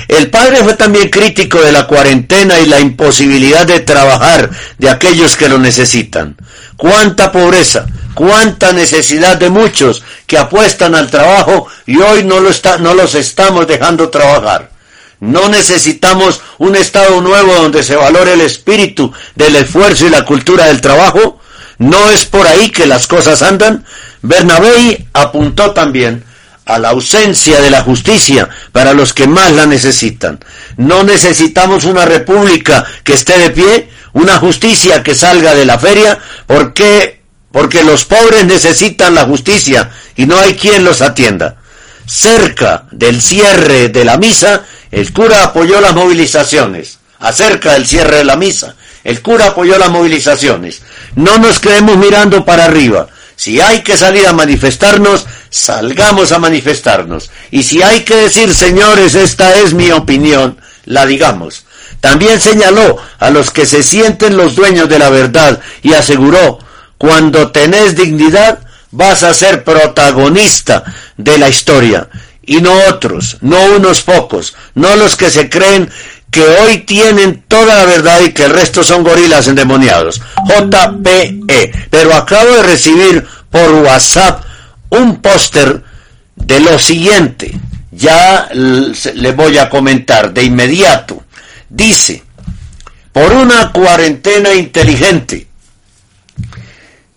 El 0.07 0.29
padre 0.29 0.57
fue 0.63 0.73
también 0.75 1.09
crítico 1.09 1.61
de 1.61 1.71
la 1.71 1.87
cuarentena 1.87 2.59
y 2.59 2.65
la 2.65 2.79
imposibilidad 2.79 3.65
de 3.65 3.79
trabajar 3.79 4.49
de 4.77 4.89
aquellos 4.89 5.35
que 5.35 5.49
lo 5.49 5.57
necesitan. 5.57 6.35
Cuánta 6.77 7.31
pobreza, 7.31 7.85
cuánta 8.13 8.73
necesidad 8.73 9.37
de 9.37 9.49
muchos 9.49 10.03
que 10.27 10.37
apuestan 10.37 10.95
al 10.95 11.09
trabajo 11.09 11.67
y 11.85 11.97
hoy 11.97 12.23
no, 12.23 12.39
lo 12.39 12.49
está, 12.49 12.77
no 12.77 12.93
los 12.93 13.15
estamos 13.15 13.67
dejando 13.67 14.09
trabajar. 14.09 14.71
No 15.21 15.47
necesitamos 15.47 16.41
un 16.57 16.75
Estado 16.75 17.21
nuevo 17.21 17.53
donde 17.55 17.83
se 17.83 17.95
valore 17.95 18.33
el 18.33 18.41
espíritu 18.41 19.13
del 19.35 19.55
esfuerzo 19.55 20.05
y 20.05 20.09
la 20.09 20.25
cultura 20.25 20.65
del 20.65 20.81
trabajo. 20.81 21.39
¿No 21.77 22.09
es 22.11 22.25
por 22.25 22.45
ahí 22.45 22.69
que 22.69 22.85
las 22.85 23.07
cosas 23.07 23.41
andan? 23.41 23.85
Bernabé 24.21 25.07
apuntó 25.13 25.71
también 25.71 26.24
a 26.65 26.79
la 26.79 26.89
ausencia 26.89 27.61
de 27.61 27.69
la 27.69 27.81
justicia 27.81 28.49
para 28.71 28.93
los 28.93 29.13
que 29.13 29.27
más 29.27 29.51
la 29.53 29.65
necesitan. 29.65 30.39
No 30.77 31.03
necesitamos 31.03 31.85
una 31.85 32.05
república 32.05 32.85
que 33.03 33.13
esté 33.13 33.37
de 33.37 33.51
pie, 33.51 33.89
una 34.13 34.37
justicia 34.39 35.03
que 35.03 35.15
salga 35.15 35.53
de 35.53 35.65
la 35.65 35.77
feria, 35.77 36.19
porque 36.47 37.21
porque 37.51 37.85
los 37.85 38.03
pobres 38.03 38.43
necesitan 38.45 39.15
la 39.15 39.23
justicia 39.23 39.89
y 40.17 40.25
no 40.25 40.37
hay 40.37 40.55
quien 40.55 40.83
los 40.83 41.01
atienda. 41.01 41.55
Cerca 42.05 42.83
del 42.91 43.21
cierre 43.21 43.87
de 43.87 44.03
la 44.03 44.17
misa, 44.17 44.63
el 44.91 45.13
cura 45.13 45.45
apoyó 45.45 45.79
las 45.79 45.95
movilizaciones. 45.95 46.99
acerca 47.17 47.73
del 47.73 47.87
cierre 47.87 48.17
de 48.17 48.25
la 48.25 48.35
misa. 48.35 48.75
El 49.05 49.21
cura 49.21 49.47
apoyó 49.47 49.77
las 49.77 49.89
movilizaciones. 49.89 50.81
No 51.15 51.37
nos 51.37 51.59
quedemos 51.59 51.95
mirando 51.95 52.43
para 52.43 52.65
arriba. 52.65 53.07
Si 53.35 53.59
hay 53.59 53.81
que 53.81 53.97
salir 53.97 54.27
a 54.27 54.33
manifestarnos, 54.33 55.25
salgamos 55.49 56.31
a 56.31 56.39
manifestarnos. 56.39 57.31
Y 57.51 57.63
si 57.63 57.81
hay 57.81 58.01
que 58.01 58.15
decir, 58.15 58.53
señores, 58.53 59.15
esta 59.15 59.59
es 59.59 59.73
mi 59.73 59.91
opinión, 59.91 60.57
la 60.85 61.05
digamos. 61.05 61.65
También 61.99 62.39
señaló 62.39 62.97
a 63.19 63.29
los 63.29 63.51
que 63.51 63.65
se 63.65 63.83
sienten 63.83 64.37
los 64.37 64.55
dueños 64.55 64.87
de 64.89 64.99
la 64.99 65.09
verdad 65.09 65.59
y 65.81 65.93
aseguró, 65.93 66.59
cuando 66.97 67.51
tenés 67.51 67.95
dignidad, 67.95 68.59
vas 68.91 69.23
a 69.23 69.33
ser 69.33 69.63
protagonista 69.63 70.83
de 71.17 71.37
la 71.37 71.49
historia 71.49 72.07
y 72.45 72.61
no 72.61 72.73
otros, 72.89 73.37
no 73.41 73.57
unos 73.75 74.01
pocos, 74.01 74.55
no 74.75 74.95
los 74.95 75.15
que 75.15 75.31
se 75.31 75.49
creen 75.49 75.89
que 76.35 76.45
hoy 76.45 76.79
tienen 76.79 77.45
toda 77.47 77.75
la 77.75 77.85
verdad 77.85 78.19
y 78.19 78.33
que 78.33 78.43
el 78.43 78.49
resto 78.49 78.83
son 78.83 79.05
gorilas 79.05 79.47
endemoniados. 79.47 80.21
JPE. 80.45 81.71
Pero 81.89 82.13
acabo 82.13 82.57
de 82.57 82.63
recibir 82.63 83.25
por 83.49 83.71
WhatsApp 83.75 84.43
un 84.89 85.21
póster 85.21 85.81
de 86.35 86.59
lo 86.59 86.77
siguiente. 86.77 87.57
Ya 87.89 88.49
le 88.51 89.31
voy 89.31 89.57
a 89.57 89.69
comentar 89.69 90.33
de 90.33 90.43
inmediato. 90.43 91.23
Dice, 91.69 92.21
por 93.13 93.31
una 93.31 93.71
cuarentena 93.71 94.53
inteligente, 94.53 95.47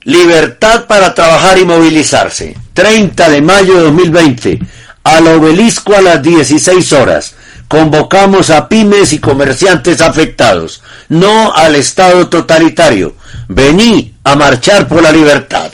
libertad 0.05 0.87
para 0.87 1.13
trabajar 1.13 1.59
y 1.59 1.65
movilizarse. 1.65 2.57
30 2.73 3.31
de 3.31 3.43
mayo 3.43 3.79
de 3.79 3.81
2020, 3.81 4.61
al 5.03 5.27
obelisco 5.27 5.97
a 5.97 6.03
las 6.03 6.23
16 6.23 6.93
horas. 6.93 7.35
Convocamos 7.69 8.49
a 8.49 8.67
pymes 8.67 9.13
y 9.13 9.19
comerciantes 9.19 10.01
afectados, 10.01 10.83
no 11.11 11.53
al 11.55 11.75
Estado 11.75 12.29
totalitario. 12.29 13.15
Vení 13.49 14.15
a 14.25 14.35
marchar 14.37 14.89
por 14.89 15.03
la 15.03 15.13
libertad. 15.13 15.71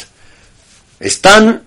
Están 0.98 1.62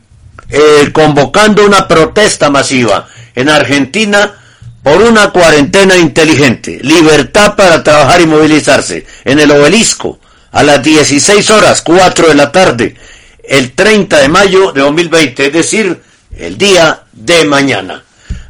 eh, 0.49 0.89
convocando 0.93 1.65
una 1.65 1.87
protesta 1.87 2.49
masiva 2.49 3.07
en 3.35 3.49
Argentina 3.49 4.35
por 4.83 5.01
una 5.01 5.29
cuarentena 5.31 5.97
inteligente, 5.97 6.79
libertad 6.81 7.55
para 7.55 7.83
trabajar 7.83 8.21
y 8.21 8.25
movilizarse 8.25 9.05
en 9.25 9.39
el 9.39 9.51
obelisco 9.51 10.19
a 10.51 10.63
las 10.63 10.81
16 10.81 11.49
horas 11.49 11.81
4 11.81 12.29
de 12.29 12.35
la 12.35 12.51
tarde, 12.51 12.95
el 13.43 13.73
30 13.73 14.19
de 14.19 14.29
mayo 14.29 14.71
de 14.71 14.81
2020, 14.81 15.47
es 15.47 15.53
decir, 15.53 16.01
el 16.37 16.57
día 16.57 17.03
de 17.13 17.45
mañana. 17.45 18.03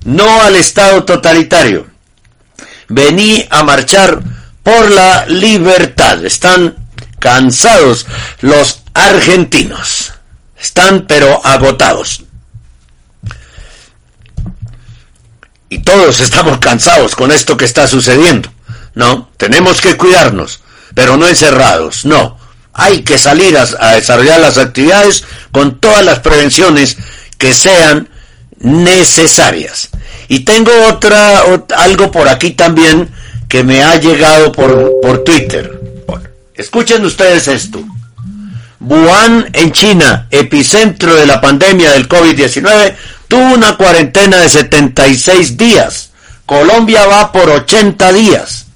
No 0.08 0.42
al 0.42 0.56
Estado 0.56 1.04
totalitario. 1.04 1.86
Vení 2.88 3.46
a 3.50 3.64
marchar 3.64 4.22
por 4.64 4.90
la 4.90 5.26
libertad. 5.26 6.24
Están 6.24 6.78
cansados 7.20 8.08
los 8.40 8.84
argentinos. 8.94 10.14
Están 10.58 11.08
pero 11.08 11.46
agotados. 11.46 12.24
Y 15.68 15.80
todos 15.80 16.22
estamos 16.22 16.60
cansados 16.60 17.14
con 17.14 17.30
esto 17.30 17.58
que 17.58 17.66
está 17.66 17.86
sucediendo. 17.86 18.50
No, 18.96 19.30
tenemos 19.36 19.82
que 19.82 19.98
cuidarnos, 19.98 20.62
pero 20.96 21.18
no 21.18 21.28
encerrados, 21.28 22.06
no. 22.06 22.40
Hay 22.72 23.04
que 23.04 23.18
salir 23.18 23.58
a, 23.58 23.66
desarrollar 23.96 24.40
las 24.40 24.58
actividades 24.58 25.26
con 25.52 25.82
todas 25.82 26.06
las 26.06 26.20
prevenciones 26.20 26.96
que 27.38 27.54
sean 27.54 28.08
necesarias. 28.60 29.90
Y 30.28 30.42
tengo 30.42 30.72
otra, 30.90 31.44
algo 31.78 32.12
por 32.12 32.28
aquí 32.28 32.52
también 32.52 33.10
que 33.48 33.64
me 33.64 33.84
ha 33.84 33.96
llegado 33.96 34.52
por, 34.52 35.00
por 35.02 35.24
Twitter. 35.24 35.80
escuchen 36.56 37.06
ustedes 37.06 37.48
esto. 37.48 37.84
Wuhan, 38.80 39.50
en 39.54 39.72
China, 39.72 40.28
epicentro 40.30 41.16
de 41.16 41.26
la 41.26 41.42
pandemia 41.42 41.92
del 41.92 42.08
COVID-19, 42.08 42.96
tuvo 43.28 43.54
una 43.54 43.76
cuarentena 43.76 44.38
de 44.38 44.50
76 44.50 45.58
días. 45.58 46.12
Colombia 46.46 47.06
va 47.06 47.32
por 47.32 47.50
80 47.50 48.14
días. 48.14 48.68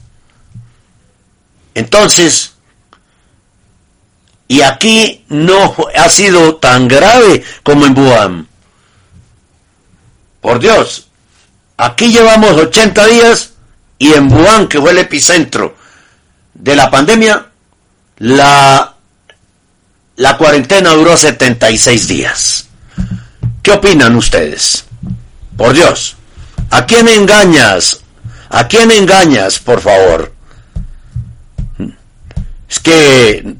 Entonces, 1.73 2.53
y 4.47 4.61
aquí 4.61 5.23
no 5.29 5.73
ha 5.95 6.09
sido 6.09 6.55
tan 6.55 6.87
grave 6.87 7.43
como 7.63 7.85
en 7.85 7.97
Wuhan. 7.97 8.47
Por 10.41 10.59
Dios, 10.59 11.07
aquí 11.77 12.11
llevamos 12.11 12.51
80 12.53 13.05
días 13.05 13.51
y 13.99 14.13
en 14.13 14.33
Wuhan, 14.33 14.67
que 14.67 14.81
fue 14.81 14.91
el 14.91 14.97
epicentro 14.97 15.77
de 16.55 16.75
la 16.75 16.89
pandemia, 16.89 17.45
la, 18.17 18.95
la 20.15 20.37
cuarentena 20.37 20.91
duró 20.91 21.15
76 21.15 22.07
días. 22.07 22.67
¿Qué 23.61 23.71
opinan 23.71 24.15
ustedes? 24.15 24.85
Por 25.55 25.73
Dios, 25.73 26.15
¿a 26.71 26.85
quién 26.87 27.07
engañas? 27.07 28.01
¿A 28.49 28.67
quién 28.67 28.91
engañas, 28.91 29.59
por 29.59 29.79
favor? 29.79 30.33
Es 32.67 32.79
que 32.79 33.55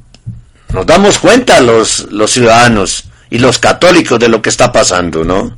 nos 0.73 0.85
damos 0.85 1.19
cuenta 1.19 1.59
los, 1.61 2.11
los 2.11 2.31
ciudadanos 2.31 3.05
y 3.29 3.37
los 3.37 3.59
católicos 3.59 4.19
de 4.19 4.29
lo 4.29 4.41
que 4.41 4.49
está 4.49 4.71
pasando, 4.71 5.23
¿no? 5.23 5.57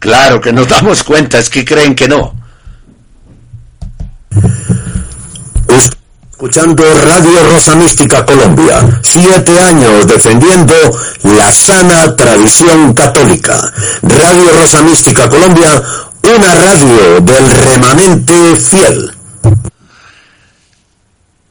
Claro 0.00 0.40
que 0.40 0.52
nos 0.52 0.66
damos 0.74 1.04
cuenta, 1.04 1.38
es 1.38 1.48
que 1.48 1.64
creen 1.64 1.94
que 1.94 2.08
no. 2.08 2.34
Escuchando 6.32 6.82
Radio 7.04 7.44
Rosa 7.50 7.76
Mística 7.76 8.24
Colombia, 8.24 9.00
siete 9.02 9.60
años 9.60 10.06
defendiendo 10.06 10.74
la 11.22 11.52
sana 11.52 12.16
tradición 12.16 12.94
católica. 12.94 13.72
Radio 14.02 14.50
Rosa 14.58 14.80
Mística 14.80 15.28
Colombia, 15.28 15.82
una 16.22 16.54
radio 16.54 17.20
del 17.20 17.50
remanente 17.50 18.56
fiel. 18.56 19.12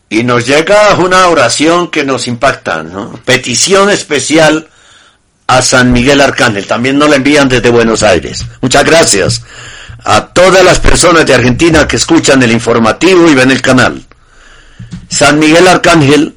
Y 0.10 0.24
nos 0.24 0.48
llega 0.48 0.96
una 0.96 1.28
oración 1.28 1.90
que 1.90 2.04
nos 2.04 2.28
impacta, 2.28 2.82
¿no? 2.82 3.12
Petición 3.24 3.92
especial 3.92 4.68
a 5.50 5.64
San 5.64 5.92
Miguel 5.92 6.22
Arcángel. 6.22 6.68
También 6.68 7.00
nos 7.00 7.10
la 7.10 7.16
envían 7.16 7.50
desde 7.50 7.72
Buenos 7.72 8.04
Aires. 8.04 8.46
Muchas 8.62 8.86
gracias 8.86 9.42
a 10.06 10.28
todas 10.28 10.64
las 10.64 10.80
personas 10.80 11.26
de 11.26 11.34
Argentina 11.34 11.88
que 11.88 11.96
escuchan 11.96 12.44
el 12.44 12.52
informativo 12.52 13.28
y 13.28 13.34
ven 13.34 13.50
el 13.50 13.60
canal. 13.60 14.06
San 15.10 15.40
Miguel 15.40 15.68
Arcángel 15.68 16.36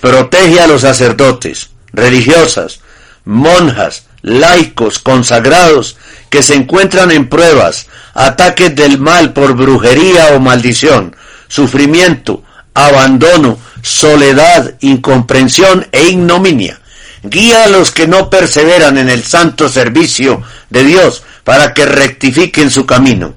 protege 0.00 0.60
a 0.60 0.66
los 0.66 0.80
sacerdotes, 0.80 1.70
religiosas, 1.92 2.80
monjas, 3.24 4.06
laicos, 4.22 4.98
consagrados 4.98 5.96
que 6.28 6.42
se 6.42 6.56
encuentran 6.56 7.12
en 7.12 7.28
pruebas, 7.28 7.86
ataques 8.12 8.74
del 8.74 8.98
mal 8.98 9.32
por 9.34 9.54
brujería 9.54 10.34
o 10.34 10.40
maldición, 10.40 11.14
sufrimiento, 11.46 12.42
abandono, 12.74 13.56
soledad, 13.82 14.74
incomprensión 14.80 15.86
e 15.92 16.08
ignominia 16.08 16.80
Guía 17.22 17.64
a 17.64 17.68
los 17.68 17.90
que 17.90 18.06
no 18.06 18.30
perseveran 18.30 18.98
en 18.98 19.08
el 19.08 19.24
santo 19.24 19.68
servicio 19.68 20.42
de 20.70 20.84
Dios 20.84 21.22
para 21.44 21.74
que 21.74 21.86
rectifiquen 21.86 22.70
su 22.70 22.86
camino. 22.86 23.34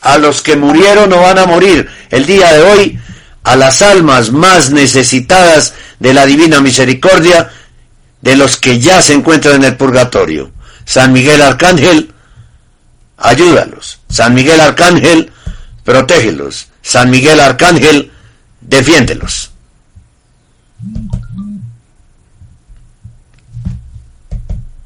A 0.00 0.18
los 0.18 0.42
que 0.42 0.56
murieron 0.56 1.12
o 1.12 1.20
van 1.20 1.38
a 1.38 1.46
morir 1.46 1.88
el 2.10 2.26
día 2.26 2.52
de 2.52 2.62
hoy, 2.62 3.00
a 3.42 3.56
las 3.56 3.82
almas 3.82 4.30
más 4.30 4.70
necesitadas 4.70 5.74
de 5.98 6.14
la 6.14 6.26
divina 6.26 6.60
misericordia, 6.60 7.50
de 8.20 8.36
los 8.36 8.56
que 8.56 8.78
ya 8.80 9.02
se 9.02 9.14
encuentran 9.14 9.56
en 9.56 9.64
el 9.64 9.76
purgatorio. 9.76 10.50
San 10.84 11.12
Miguel 11.12 11.42
Arcángel, 11.42 12.12
ayúdalos. 13.16 14.00
San 14.08 14.34
Miguel 14.34 14.60
Arcángel, 14.60 15.32
protégelos. 15.84 16.68
San 16.82 17.10
Miguel 17.10 17.40
Arcángel, 17.40 18.10
defiéndelos. 18.60 19.50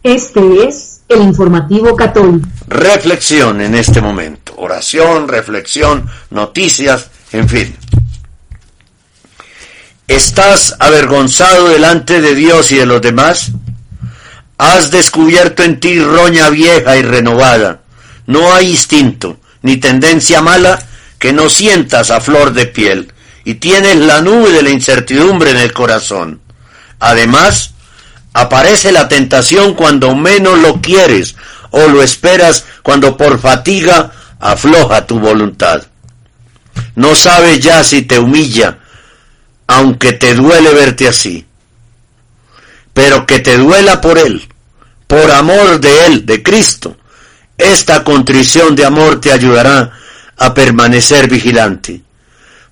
Este 0.03 0.69
es 0.69 1.01
el 1.09 1.23
informativo 1.23 1.97
católico. 1.97 2.49
Reflexión 2.69 3.61
en 3.61 3.75
este 3.75 4.01
momento. 4.01 4.55
Oración, 4.57 5.29
reflexión, 5.29 6.09
noticias, 6.31 7.11
en 7.33 7.49
fin. 7.49 7.77
¿Estás 10.07 10.77
avergonzado 10.79 11.69
delante 11.69 12.21
de 12.21 12.35
Dios 12.35 12.73
y 12.73 12.77
de 12.77 12.87
los 12.87 13.03
demás? 13.03 13.53
Has 14.57 14.91
descubierto 14.91 15.63
en 15.63 15.81
ti 15.81 16.01
roña 16.01 16.49
vieja 16.49 16.97
y 16.97 17.03
renovada. 17.03 17.83
No 18.27 18.53
hay 18.55 18.71
instinto 18.71 19.39
ni 19.63 19.77
tendencia 19.77 20.41
mala 20.41 20.83
que 21.19 21.33
no 21.33 21.49
sientas 21.49 22.11
a 22.11 22.21
flor 22.21 22.53
de 22.53 22.67
piel 22.67 23.13
y 23.45 23.55
tienes 23.55 23.97
la 23.97 24.21
nube 24.21 24.51
de 24.51 24.63
la 24.63 24.71
incertidumbre 24.71 25.51
en 25.51 25.59
el 25.59 25.73
corazón. 25.73 26.41
Además, 27.01 27.75
Aparece 28.33 28.93
la 28.93 29.09
tentación 29.09 29.75
cuando 29.75 30.15
menos 30.15 30.59
lo 30.59 30.81
quieres 30.81 31.35
o 31.71 31.89
lo 31.89 32.03
esperas 32.03 32.65
cuando 32.83 33.17
por 33.17 33.41
fatiga 33.41 34.13
afloja 34.39 35.07
tu 35.07 35.19
voluntad. 35.19 35.83
no 36.95 37.15
sabe 37.15 37.59
ya 37.59 37.83
si 37.85 38.03
te 38.03 38.19
humilla, 38.19 38.79
aunque 39.67 40.13
te 40.13 40.35
duele 40.35 40.73
verte 40.73 41.09
así. 41.09 41.47
Pero 42.93 43.27
que 43.27 43.41
te 43.41 43.57
duela 43.57 44.01
por 44.01 44.19
Él, 44.19 44.49
por 45.07 45.31
amor 45.31 45.81
de 45.81 46.07
Él, 46.07 46.27
de 46.27 46.43
Cristo. 46.43 46.97
Esta 47.57 48.05
contrición 48.05 48.77
de 48.77 48.85
amor 48.85 49.21
te 49.21 49.33
ayudará 49.33 49.93
a 50.37 50.55
permanecer 50.55 51.29
vigilante, 51.29 52.03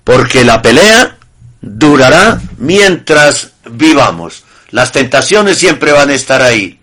porque 0.03 0.43
la 0.43 0.61
pelea 0.61 1.17
durará 1.61 2.41
mientras 2.57 3.51
vivamos. 3.69 4.43
Las 4.71 4.91
tentaciones 4.91 5.57
siempre 5.57 5.91
van 5.91 6.09
a 6.09 6.13
estar 6.13 6.41
ahí. 6.41 6.79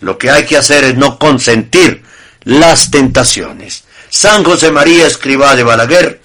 Lo 0.00 0.18
que 0.18 0.30
hay 0.30 0.44
que 0.44 0.56
hacer 0.56 0.84
es 0.84 0.96
no 0.96 1.18
consentir 1.18 2.02
las 2.44 2.90
tentaciones. 2.90 3.84
San 4.08 4.44
José 4.44 4.70
María 4.70 5.06
Escribá 5.06 5.56
de 5.56 5.64
Balaguer, 5.64 6.20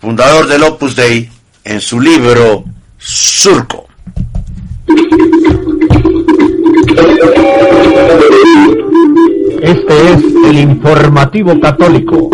fundador 0.00 0.46
del 0.46 0.62
Opus 0.62 0.96
Dei, 0.96 1.30
en 1.64 1.80
su 1.80 2.00
libro 2.00 2.64
Surco. 2.98 3.86
Este 9.60 10.12
es 10.12 10.22
el 10.44 10.58
informativo 10.58 11.60
católico. 11.60 12.30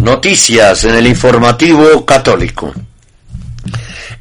Noticias 0.00 0.84
en 0.84 0.94
el 0.96 1.06
informativo 1.06 2.04
católico. 2.04 2.74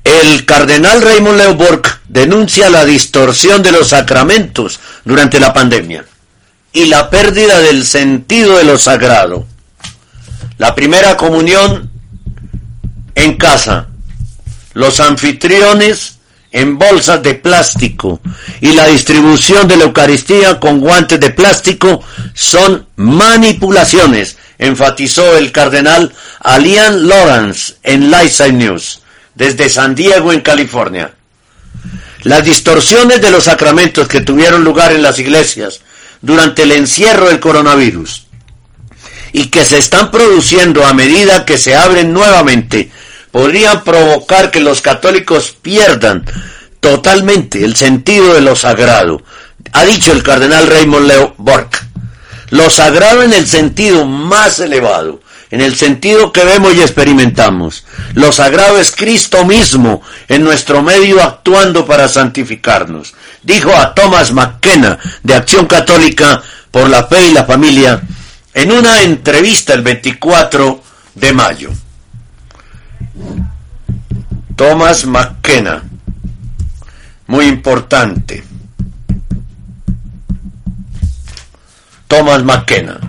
El 0.04 0.46
cardenal 0.46 1.02
Raymond 1.02 1.38
Leoborg 1.38 1.82
denuncia 2.08 2.70
la 2.70 2.86
distorsión 2.86 3.62
de 3.62 3.74
los 3.74 3.90
sacramentos 3.90 4.80
durante 5.04 5.40
la 5.40 5.54
pandemia 5.54 6.06
y 6.72 6.86
la 6.86 7.10
pérdida 7.10 7.60
del 7.60 7.86
sentido 7.86 8.58
de 8.58 8.64
lo 8.64 8.78
sagrado. 8.78 9.46
La 10.58 10.74
primera 10.74 11.18
comunión 11.18 11.92
en 13.16 13.36
casa, 13.36 13.90
los 14.78 15.00
anfitriones 15.00 16.20
en 16.52 16.78
bolsas 16.78 17.24
de 17.24 17.34
plástico 17.34 18.22
y 18.62 18.74
la 18.74 18.86
distribución 18.86 19.68
de 19.68 19.76
la 19.76 19.86
Eucaristía 19.86 20.60
con 20.60 20.80
guantes 20.80 21.20
de 21.20 21.32
plástico 21.32 22.04
son 22.36 22.86
manipulaciones, 22.96 24.38
enfatizó 24.60 25.36
el 25.36 25.52
cardenal 25.52 26.14
Alian 26.42 27.08
Lawrence 27.08 27.74
en 27.82 28.12
Lightside 28.12 28.54
News, 28.54 29.02
desde 29.34 29.68
San 29.68 29.96
Diego, 29.96 30.32
en 30.32 30.42
California. 30.42 31.12
Las 32.22 32.46
distorsiones 32.46 33.20
de 33.20 33.32
los 33.32 33.46
sacramentos 33.46 34.08
que 34.08 34.22
tuvieron 34.22 34.64
lugar 34.64 34.92
en 34.92 35.02
las 35.02 35.18
iglesias 35.18 35.82
durante 36.22 36.64
el 36.64 36.72
encierro 36.74 37.30
del 37.30 37.40
coronavirus 37.40 38.28
y 39.34 39.48
que 39.48 39.66
se 39.66 39.80
están 39.80 40.12
produciendo 40.12 40.86
a 40.86 40.94
medida 40.94 41.46
que 41.46 41.58
se 41.58 41.76
abren 41.76 42.14
nuevamente 42.14 42.92
podrían 43.32 43.84
provocar 43.84 44.52
que 44.52 44.60
los 44.60 44.82
católicos 44.82 45.56
pierdan 45.62 46.26
totalmente 46.80 47.64
el 47.64 47.76
sentido 47.76 48.34
de 48.34 48.42
lo 48.42 48.56
sagrado. 48.56 49.22
Ha 49.74 49.86
dicho 49.86 50.12
el 50.12 50.24
cardenal 50.24 50.68
Raymond 50.68 51.08
Leo 51.08 51.36
Bork. 51.38 51.86
Lo 52.50 52.70
sagrado 52.70 53.24
en 53.24 53.34
el 53.34 53.46
sentido 53.46 54.06
más 54.06 54.60
elevado, 54.60 55.20
en 55.52 55.60
el 55.60 55.76
sentido 55.76 56.32
que 56.32 56.46
vemos 56.46 56.76
y 56.76 56.82
experimentamos. 56.82 57.86
Lo 58.14 58.32
sagrado 58.32 58.80
es 58.80 58.92
Cristo 58.92 59.44
mismo 59.44 60.02
en 60.30 60.44
nuestro 60.44 60.82
medio 60.82 61.22
actuando 61.22 61.86
para 61.86 62.08
santificarnos. 62.08 63.14
Dijo 63.44 63.76
a 63.76 63.94
Thomas 63.94 64.32
McKenna 64.32 64.98
de 65.24 65.34
Acción 65.34 65.68
Católica 65.68 66.42
por 66.72 66.90
la 66.90 67.04
Fe 67.06 67.28
y 67.28 67.34
la 67.34 67.44
Familia 67.44 68.02
en 68.54 68.72
una 68.72 69.04
entrevista 69.04 69.74
el 69.74 69.82
24 69.82 70.82
de 71.16 71.34
mayo. 71.34 71.70
Thomas 74.56 75.06
McKenna, 75.06 75.84
muy 77.28 77.46
importante. 77.46 78.44
Thomas 82.08 82.44
McKenna. 82.44 83.00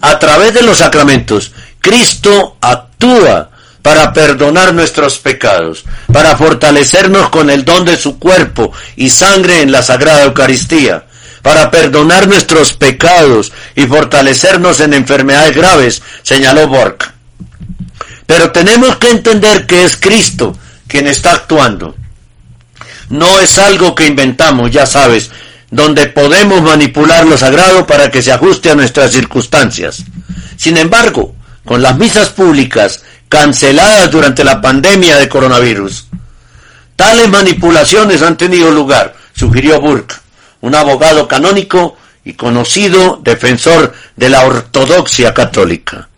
A 0.00 0.18
través 0.18 0.54
de 0.54 0.62
los 0.62 0.78
sacramentos, 0.78 1.52
Cristo 1.80 2.56
actúa 2.60 3.50
para 3.82 4.12
perdonar 4.12 4.74
nuestros 4.74 5.18
pecados, 5.18 5.84
para 6.12 6.36
fortalecernos 6.36 7.28
con 7.30 7.50
el 7.50 7.64
don 7.64 7.84
de 7.84 7.96
su 7.96 8.18
cuerpo 8.18 8.72
y 8.96 9.10
sangre 9.10 9.62
en 9.62 9.72
la 9.72 9.82
Sagrada 9.82 10.24
Eucaristía, 10.24 11.04
para 11.42 11.70
perdonar 11.70 12.28
nuestros 12.28 12.72
pecados 12.74 13.52
y 13.74 13.86
fortalecernos 13.86 14.80
en 14.80 14.94
enfermedades 14.94 15.56
graves, 15.56 16.02
señaló 16.22 16.66
Bork. 16.68 17.19
Pero 18.30 18.52
tenemos 18.52 18.96
que 18.98 19.10
entender 19.10 19.66
que 19.66 19.82
es 19.82 19.96
Cristo 19.96 20.56
quien 20.86 21.08
está 21.08 21.32
actuando. 21.32 21.96
No 23.08 23.40
es 23.40 23.58
algo 23.58 23.92
que 23.96 24.06
inventamos, 24.06 24.70
ya 24.70 24.86
sabes, 24.86 25.32
donde 25.68 26.06
podemos 26.06 26.62
manipular 26.62 27.26
lo 27.26 27.36
sagrado 27.36 27.88
para 27.88 28.08
que 28.08 28.22
se 28.22 28.30
ajuste 28.30 28.70
a 28.70 28.76
nuestras 28.76 29.10
circunstancias. 29.10 30.04
Sin 30.56 30.76
embargo, 30.76 31.34
con 31.64 31.82
las 31.82 31.98
misas 31.98 32.28
públicas 32.28 33.02
canceladas 33.28 34.12
durante 34.12 34.44
la 34.44 34.60
pandemia 34.60 35.16
de 35.16 35.28
coronavirus, 35.28 36.06
tales 36.94 37.28
manipulaciones 37.28 38.22
han 38.22 38.36
tenido 38.36 38.70
lugar, 38.70 39.16
sugirió 39.34 39.80
Burke, 39.80 40.14
un 40.60 40.76
abogado 40.76 41.26
canónico 41.26 41.96
y 42.24 42.34
conocido 42.34 43.18
defensor 43.24 43.92
de 44.14 44.30
la 44.30 44.44
ortodoxia 44.44 45.34
católica. 45.34 46.09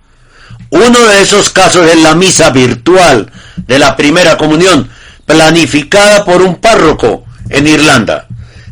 Uno 0.72 1.06
de 1.06 1.20
esos 1.20 1.50
casos 1.50 1.86
es 1.86 2.00
la 2.00 2.14
misa 2.14 2.48
virtual 2.48 3.30
de 3.56 3.78
la 3.78 3.94
primera 3.94 4.38
comunión, 4.38 4.88
planificada 5.26 6.24
por 6.24 6.40
un 6.40 6.56
párroco 6.62 7.26
en 7.50 7.66
Irlanda 7.66 8.26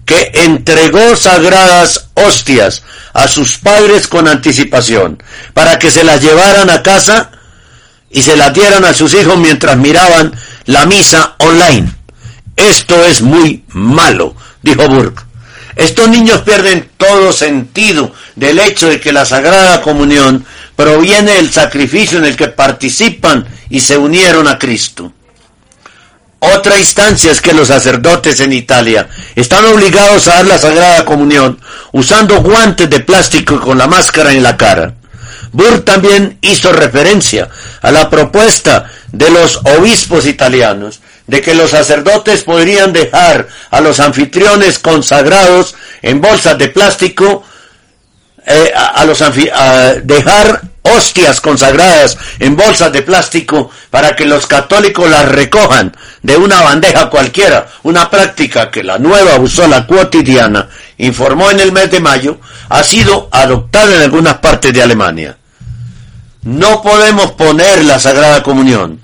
que 0.06 0.30
entregó 0.32 1.14
sagradas 1.14 2.08
hostias 2.14 2.82
a 3.12 3.28
sus 3.28 3.58
padres 3.58 4.08
con 4.08 4.28
anticipación, 4.28 5.22
para 5.52 5.78
que 5.78 5.90
se 5.90 6.02
las 6.02 6.22
llevaran 6.22 6.70
a 6.70 6.82
casa 6.82 7.32
y 8.10 8.22
se 8.22 8.34
las 8.34 8.54
dieran 8.54 8.86
a 8.86 8.94
sus 8.94 9.12
hijos 9.12 9.36
mientras 9.36 9.76
miraban 9.76 10.34
la 10.64 10.86
misa 10.86 11.36
online. 11.38 11.92
Esto 12.56 13.04
es 13.04 13.20
muy 13.20 13.62
malo, 13.68 14.34
dijo 14.62 14.88
Burke. 14.88 15.22
Estos 15.76 16.08
niños 16.08 16.40
pierden 16.40 16.90
todo 16.96 17.32
sentido 17.32 18.12
del 18.36 18.58
hecho 18.58 18.88
de 18.88 19.00
que 19.00 19.12
la 19.12 19.26
Sagrada 19.26 19.82
Comunión 19.82 20.44
proviene 20.80 21.32
del 21.32 21.52
sacrificio 21.52 22.16
en 22.16 22.24
el 22.24 22.36
que 22.36 22.48
participan 22.48 23.46
y 23.68 23.80
se 23.80 23.98
unieron 23.98 24.48
a 24.48 24.58
Cristo. 24.58 25.12
Otra 26.38 26.78
instancia 26.78 27.30
es 27.30 27.42
que 27.42 27.52
los 27.52 27.68
sacerdotes 27.68 28.40
en 28.40 28.54
Italia 28.54 29.06
están 29.36 29.66
obligados 29.66 30.26
a 30.26 30.36
dar 30.36 30.46
la 30.46 30.56
Sagrada 30.56 31.04
Comunión 31.04 31.60
usando 31.92 32.40
guantes 32.40 32.88
de 32.88 33.00
plástico 33.00 33.60
con 33.60 33.76
la 33.76 33.88
máscara 33.88 34.32
en 34.32 34.42
la 34.42 34.56
cara. 34.56 34.94
Burr 35.52 35.80
también 35.80 36.38
hizo 36.40 36.72
referencia 36.72 37.50
a 37.82 37.90
la 37.90 38.08
propuesta 38.08 38.90
de 39.12 39.30
los 39.30 39.60
obispos 39.64 40.24
italianos 40.24 41.00
de 41.26 41.42
que 41.42 41.54
los 41.54 41.72
sacerdotes 41.72 42.42
podrían 42.44 42.94
dejar 42.94 43.46
a 43.70 43.82
los 43.82 44.00
anfitriones 44.00 44.78
consagrados 44.78 45.74
en 46.00 46.22
bolsas 46.22 46.56
de 46.56 46.68
plástico, 46.68 47.44
eh, 48.52 48.72
a, 48.74 49.04
los 49.04 49.22
dejar 50.02 50.62
hostias 50.82 51.40
consagradas 51.40 52.18
en 52.38 52.56
bolsas 52.56 52.92
de 52.92 53.02
plástico 53.02 53.70
para 53.90 54.16
que 54.16 54.24
los 54.24 54.46
católicos 54.46 55.08
las 55.08 55.28
recojan 55.28 55.96
de 56.22 56.36
una 56.36 56.60
bandeja 56.62 57.10
cualquiera, 57.10 57.68
una 57.84 58.10
práctica 58.10 58.70
que 58.70 58.82
la 58.82 58.98
nueva 58.98 59.38
busola 59.38 59.86
cotidiana 59.86 60.68
informó 60.98 61.50
en 61.50 61.60
el 61.60 61.70
mes 61.70 61.90
de 61.90 62.00
mayo, 62.00 62.38
ha 62.68 62.82
sido 62.82 63.28
adoptada 63.30 63.94
en 63.94 64.02
algunas 64.02 64.38
partes 64.38 64.72
de 64.72 64.82
Alemania. 64.82 65.36
No 66.42 66.82
podemos 66.82 67.32
poner 67.32 67.84
la 67.84 68.00
Sagrada 68.00 68.42
Comunión, 68.42 69.00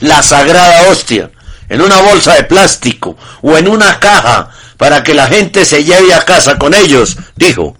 la 0.00 0.22
Sagrada 0.22 0.88
Hostia, 0.88 1.30
en 1.68 1.80
una 1.80 2.00
bolsa 2.00 2.34
de 2.34 2.44
plástico 2.44 3.16
o 3.42 3.56
en 3.56 3.68
una 3.68 4.00
caja 4.00 4.50
para 4.76 5.02
que 5.02 5.14
la 5.14 5.26
gente 5.26 5.64
se 5.64 5.84
lleve 5.84 6.12
a 6.14 6.22
casa 6.22 6.58
con 6.58 6.74
ellos, 6.74 7.16
dijo. 7.36 7.76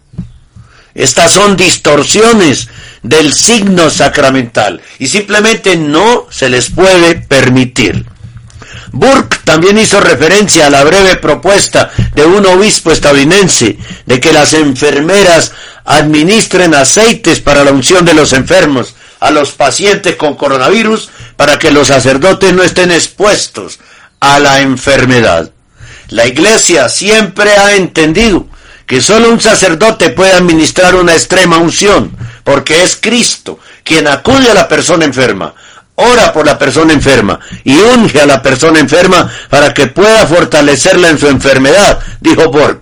Estas 0.95 1.33
son 1.33 1.57
distorsiones 1.57 2.69
del 3.03 3.33
signo 3.33 3.91
sacramental 3.91 4.81
y 4.99 5.07
simplemente 5.07 5.77
no 5.77 6.27
se 6.31 6.49
les 6.49 6.71
puede 6.71 7.15
permitir. 7.17 8.05
Burke 8.93 9.39
también 9.45 9.79
hizo 9.79 10.01
referencia 10.01 10.67
a 10.67 10.71
la 10.71 10.83
breve 10.85 11.17
propuesta 11.17 11.91
de 12.15 12.25
un 12.25 12.45
obispo 12.47 12.91
estadounidense 12.91 13.79
de 14.07 14.21
que 14.21 14.33
las 14.33 14.53
enfermeras 14.53 15.53
administren 15.85 16.75
aceites 16.75 17.41
para 17.41 17.65
la 17.65 17.73
unción 17.73 18.05
de 18.05 18.15
los 18.15 18.33
enfermos 18.33 18.95
a 19.21 19.31
los 19.31 19.53
pacientes 19.53 20.17
con 20.17 20.35
coronavirus 20.35 21.11
para 21.37 21.59
que 21.59 21.71
los 21.71 21.89
sacerdotes 21.89 22.53
no 22.53 22.63
estén 22.63 22.91
expuestos 22.91 23.79
a 24.19 24.39
la 24.41 24.61
enfermedad. 24.61 25.51
La 26.09 26.27
iglesia 26.27 26.89
siempre 26.89 27.53
ha 27.53 27.77
entendido 27.77 28.47
que 28.91 29.01
solo 29.01 29.31
un 29.31 29.41
sacerdote 29.41 30.11
puede 30.11 30.33
administrar 30.33 30.97
una 30.97 31.13
extrema 31.13 31.59
unción, 31.59 32.11
porque 32.43 32.83
es 32.83 32.97
Cristo 32.97 33.61
quien 33.85 34.09
acude 34.09 34.51
a 34.51 34.55
la 34.55 34.67
persona 34.67 35.05
enferma, 35.05 35.55
ora 35.95 36.33
por 36.33 36.45
la 36.45 36.59
persona 36.59 36.93
enferma 36.93 37.39
y 37.63 37.77
unge 37.77 38.21
a 38.21 38.27
la 38.27 38.43
persona 38.43 38.81
enferma 38.81 39.31
para 39.49 39.73
que 39.73 39.87
pueda 39.87 40.27
fortalecerla 40.27 41.09
en 41.09 41.21
su 41.21 41.29
enfermedad, 41.29 42.01
dijo 42.21 42.51
Borg. 42.51 42.81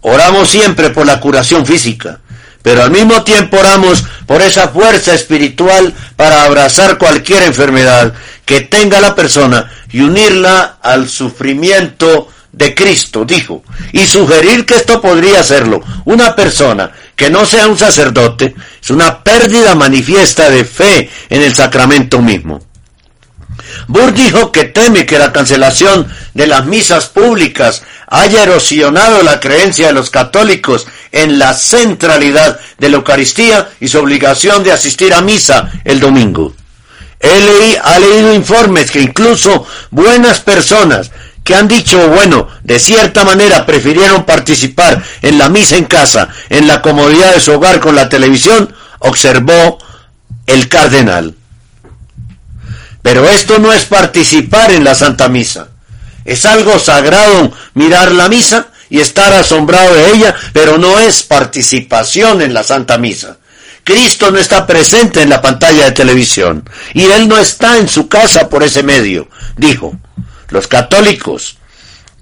Oramos 0.00 0.48
siempre 0.48 0.88
por 0.88 1.04
la 1.04 1.20
curación 1.20 1.66
física, 1.66 2.20
pero 2.62 2.82
al 2.82 2.90
mismo 2.90 3.22
tiempo 3.22 3.58
oramos 3.58 4.02
por 4.24 4.40
esa 4.40 4.68
fuerza 4.68 5.12
espiritual 5.12 5.92
para 6.16 6.44
abrazar 6.44 6.96
cualquier 6.96 7.42
enfermedad 7.42 8.14
que 8.46 8.62
tenga 8.62 8.98
la 9.02 9.14
persona 9.14 9.70
y 9.92 10.00
unirla 10.00 10.78
al 10.80 11.06
sufrimiento 11.06 12.28
de 12.52 12.74
Cristo, 12.74 13.24
dijo, 13.24 13.62
y 13.92 14.06
sugerir 14.06 14.66
que 14.66 14.74
esto 14.74 15.00
podría 15.00 15.40
hacerlo 15.40 15.80
una 16.04 16.34
persona 16.34 16.90
que 17.14 17.30
no 17.30 17.44
sea 17.46 17.68
un 17.68 17.78
sacerdote 17.78 18.54
es 18.82 18.90
una 18.90 19.22
pérdida 19.22 19.74
manifiesta 19.74 20.50
de 20.50 20.64
fe 20.64 21.10
en 21.28 21.42
el 21.42 21.54
sacramento 21.54 22.20
mismo. 22.20 22.60
Burr 23.86 24.12
dijo 24.12 24.52
que 24.52 24.64
teme 24.64 25.06
que 25.06 25.18
la 25.18 25.32
cancelación 25.32 26.08
de 26.34 26.46
las 26.46 26.64
misas 26.64 27.06
públicas 27.06 27.82
haya 28.06 28.42
erosionado 28.42 29.22
la 29.22 29.38
creencia 29.38 29.88
de 29.88 29.92
los 29.92 30.10
católicos 30.10 30.86
en 31.12 31.38
la 31.38 31.54
centralidad 31.54 32.58
de 32.78 32.88
la 32.88 32.96
Eucaristía 32.96 33.70
y 33.80 33.88
su 33.88 33.98
obligación 33.98 34.64
de 34.64 34.72
asistir 34.72 35.14
a 35.14 35.20
misa 35.20 35.70
el 35.84 36.00
domingo. 36.00 36.54
Él 37.20 37.78
ha 37.82 37.98
leído 37.98 38.32
informes 38.34 38.90
que 38.90 39.02
incluso 39.02 39.66
buenas 39.90 40.40
personas 40.40 41.10
que 41.50 41.56
han 41.56 41.66
dicho, 41.66 42.06
bueno, 42.10 42.46
de 42.62 42.78
cierta 42.78 43.24
manera 43.24 43.66
prefirieron 43.66 44.22
participar 44.22 45.02
en 45.20 45.36
la 45.36 45.48
misa 45.48 45.76
en 45.76 45.84
casa, 45.84 46.28
en 46.48 46.68
la 46.68 46.80
comodidad 46.80 47.34
de 47.34 47.40
su 47.40 47.50
hogar 47.50 47.80
con 47.80 47.96
la 47.96 48.08
televisión, 48.08 48.72
observó 49.00 49.76
el 50.46 50.68
cardenal. 50.68 51.34
Pero 53.02 53.28
esto 53.28 53.58
no 53.58 53.72
es 53.72 53.84
participar 53.86 54.70
en 54.70 54.84
la 54.84 54.94
Santa 54.94 55.28
Misa. 55.28 55.70
Es 56.24 56.46
algo 56.46 56.78
sagrado 56.78 57.50
mirar 57.74 58.12
la 58.12 58.28
misa 58.28 58.68
y 58.88 59.00
estar 59.00 59.32
asombrado 59.32 59.92
de 59.92 60.12
ella, 60.12 60.36
pero 60.52 60.78
no 60.78 61.00
es 61.00 61.24
participación 61.24 62.42
en 62.42 62.54
la 62.54 62.62
Santa 62.62 62.96
Misa. 62.96 63.38
Cristo 63.82 64.30
no 64.30 64.38
está 64.38 64.68
presente 64.68 65.20
en 65.20 65.30
la 65.30 65.42
pantalla 65.42 65.86
de 65.86 65.90
televisión 65.90 66.62
y 66.94 67.06
Él 67.06 67.26
no 67.26 67.38
está 67.38 67.76
en 67.78 67.88
su 67.88 68.08
casa 68.08 68.48
por 68.48 68.62
ese 68.62 68.84
medio, 68.84 69.28
dijo. 69.56 69.98
Los 70.50 70.66
católicos 70.66 71.56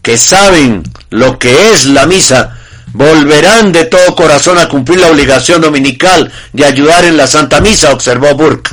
que 0.02 0.16
saben 0.16 0.82
lo 1.10 1.38
que 1.38 1.72
es 1.72 1.86
la 1.86 2.06
misa 2.06 2.59
volverán 2.92 3.72
de 3.72 3.84
todo 3.84 4.14
corazón 4.14 4.59
a 4.59 4.68
cumplir 4.68 5.00
la 5.00 5.10
obligación 5.10 5.60
dominical 5.60 6.32
de 6.52 6.64
ayudar 6.64 7.05
en 7.05 7.16
la 7.16 7.26
Santa 7.26 7.60
Misa, 7.60 7.92
observó 7.92 8.34
Burke. 8.34 8.70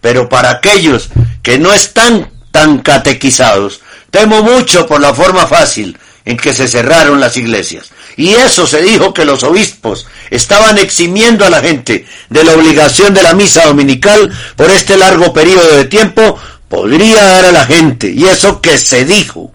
Pero 0.00 0.28
para 0.28 0.50
aquellos 0.50 1.10
que 1.42 1.58
no 1.58 1.72
están 1.72 2.30
tan 2.50 2.78
catequizados, 2.78 3.80
temo 4.10 4.42
mucho 4.42 4.86
por 4.86 5.00
la 5.00 5.14
forma 5.14 5.46
fácil 5.46 5.98
en 6.24 6.36
que 6.36 6.52
se 6.52 6.68
cerraron 6.68 7.20
las 7.20 7.36
iglesias. 7.36 7.90
Y 8.16 8.30
eso 8.30 8.66
se 8.66 8.82
dijo 8.82 9.14
que 9.14 9.24
los 9.24 9.42
obispos 9.42 10.06
estaban 10.30 10.78
eximiendo 10.78 11.44
a 11.44 11.50
la 11.50 11.60
gente 11.60 12.06
de 12.28 12.44
la 12.44 12.52
obligación 12.52 13.14
de 13.14 13.22
la 13.22 13.34
misa 13.34 13.66
dominical 13.66 14.30
por 14.56 14.70
este 14.70 14.96
largo 14.96 15.32
periodo 15.32 15.76
de 15.76 15.86
tiempo, 15.86 16.38
podría 16.72 17.22
dar 17.22 17.44
a 17.44 17.52
la 17.52 17.66
gente, 17.66 18.10
y 18.10 18.24
eso 18.24 18.62
que 18.62 18.78
se 18.78 19.04
dijo, 19.04 19.52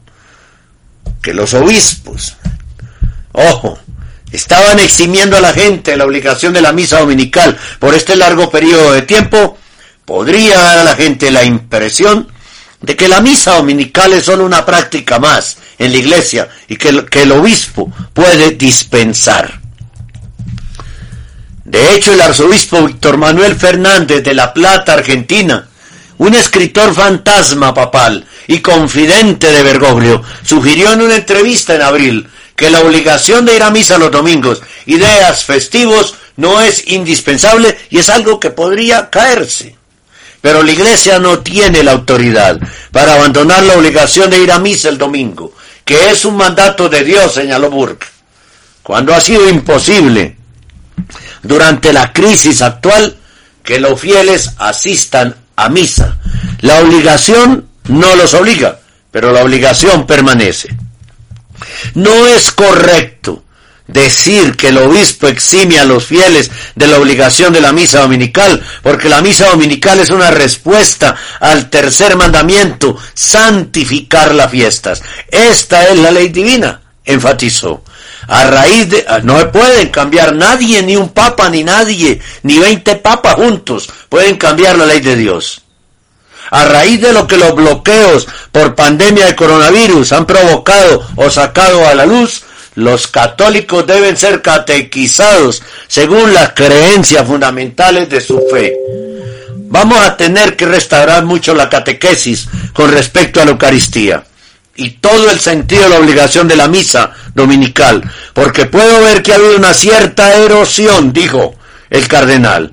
que 1.19 1.33
los 1.33 1.55
obispos, 1.55 2.37
ojo, 3.31 3.79
estaban 4.31 4.77
eximiendo 4.77 5.35
a 5.35 5.41
la 5.41 5.51
gente 5.51 5.89
de 5.89 5.97
la 5.97 6.05
obligación 6.05 6.53
de 6.53 6.61
la 6.61 6.73
misa 6.73 6.99
dominical 6.99 7.57
por 7.79 7.95
este 7.95 8.15
largo 8.15 8.51
periodo 8.51 8.93
de 8.93 9.01
tiempo, 9.01 9.57
podría 10.05 10.59
dar 10.59 10.77
a 10.77 10.83
la 10.83 10.95
gente 10.95 11.31
la 11.31 11.43
impresión 11.43 12.31
de 12.81 12.95
que 12.95 13.07
la 13.07 13.19
misa 13.19 13.55
dominical 13.55 14.13
es 14.13 14.25
solo 14.25 14.45
una 14.45 14.63
práctica 14.63 15.17
más 15.17 15.57
en 15.79 15.93
la 15.93 15.97
iglesia 15.97 16.47
y 16.67 16.75
que 16.75 17.03
que 17.07 17.23
el 17.23 17.31
obispo 17.31 17.91
puede 18.13 18.51
dispensar. 18.51 19.59
De 21.65 21.95
hecho, 21.95 22.13
el 22.13 22.21
arzobispo 22.21 22.85
Víctor 22.85 23.17
Manuel 23.17 23.55
Fernández 23.55 24.23
de 24.23 24.35
La 24.35 24.53
Plata, 24.53 24.93
Argentina, 24.93 25.67
un 26.17 26.33
escritor 26.33 26.93
fantasma 26.93 27.73
papal 27.73 28.25
y 28.47 28.59
confidente 28.59 29.51
de 29.51 29.63
Bergoglio, 29.63 30.23
sugirió 30.43 30.91
en 30.93 31.01
una 31.01 31.15
entrevista 31.15 31.75
en 31.75 31.81
abril 31.81 32.27
que 32.55 32.69
la 32.69 32.81
obligación 32.81 33.45
de 33.45 33.55
ir 33.55 33.63
a 33.63 33.69
misa 33.69 33.97
los 33.97 34.11
domingos 34.11 34.61
y 34.85 34.95
días 34.95 35.43
festivos 35.45 36.15
no 36.37 36.61
es 36.61 36.87
indispensable 36.87 37.77
y 37.89 37.99
es 37.99 38.09
algo 38.09 38.39
que 38.39 38.49
podría 38.49 39.09
caerse. 39.09 39.75
Pero 40.41 40.63
la 40.63 40.71
iglesia 40.71 41.19
no 41.19 41.39
tiene 41.39 41.83
la 41.83 41.91
autoridad 41.91 42.59
para 42.91 43.15
abandonar 43.15 43.63
la 43.63 43.75
obligación 43.75 44.29
de 44.29 44.39
ir 44.39 44.51
a 44.51 44.59
misa 44.59 44.89
el 44.89 44.97
domingo, 44.97 45.53
que 45.83 46.09
es 46.09 46.25
un 46.25 46.37
mandato 46.37 46.89
de 46.89 47.03
Dios, 47.03 47.33
señaló 47.33 47.69
Burke. 47.69 48.07
Cuando 48.81 49.13
ha 49.13 49.21
sido 49.21 49.49
imposible 49.49 50.37
durante 51.43 51.93
la 51.93 52.13
crisis 52.13 52.61
actual 52.61 53.17
que 53.63 53.79
los 53.79 53.99
fieles 53.99 54.51
asistan 54.57 55.35
a 55.57 55.67
misa. 55.69 56.17
La 56.61 56.79
obligación 56.79 57.67
no 57.89 58.15
los 58.15 58.33
obliga, 58.33 58.79
pero 59.11 59.33
la 59.33 59.43
obligación 59.43 60.07
permanece. 60.07 60.69
No 61.95 62.27
es 62.27 62.51
correcto 62.51 63.43
decir 63.87 64.55
que 64.55 64.67
el 64.67 64.77
obispo 64.77 65.27
exime 65.27 65.79
a 65.79 65.85
los 65.85 66.05
fieles 66.05 66.51
de 66.75 66.87
la 66.87 66.99
obligación 66.99 67.53
de 67.53 67.61
la 67.61 67.71
misa 67.71 68.01
dominical, 68.01 68.63
porque 68.83 69.09
la 69.09 69.21
misa 69.21 69.49
dominical 69.49 69.99
es 69.99 70.09
una 70.09 70.29
respuesta 70.29 71.15
al 71.39 71.69
tercer 71.69 72.15
mandamiento, 72.15 72.97
santificar 73.13 74.35
las 74.35 74.51
fiestas. 74.51 75.01
Esta 75.29 75.87
es 75.87 75.97
la 75.97 76.11
ley 76.11 76.29
divina, 76.29 76.81
enfatizó. 77.03 77.83
A 78.27 78.45
raíz 78.45 78.89
de... 78.89 79.05
No 79.23 79.51
pueden 79.51 79.89
cambiar 79.89 80.35
nadie, 80.35 80.81
ni 80.81 80.95
un 80.95 81.09
papa, 81.09 81.49
ni 81.49 81.63
nadie, 81.63 82.19
ni 82.43 82.59
veinte 82.59 82.95
papas 82.95 83.35
juntos, 83.35 83.89
pueden 84.09 84.37
cambiar 84.37 84.77
la 84.77 84.85
ley 84.85 84.99
de 84.99 85.15
Dios. 85.15 85.61
A 86.49 86.65
raíz 86.65 87.01
de 87.01 87.13
lo 87.13 87.27
que 87.27 87.37
los 87.37 87.55
bloqueos 87.55 88.27
por 88.51 88.75
pandemia 88.75 89.25
de 89.25 89.35
coronavirus 89.35 90.13
han 90.13 90.25
provocado 90.25 91.05
o 91.15 91.29
sacado 91.29 91.87
a 91.87 91.93
la 91.93 92.05
luz, 92.05 92.43
los 92.75 93.07
católicos 93.07 93.85
deben 93.85 94.15
ser 94.15 94.41
catequizados 94.41 95.63
según 95.87 96.33
las 96.33 96.53
creencias 96.53 97.25
fundamentales 97.27 98.09
de 98.09 98.21
su 98.21 98.41
fe. 98.51 98.77
Vamos 99.69 99.99
a 99.99 100.15
tener 100.15 100.55
que 100.55 100.65
restaurar 100.65 101.25
mucho 101.25 101.53
la 101.53 101.69
catequesis 101.69 102.47
con 102.73 102.91
respecto 102.91 103.41
a 103.41 103.45
la 103.45 103.51
Eucaristía 103.51 104.23
y 104.75 104.91
todo 104.91 105.29
el 105.31 105.39
sentido 105.39 105.83
de 105.83 105.89
la 105.89 105.99
obligación 105.99 106.47
de 106.47 106.55
la 106.55 106.67
misa 106.67 107.11
dominical, 107.37 108.03
porque 108.33 108.65
puedo 108.65 108.99
ver 109.01 109.23
que 109.23 109.31
ha 109.31 109.35
habido 109.35 109.55
una 109.55 109.73
cierta 109.73 110.35
erosión, 110.35 111.13
dijo 111.13 111.55
el 111.89 112.07
cardenal. 112.09 112.71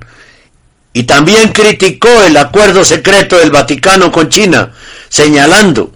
Y 0.91 1.03
también 1.03 1.49
criticó 1.49 2.09
el 2.23 2.35
acuerdo 2.35 2.83
secreto 2.83 3.37
del 3.37 3.51
Vaticano 3.51 4.11
con 4.11 4.27
China, 4.29 4.71
señalando 5.07 5.91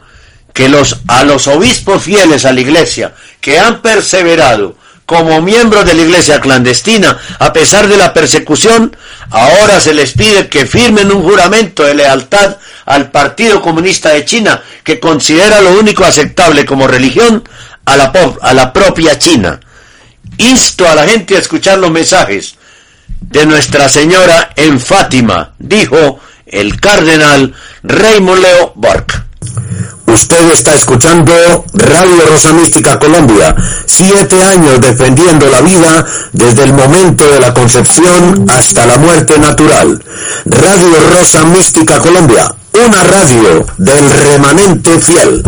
que 0.54 0.70
los, 0.70 1.02
a 1.08 1.24
los 1.24 1.48
obispos 1.48 2.04
fieles 2.04 2.46
a 2.46 2.54
la 2.54 2.62
iglesia 2.62 3.14
que 3.42 3.60
han 3.60 3.82
perseverado 3.82 4.76
como 5.06 5.42
miembros 5.42 5.86
de 5.86 5.96
la 5.96 6.04
iglesia 6.04 6.40
clandestina 6.40 7.18
a 7.40 7.52
pesar 7.52 7.88
de 7.88 7.98
la 7.98 8.14
persecución, 8.14 8.96
ahora 9.32 9.80
se 9.80 9.96
les 9.96 10.12
pide 10.12 10.50
que 10.50 10.68
firmen 10.68 11.12
un 11.12 11.24
juramento 11.24 11.84
de 11.84 11.96
lealtad 11.96 12.58
al 12.86 13.10
Partido 13.10 13.60
Comunista 13.60 14.10
de 14.10 14.24
China, 14.26 14.62
que 14.84 15.00
considera 15.00 15.62
lo 15.62 15.80
único 15.80 16.04
aceptable 16.04 16.64
como 16.64 16.88
religión 16.88 17.44
a 17.86 17.98
la, 17.98 18.12
a 18.42 18.54
la 18.54 18.74
propia 18.74 19.18
China. 19.18 19.60
Insto 20.38 20.88
a 20.88 20.96
la 20.96 21.06
gente 21.08 21.36
a 21.36 21.40
escuchar 21.40 21.78
los 21.80 21.92
mensajes 21.92 22.56
de 23.20 23.46
Nuestra 23.46 23.90
Señora 23.90 24.52
en 24.56 24.80
Fátima, 24.80 25.54
dijo 25.60 26.20
el 26.46 26.80
cardenal 26.80 27.54
Raymond 27.84 28.42
Leo 28.42 28.74
Bork. 28.76 29.26
Usted 30.08 30.50
está 30.50 30.74
escuchando 30.74 31.34
Radio 31.74 32.26
Rosa 32.28 32.52
Mística 32.52 32.98
Colombia, 32.98 33.56
siete 33.86 34.44
años 34.44 34.82
defendiendo 34.82 35.48
la 35.50 35.62
vida 35.62 36.06
desde 36.34 36.64
el 36.64 36.74
momento 36.74 37.30
de 37.30 37.40
la 37.40 37.54
concepción 37.54 38.46
hasta 38.50 38.88
la 38.88 38.98
muerte 38.98 39.38
natural. 39.38 40.04
Radio 40.46 40.96
Rosa 41.12 41.44
Mística 41.44 42.00
Colombia, 42.00 42.52
una 42.74 43.04
radio 43.04 43.66
del 43.78 44.10
remanente 44.10 45.00
fiel. 45.00 45.44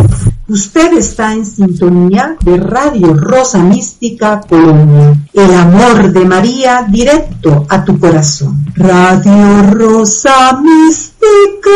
Usted 0.51 0.97
está 0.97 1.31
en 1.31 1.45
sintonía 1.45 2.35
de 2.43 2.57
Radio 2.57 3.13
Rosa 3.13 3.59
Mística 3.59 4.41
Colombia. 4.41 5.15
El 5.31 5.53
amor 5.53 6.11
de 6.11 6.25
María 6.25 6.85
directo 6.89 7.65
a 7.69 7.85
tu 7.85 7.97
corazón. 7.97 8.65
Radio 8.75 9.71
Rosa 9.71 10.59
Mística. 10.61 11.69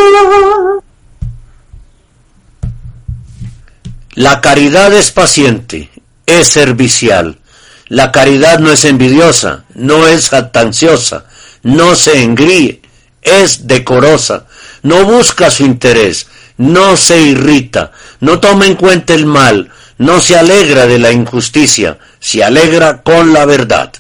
La 4.16 4.42
caridad 4.42 4.94
es 4.94 5.10
paciente, 5.10 5.90
es 6.26 6.50
servicial. 6.50 7.40
La 7.88 8.12
caridad 8.12 8.60
no 8.60 8.74
es 8.74 8.84
envidiosa, 8.84 9.64
no 9.74 10.06
es 10.06 10.28
jactanciosa, 10.28 11.24
no 11.64 11.96
se 11.96 12.24
engríe, 12.24 12.82
es 13.22 13.68
decorosa, 13.68 14.48
no 14.84 15.06
busca 15.06 15.50
su 15.50 15.64
interés, 15.64 16.28
no 16.58 16.96
se 16.98 17.20
irrita, 17.20 17.92
no 18.20 18.40
toma 18.40 18.66
en 18.66 18.76
cuenta 18.76 19.14
el 19.14 19.26
mal, 19.26 19.72
no 19.98 20.20
se 20.20 20.38
alegra 20.38 20.86
de 20.86 21.00
la 21.00 21.12
injusticia, 21.12 21.98
se 22.20 22.44
alegra 22.44 23.02
con 23.02 23.34
la 23.34 23.46
verdad. 23.46 23.92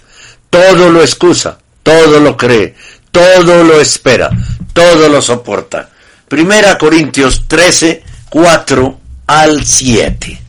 Todo 0.49 0.89
lo 0.89 1.01
excusa, 1.01 1.57
todo 1.83 2.19
lo 2.19 2.37
cree, 2.37 2.75
todo 3.11 3.63
lo 3.63 3.79
espera, 3.79 4.29
todo 4.73 5.09
lo 5.09 5.21
soporta. 5.21 5.89
Primera 6.27 6.77
Corintios 6.77 7.47
13, 7.47 8.03
4 8.29 8.99
al 9.27 9.65
7. 9.65 10.41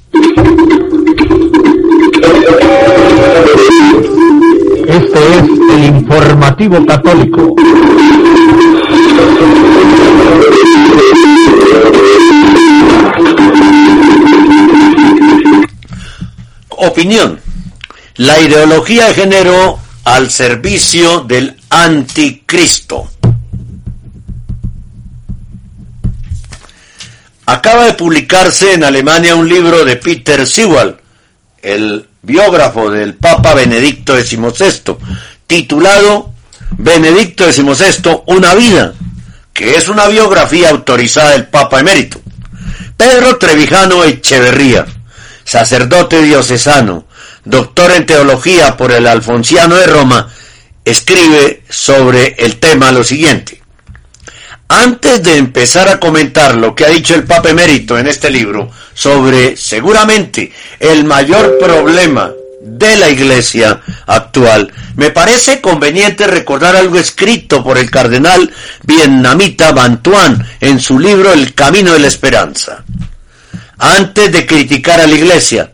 Este 4.89 5.19
es 5.19 5.43
el 5.73 5.85
informativo 5.85 6.87
católico. 6.87 7.57
Opinión. 16.69 17.41
La 18.15 18.41
ideología 18.41 19.09
de 19.09 19.15
género 19.15 19.81
al 20.05 20.31
servicio 20.31 21.21
del 21.21 21.57
anticristo. 21.69 23.11
Acaba 27.47 27.87
de 27.87 27.95
publicarse 27.95 28.75
en 28.75 28.85
Alemania 28.85 29.35
un 29.35 29.49
libro 29.49 29.85
de 29.85 29.97
Peter 29.97 30.47
Sewell, 30.47 30.97
el 31.61 32.09
biógrafo 32.27 32.91
del 32.91 33.15
Papa 33.15 33.55
Benedicto 33.55 34.17
XVI, 34.17 34.97
titulado 35.47 36.33
Benedicto 36.73 37.51
XVI, 37.51 38.23
una 38.27 38.55
vida, 38.55 38.95
que 39.53 39.77
es 39.77 39.89
una 39.89 40.09
biografía 40.09 40.71
autorizada 40.71 41.31
del 41.31 41.47
Papa 41.47 41.79
emérito. 41.79 42.21
Pedro 42.97 43.39
Trevijano 43.39 44.03
Echeverría, 44.03 44.87
sacerdote 45.45 46.21
diocesano, 46.21 47.07
doctor 47.45 47.93
en 47.93 48.07
teología 48.07 48.77
por 48.77 48.91
el 48.91 49.07
Alfonsiano 49.07 49.77
de 49.77 49.87
Roma, 49.87 50.29
escribe 50.85 51.63
sobre 51.71 52.35
el 52.39 52.57
tema 52.57 52.91
lo 52.91 53.05
siguiente. 53.05 53.63
Antes 54.69 55.23
de 55.23 55.37
empezar 55.37 55.89
a 55.89 56.01
comentar 56.01 56.57
lo 56.57 56.75
que 56.75 56.85
ha 56.85 56.89
dicho 56.89 57.15
el 57.15 57.25
Papa 57.25 57.51
Emérito 57.51 57.97
en 57.99 58.09
este 58.09 58.31
libro 58.31 58.71
sobre 58.95 59.57
seguramente 59.57 60.53
el 60.81 61.05
mayor 61.05 61.59
problema 61.59 62.33
de 62.63 62.97
la 62.97 63.09
Iglesia 63.09 63.81
actual, 64.07 64.73
me 64.97 65.11
parece 65.11 65.61
conveniente 65.61 66.27
recordar 66.27 66.75
algo 66.75 66.99
escrito 66.99 67.63
por 67.63 67.79
el 67.79 67.91
cardenal 67.91 68.53
vietnamita 68.83 69.71
Bantuan 69.71 70.45
en 70.61 70.81
su 70.81 70.99
libro 70.99 71.33
El 71.33 71.55
Camino 71.55 71.93
de 71.93 72.01
la 72.01 72.09
Esperanza. 72.09 72.83
Antes 73.79 74.33
de 74.33 74.47
criticar 74.47 75.01
a 75.01 75.07
la 75.07 75.15
Iglesia, 75.15 75.71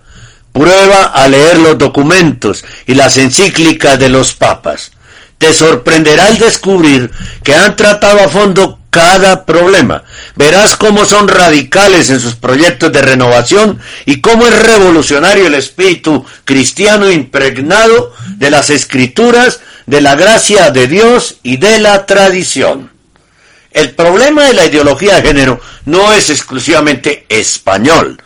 prueba 0.53 1.05
a 1.05 1.29
leer 1.29 1.59
los 1.59 1.79
documentos 1.79 2.63
y 2.87 2.95
las 2.95 3.17
encíclicas 3.17 3.99
de 3.99 4.11
los 4.11 4.35
papas. 4.35 4.93
Te 5.39 5.55
sorprenderá 5.55 6.29
el 6.29 6.39
descubrir 6.39 7.11
que 7.43 7.55
han 7.55 7.75
tratado 7.75 8.21
a 8.21 8.29
fondo 8.29 8.82
cada 8.93 9.47
problema. 9.47 10.05
Verás 10.37 10.77
cómo 10.77 11.07
son 11.07 11.27
radicales 11.27 12.11
en 12.11 12.21
sus 12.21 12.35
proyectos 12.35 12.93
de 12.93 13.01
renovación 13.01 13.81
y 14.05 14.21
cómo 14.21 14.47
es 14.47 14.67
revolucionario 14.67 15.47
el 15.47 15.55
espíritu 15.55 16.27
cristiano 16.45 17.11
impregnado 17.11 18.13
de 18.37 18.51
las 18.51 18.69
escrituras, 18.69 19.61
de 19.87 20.03
la 20.03 20.15
gracia 20.15 20.71
de 20.71 20.89
Dios 20.89 21.39
y 21.43 21.57
de 21.57 21.79
la 21.81 22.05
tradición. 22.05 22.91
El 23.71 23.93
problema 23.93 24.45
de 24.45 24.53
la 24.53 24.67
ideología 24.67 25.17
de 25.17 25.23
género 25.23 25.59
no 25.87 26.13
es 26.13 26.29
exclusivamente 26.29 27.25
español, 27.31 28.23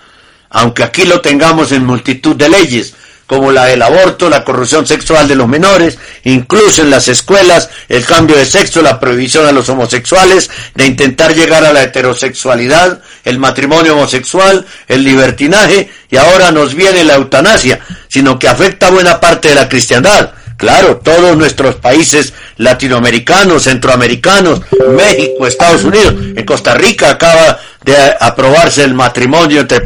aunque 0.50 0.82
aquí 0.82 1.04
lo 1.04 1.20
tengamos 1.20 1.70
en 1.70 1.86
multitud 1.86 2.34
de 2.34 2.48
leyes, 2.48 2.94
como 3.26 3.50
la 3.50 3.64
del 3.66 3.82
aborto, 3.82 4.30
la 4.30 4.44
corrupción 4.44 4.86
sexual 4.86 5.26
de 5.26 5.34
los 5.34 5.48
menores, 5.48 5.98
incluso 6.24 6.82
en 6.82 6.90
las 6.90 7.08
escuelas, 7.08 7.68
el 7.88 8.04
cambio 8.04 8.36
de 8.36 8.46
sexo, 8.46 8.82
la 8.82 9.00
prohibición 9.00 9.46
a 9.46 9.52
los 9.52 9.68
homosexuales 9.68 10.50
de 10.74 10.86
intentar 10.86 11.34
llegar 11.34 11.64
a 11.64 11.72
la 11.72 11.82
heterosexualidad, 11.82 13.00
el 13.24 13.38
matrimonio 13.38 13.94
homosexual, 13.94 14.64
el 14.86 15.04
libertinaje, 15.04 15.90
y 16.10 16.16
ahora 16.16 16.52
nos 16.52 16.74
viene 16.74 17.04
la 17.04 17.16
eutanasia, 17.16 17.80
sino 18.08 18.38
que 18.38 18.48
afecta 18.48 18.86
a 18.86 18.90
buena 18.90 19.20
parte 19.20 19.48
de 19.48 19.56
la 19.56 19.68
cristiandad. 19.68 20.32
Claro, 20.56 20.96
todos 21.02 21.36
nuestros 21.36 21.74
países 21.76 22.32
latinoamericanos, 22.56 23.64
centroamericanos, 23.64 24.62
México, 24.96 25.46
Estados 25.46 25.84
Unidos, 25.84 26.14
en 26.34 26.46
Costa 26.46 26.74
Rica 26.74 27.10
acaba 27.10 27.58
de 27.84 27.94
aprobarse 28.20 28.82
el 28.82 28.94
matrimonio 28.94 29.60
entre 29.60 29.82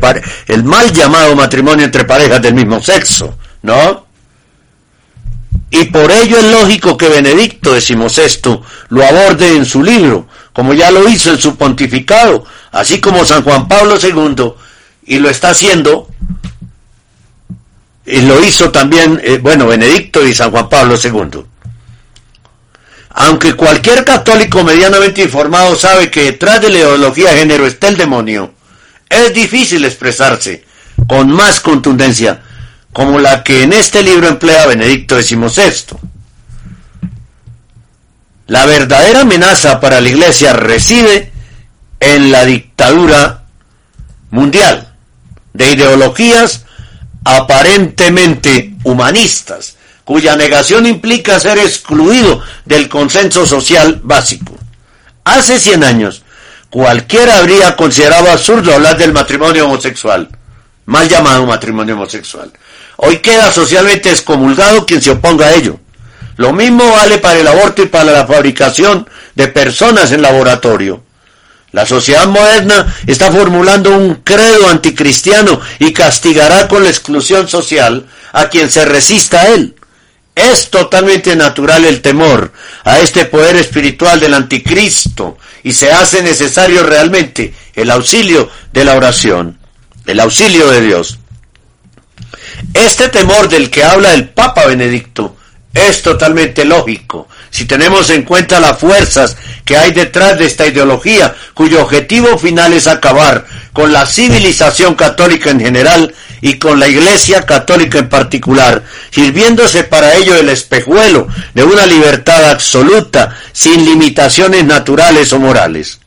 el 0.47 0.65
mal 0.65 0.93
llamado 0.93 1.35
matrimonio 1.35 1.85
entre 1.85 2.05
parejas 2.05 2.41
del 2.41 2.55
mismo 2.55 2.81
sexo, 2.81 3.37
¿no? 3.63 4.07
Y 5.71 5.85
por 5.85 6.11
ello 6.11 6.39
es 6.39 6.45
lógico 6.45 6.97
que 6.97 7.09
Benedicto 7.09 7.79
XVI 7.79 8.61
lo 8.89 9.05
aborde 9.05 9.57
en 9.57 9.65
su 9.65 9.83
libro, 9.83 10.27
como 10.53 10.75
ya 10.75 10.91
lo 10.91 11.09
hizo 11.09 11.31
en 11.31 11.39
su 11.39 11.57
pontificado, 11.57 12.45
así 12.73 13.01
como 13.01 13.25
San 13.25 13.43
Juan 13.43 13.69
Pablo 13.69 13.97
II, 14.01 14.53
y 15.07 15.19
lo 15.19 15.29
está 15.31 15.51
haciendo, 15.51 16.09
y 18.11 18.23
lo 18.23 18.43
hizo 18.45 18.71
también, 18.71 19.21
eh, 19.25 19.39
bueno, 19.41 19.67
Benedicto 19.67 20.27
y 20.27 20.35
San 20.35 20.51
Juan 20.51 20.69
Pablo 20.69 20.97
II. 21.03 21.45
Aunque 23.11 23.55
cualquier 23.55 24.05
católico 24.05 24.63
medianamente 24.63 25.23
informado 25.23 25.75
sabe 25.77 26.11
que 26.11 26.25
detrás 26.25 26.61
de 26.61 26.71
la 26.71 26.79
ideología 26.79 27.31
de 27.31 27.39
género 27.39 27.67
está 27.67 27.89
el 27.89 27.97
demonio, 27.97 28.55
es 29.09 29.35
difícil 29.35 29.85
expresarse 29.85 30.65
con 31.09 31.31
más 31.31 31.61
contundencia 31.61 32.43
como 32.93 33.19
la 33.19 33.43
que 33.43 33.63
en 33.63 33.73
este 33.73 34.03
libro 34.03 34.29
emplea 34.29 34.67
Benedicto 34.67 35.21
XVI. 35.21 35.99
La 38.47 38.67
verdadera 38.67 39.21
amenaza 39.21 39.81
para 39.81 40.01
la 40.01 40.09
Iglesia 40.09 40.53
reside 40.53 41.31
en 42.01 42.33
la 42.33 42.45
dictadura 42.45 43.45
mundial 44.31 44.93
de 45.53 45.73
ideologías 45.73 46.65
aparentemente 47.37 48.75
humanistas, 48.85 49.77
cuya 50.05 50.37
negación 50.37 50.87
implica 50.87 51.39
ser 51.39 51.59
excluido 51.59 52.43
del 52.65 52.89
consenso 52.89 53.47
social 53.47 54.01
básico. 54.03 54.57
Hace 55.25 55.59
100 55.59 55.85
años, 55.85 56.23
cualquiera 56.69 57.39
habría 57.39 57.77
considerado 57.77 58.31
absurdo 58.31 58.75
hablar 58.75 58.97
del 58.97 59.13
matrimonio 59.13 59.67
homosexual, 59.67 60.29
mal 60.87 61.09
llamado 61.09 61.47
matrimonio 61.47 61.95
homosexual. 61.95 62.51
Hoy 62.97 63.19
queda 63.19 63.53
socialmente 63.53 64.11
excomulgado 64.11 64.85
quien 64.85 65.01
se 65.01 65.11
oponga 65.11 65.47
a 65.47 65.55
ello. 65.55 65.79
Lo 66.37 66.53
mismo 66.53 66.91
vale 66.91 67.19
para 67.19 67.39
el 67.39 67.47
aborto 67.47 67.83
y 67.83 67.87
para 67.87 68.13
la 68.13 68.27
fabricación 68.27 69.09
de 69.35 69.49
personas 69.49 70.13
en 70.13 70.23
laboratorio. 70.23 71.03
La 71.73 71.87
sociedad 71.87 72.27
moderna 72.27 72.95
está 73.07 73.31
formulando 73.31 73.97
un 73.97 74.17
credo 74.17 74.69
anticristiano 74.69 75.61
y 75.79 75.93
castigará 75.93 76.67
con 76.67 76.83
la 76.83 76.91
exclusión 76.91 77.49
social 77.49 78.07
a 78.33 78.49
quien 78.49 78.71
se 78.71 78.85
resista 78.85 79.43
a 79.43 79.49
él. 79.49 79.77
Es 80.35 80.71
totalmente 80.71 81.37
natural 81.37 81.85
el 81.85 82.01
temor 82.01 82.53
a 82.85 82.99
este 83.01 83.25
poder 83.25 83.57
espiritual 83.57 84.19
del 84.19 84.35
anticristo 84.35 85.39
y 85.63 85.73
se 85.73 85.93
hace 85.93 86.23
necesario 86.23 86.83
realmente 86.83 87.55
el 87.75 87.91
auxilio 87.91 88.51
de 88.73 88.85
la 88.85 88.97
oración, 88.97 89.59
el 90.07 90.19
auxilio 90.19 90.71
de 90.71 90.81
Dios. 90.81 91.19
Este 92.75 93.09
temor 93.09 93.49
del 93.49 93.71
que 93.71 93.85
habla 93.85 94.15
el 94.15 94.29
Papa 94.29 94.67
Benedicto 94.67 95.37
es 95.73 96.03
totalmente 96.03 96.65
lógico 96.65 97.29
si 97.51 97.65
tenemos 97.65 98.11
en 98.11 98.23
cuenta 98.23 98.61
las 98.61 98.79
fuerzas 98.79 99.37
que 99.65 99.77
hay 99.77 99.93
detrás 99.93 100.39
de 100.39 100.47
esta 100.47 100.67
ideología, 100.67 101.35
cuyo 101.55 101.83
objetivo 101.83 102.39
final 102.39 102.73
es 102.73 102.87
acabar 102.87 103.45
con 103.73 103.93
la 103.93 104.07
civilización 104.07 104.95
católica 104.95 105.51
en 105.51 105.61
general 105.61 106.15
y 106.41 106.55
con 106.55 106.81
la 106.81 106.89
Iglesia 106.89 107.45
católica 107.45 107.99
en 107.99 108.09
particular, 108.09 108.85
sirviéndose 109.11 109.85
para 109.85 110.15
ello 110.15 110.37
el 110.37 110.49
espejuelo 110.49 111.29
de 111.55 111.65
una 111.65 111.87
libertad 111.87 112.51
absoluta, 112.51 113.37
sin 113.53 113.85
limitaciones 113.85 114.65
naturales 114.65 115.33
o 115.33 115.39
morales. 115.39 116.01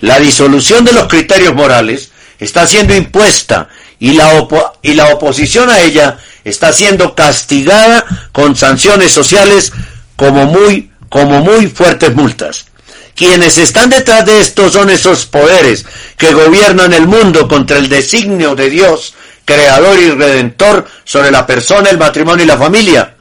La 0.00 0.20
disolución 0.20 0.84
de 0.84 0.92
los 0.92 1.08
criterios 1.08 1.54
morales 1.54 2.10
está 2.38 2.66
siendo 2.66 2.94
impuesta 2.94 3.68
y 3.98 4.12
la, 4.12 4.46
y 4.82 4.94
la 4.94 5.06
oposición 5.08 5.70
a 5.70 5.80
ella 5.80 6.18
está 6.44 6.72
siendo 6.72 7.14
castigada 7.14 8.04
con 8.32 8.54
sanciones 8.54 9.10
sociales 9.10 9.72
como 10.18 10.46
muy, 10.46 10.90
como 11.08 11.40
muy 11.40 11.68
fuertes 11.68 12.12
multas. 12.12 12.66
Quienes 13.14 13.56
están 13.56 13.88
detrás 13.88 14.26
de 14.26 14.40
esto 14.40 14.68
son 14.68 14.90
esos 14.90 15.26
poderes 15.26 15.86
que 16.16 16.32
gobiernan 16.32 16.92
el 16.92 17.06
mundo 17.06 17.46
contra 17.46 17.78
el 17.78 17.88
designio 17.88 18.56
de 18.56 18.68
Dios, 18.68 19.14
creador 19.44 19.96
y 20.00 20.10
redentor 20.10 20.86
sobre 21.04 21.30
la 21.30 21.46
persona, 21.46 21.88
el 21.88 21.98
matrimonio 21.98 22.44
y 22.44 22.48
la 22.48 22.58
familia. 22.58 23.14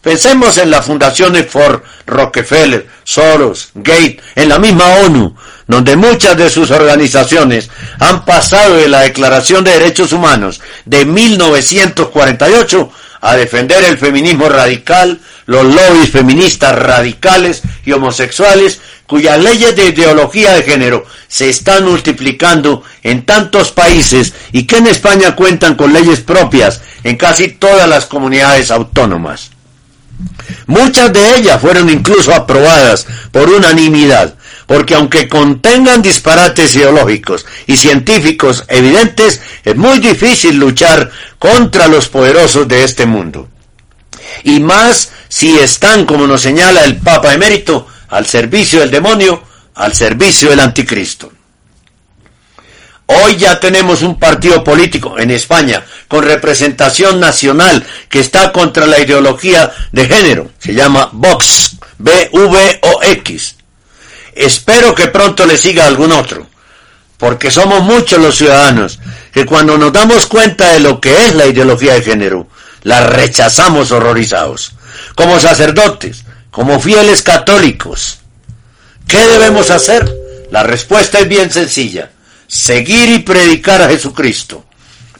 Pensemos 0.00 0.56
en 0.56 0.70
las 0.70 0.86
fundaciones 0.86 1.50
Ford, 1.50 1.82
Rockefeller, 2.06 2.86
Soros, 3.04 3.68
Gates, 3.74 4.22
en 4.34 4.48
la 4.48 4.58
misma 4.58 4.86
ONU, 5.04 5.36
donde 5.66 5.96
muchas 5.96 6.34
de 6.34 6.48
sus 6.48 6.70
organizaciones 6.70 7.68
han 7.98 8.24
pasado 8.24 8.76
de 8.76 8.88
la 8.88 9.00
Declaración 9.00 9.64
de 9.64 9.72
Derechos 9.72 10.12
Humanos 10.12 10.62
de 10.86 11.04
1948 11.04 12.90
a 13.20 13.36
defender 13.36 13.84
el 13.84 13.98
feminismo 13.98 14.48
radical, 14.48 15.20
los 15.46 15.64
lobbies 15.64 16.10
feministas 16.10 16.78
radicales 16.78 17.62
y 17.84 17.92
homosexuales, 17.92 18.80
cuyas 19.06 19.42
leyes 19.42 19.74
de 19.74 19.86
ideología 19.86 20.52
de 20.52 20.62
género 20.62 21.04
se 21.28 21.48
están 21.48 21.84
multiplicando 21.84 22.82
en 23.02 23.24
tantos 23.24 23.72
países 23.72 24.34
y 24.52 24.64
que 24.64 24.76
en 24.76 24.86
España 24.86 25.34
cuentan 25.34 25.74
con 25.74 25.92
leyes 25.92 26.20
propias 26.20 26.82
en 27.04 27.16
casi 27.16 27.48
todas 27.48 27.88
las 27.88 28.06
comunidades 28.06 28.70
autónomas. 28.70 29.50
Muchas 30.66 31.12
de 31.12 31.36
ellas 31.36 31.60
fueron 31.60 31.88
incluso 31.88 32.34
aprobadas 32.34 33.06
por 33.32 33.48
unanimidad, 33.48 34.34
porque 34.68 34.94
aunque 34.94 35.28
contengan 35.28 36.02
disparates 36.02 36.76
ideológicos 36.76 37.46
y 37.66 37.78
científicos 37.78 38.64
evidentes, 38.68 39.40
es 39.64 39.74
muy 39.74 39.98
difícil 39.98 40.56
luchar 40.56 41.10
contra 41.38 41.88
los 41.88 42.08
poderosos 42.08 42.68
de 42.68 42.84
este 42.84 43.06
mundo. 43.06 43.48
Y 44.44 44.60
más 44.60 45.10
si 45.30 45.58
están, 45.58 46.04
como 46.04 46.26
nos 46.26 46.42
señala 46.42 46.84
el 46.84 46.98
Papa 46.98 47.32
emérito, 47.32 47.86
al 48.10 48.26
servicio 48.26 48.80
del 48.80 48.90
demonio, 48.90 49.42
al 49.74 49.94
servicio 49.94 50.50
del 50.50 50.60
anticristo. 50.60 51.32
Hoy 53.06 53.36
ya 53.36 53.58
tenemos 53.58 54.02
un 54.02 54.18
partido 54.18 54.62
político 54.62 55.18
en 55.18 55.30
España 55.30 55.82
con 56.08 56.24
representación 56.24 57.18
nacional 57.20 57.86
que 58.10 58.20
está 58.20 58.52
contra 58.52 58.86
la 58.86 59.00
ideología 59.00 59.72
de 59.92 60.06
género. 60.06 60.50
Se 60.58 60.74
llama 60.74 61.08
Vox, 61.10 61.78
B-V-O-X. 61.96 63.57
Espero 64.38 64.94
que 64.94 65.08
pronto 65.08 65.46
le 65.46 65.58
siga 65.58 65.86
algún 65.86 66.12
otro, 66.12 66.46
porque 67.16 67.50
somos 67.50 67.82
muchos 67.82 68.20
los 68.20 68.36
ciudadanos 68.36 69.00
que 69.32 69.44
cuando 69.44 69.76
nos 69.76 69.92
damos 69.92 70.26
cuenta 70.26 70.72
de 70.72 70.80
lo 70.80 71.00
que 71.00 71.26
es 71.26 71.34
la 71.34 71.46
ideología 71.46 71.94
de 71.94 72.02
género, 72.02 72.48
la 72.82 73.00
rechazamos 73.00 73.90
horrorizados. 73.90 74.72
Como 75.14 75.40
sacerdotes, 75.40 76.24
como 76.50 76.78
fieles 76.80 77.22
católicos, 77.22 78.20
¿qué 79.06 79.18
debemos 79.26 79.70
hacer? 79.70 80.08
La 80.50 80.62
respuesta 80.62 81.18
es 81.18 81.28
bien 81.28 81.50
sencilla 81.50 82.10
seguir 82.48 83.10
y 83.10 83.18
predicar 83.20 83.82
a 83.82 83.88
Jesucristo. 83.88 84.64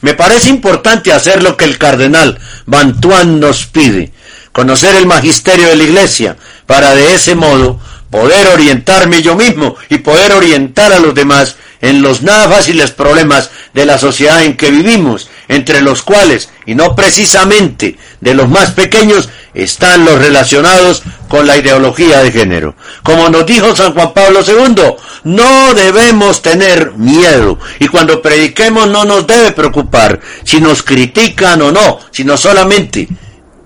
Me 0.00 0.14
parece 0.14 0.48
importante 0.48 1.12
hacer 1.12 1.42
lo 1.42 1.56
que 1.56 1.64
el 1.64 1.78
cardenal 1.78 2.38
Bantuan 2.66 3.38
nos 3.38 3.66
pide, 3.66 4.12
conocer 4.52 4.96
el 4.96 5.06
magisterio 5.06 5.68
de 5.68 5.76
la 5.76 5.84
Iglesia, 5.84 6.36
para 6.66 6.94
de 6.94 7.14
ese 7.14 7.34
modo 7.34 7.80
poder 8.10 8.48
orientarme 8.48 9.22
yo 9.22 9.36
mismo 9.36 9.76
y 9.88 9.98
poder 9.98 10.32
orientar 10.32 10.92
a 10.92 10.98
los 10.98 11.14
demás 11.14 11.56
en 11.80 12.02
los 12.02 12.22
nada 12.22 12.48
fáciles 12.48 12.90
problemas 12.90 13.50
de 13.72 13.86
la 13.86 13.98
sociedad 13.98 14.42
en 14.42 14.56
que 14.56 14.70
vivimos, 14.70 15.28
entre 15.48 15.80
los 15.80 16.02
cuales, 16.02 16.50
y 16.66 16.74
no 16.74 16.96
precisamente 16.96 17.96
de 18.20 18.34
los 18.34 18.48
más 18.48 18.72
pequeños, 18.72 19.28
están 19.54 20.04
los 20.04 20.18
relacionados 20.18 21.02
con 21.28 21.46
la 21.46 21.56
ideología 21.56 22.20
de 22.22 22.32
género. 22.32 22.74
Como 23.02 23.28
nos 23.28 23.46
dijo 23.46 23.74
San 23.76 23.92
Juan 23.92 24.12
Pablo 24.12 24.40
II, 24.46 24.82
no 25.24 25.74
debemos 25.74 26.42
tener 26.42 26.92
miedo 26.92 27.58
y 27.78 27.88
cuando 27.88 28.22
prediquemos 28.22 28.88
no 28.88 29.04
nos 29.04 29.26
debe 29.26 29.52
preocupar 29.52 30.20
si 30.44 30.60
nos 30.60 30.82
critican 30.82 31.62
o 31.62 31.72
no, 31.72 32.00
sino 32.10 32.36
solamente 32.36 33.08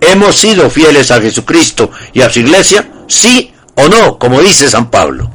hemos 0.01 0.35
sido 0.35 0.69
fieles 0.69 1.11
a 1.11 1.21
Jesucristo 1.21 1.91
y 2.13 2.21
a 2.21 2.29
su 2.29 2.39
iglesia, 2.39 2.89
sí 3.07 3.52
o 3.75 3.87
no, 3.87 4.17
como 4.17 4.41
dice 4.41 4.69
San 4.69 4.89
Pablo. 4.89 5.31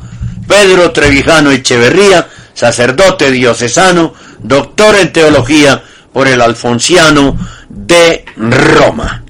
Pedro 0.47 0.93
Trevijano 0.93 1.51
Echeverría, 1.51 2.29
sacerdote 2.55 3.31
diocesano, 3.31 4.15
doctor 4.43 4.97
en 4.97 5.13
teología 5.13 5.83
por 6.13 6.27
el 6.27 6.41
Alfonsiano 6.41 7.37
de 7.69 8.25
Roma. 8.37 9.25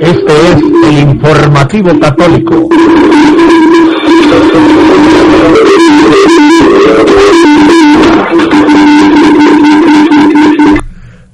Este 0.00 0.48
es 0.48 0.56
el 0.84 0.98
informativo 0.98 1.98
católico. 1.98 2.68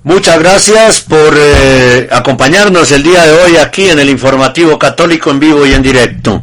Muchas 0.03 0.39
gracias 0.39 1.03
por 1.03 1.35
eh, 1.37 2.09
acompañarnos 2.11 2.91
el 2.91 3.03
día 3.03 3.27
de 3.27 3.43
hoy 3.43 3.59
aquí 3.59 3.91
en 3.91 3.99
el 3.99 4.09
informativo 4.09 4.79
católico 4.79 5.31
en 5.31 5.39
vivo 5.39 5.67
y 5.67 5.75
en 5.75 5.83
directo 5.83 6.43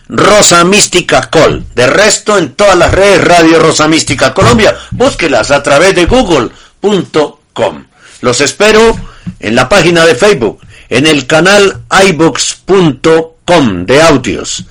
Rosa 0.08 0.64
Mística 0.64 1.30
Col. 1.30 1.64
De 1.76 1.86
resto, 1.86 2.38
en 2.38 2.54
todas 2.54 2.76
las 2.76 2.92
redes 2.92 3.24
Radio 3.24 3.60
Rosa 3.60 3.86
Mística 3.86 4.34
Colombia. 4.34 4.76
Búsquelas 4.90 5.52
a 5.52 5.62
través 5.62 5.94
de 5.94 6.06
google.com. 6.06 7.84
Los 8.20 8.40
espero 8.40 8.98
en 9.40 9.54
la 9.54 9.68
página 9.68 10.04
de 10.06 10.14
Facebook, 10.14 10.60
en 10.88 11.06
el 11.06 11.26
canal 11.26 11.82
ibox.com 11.90 13.86
de 13.86 14.02
audios 14.02 14.64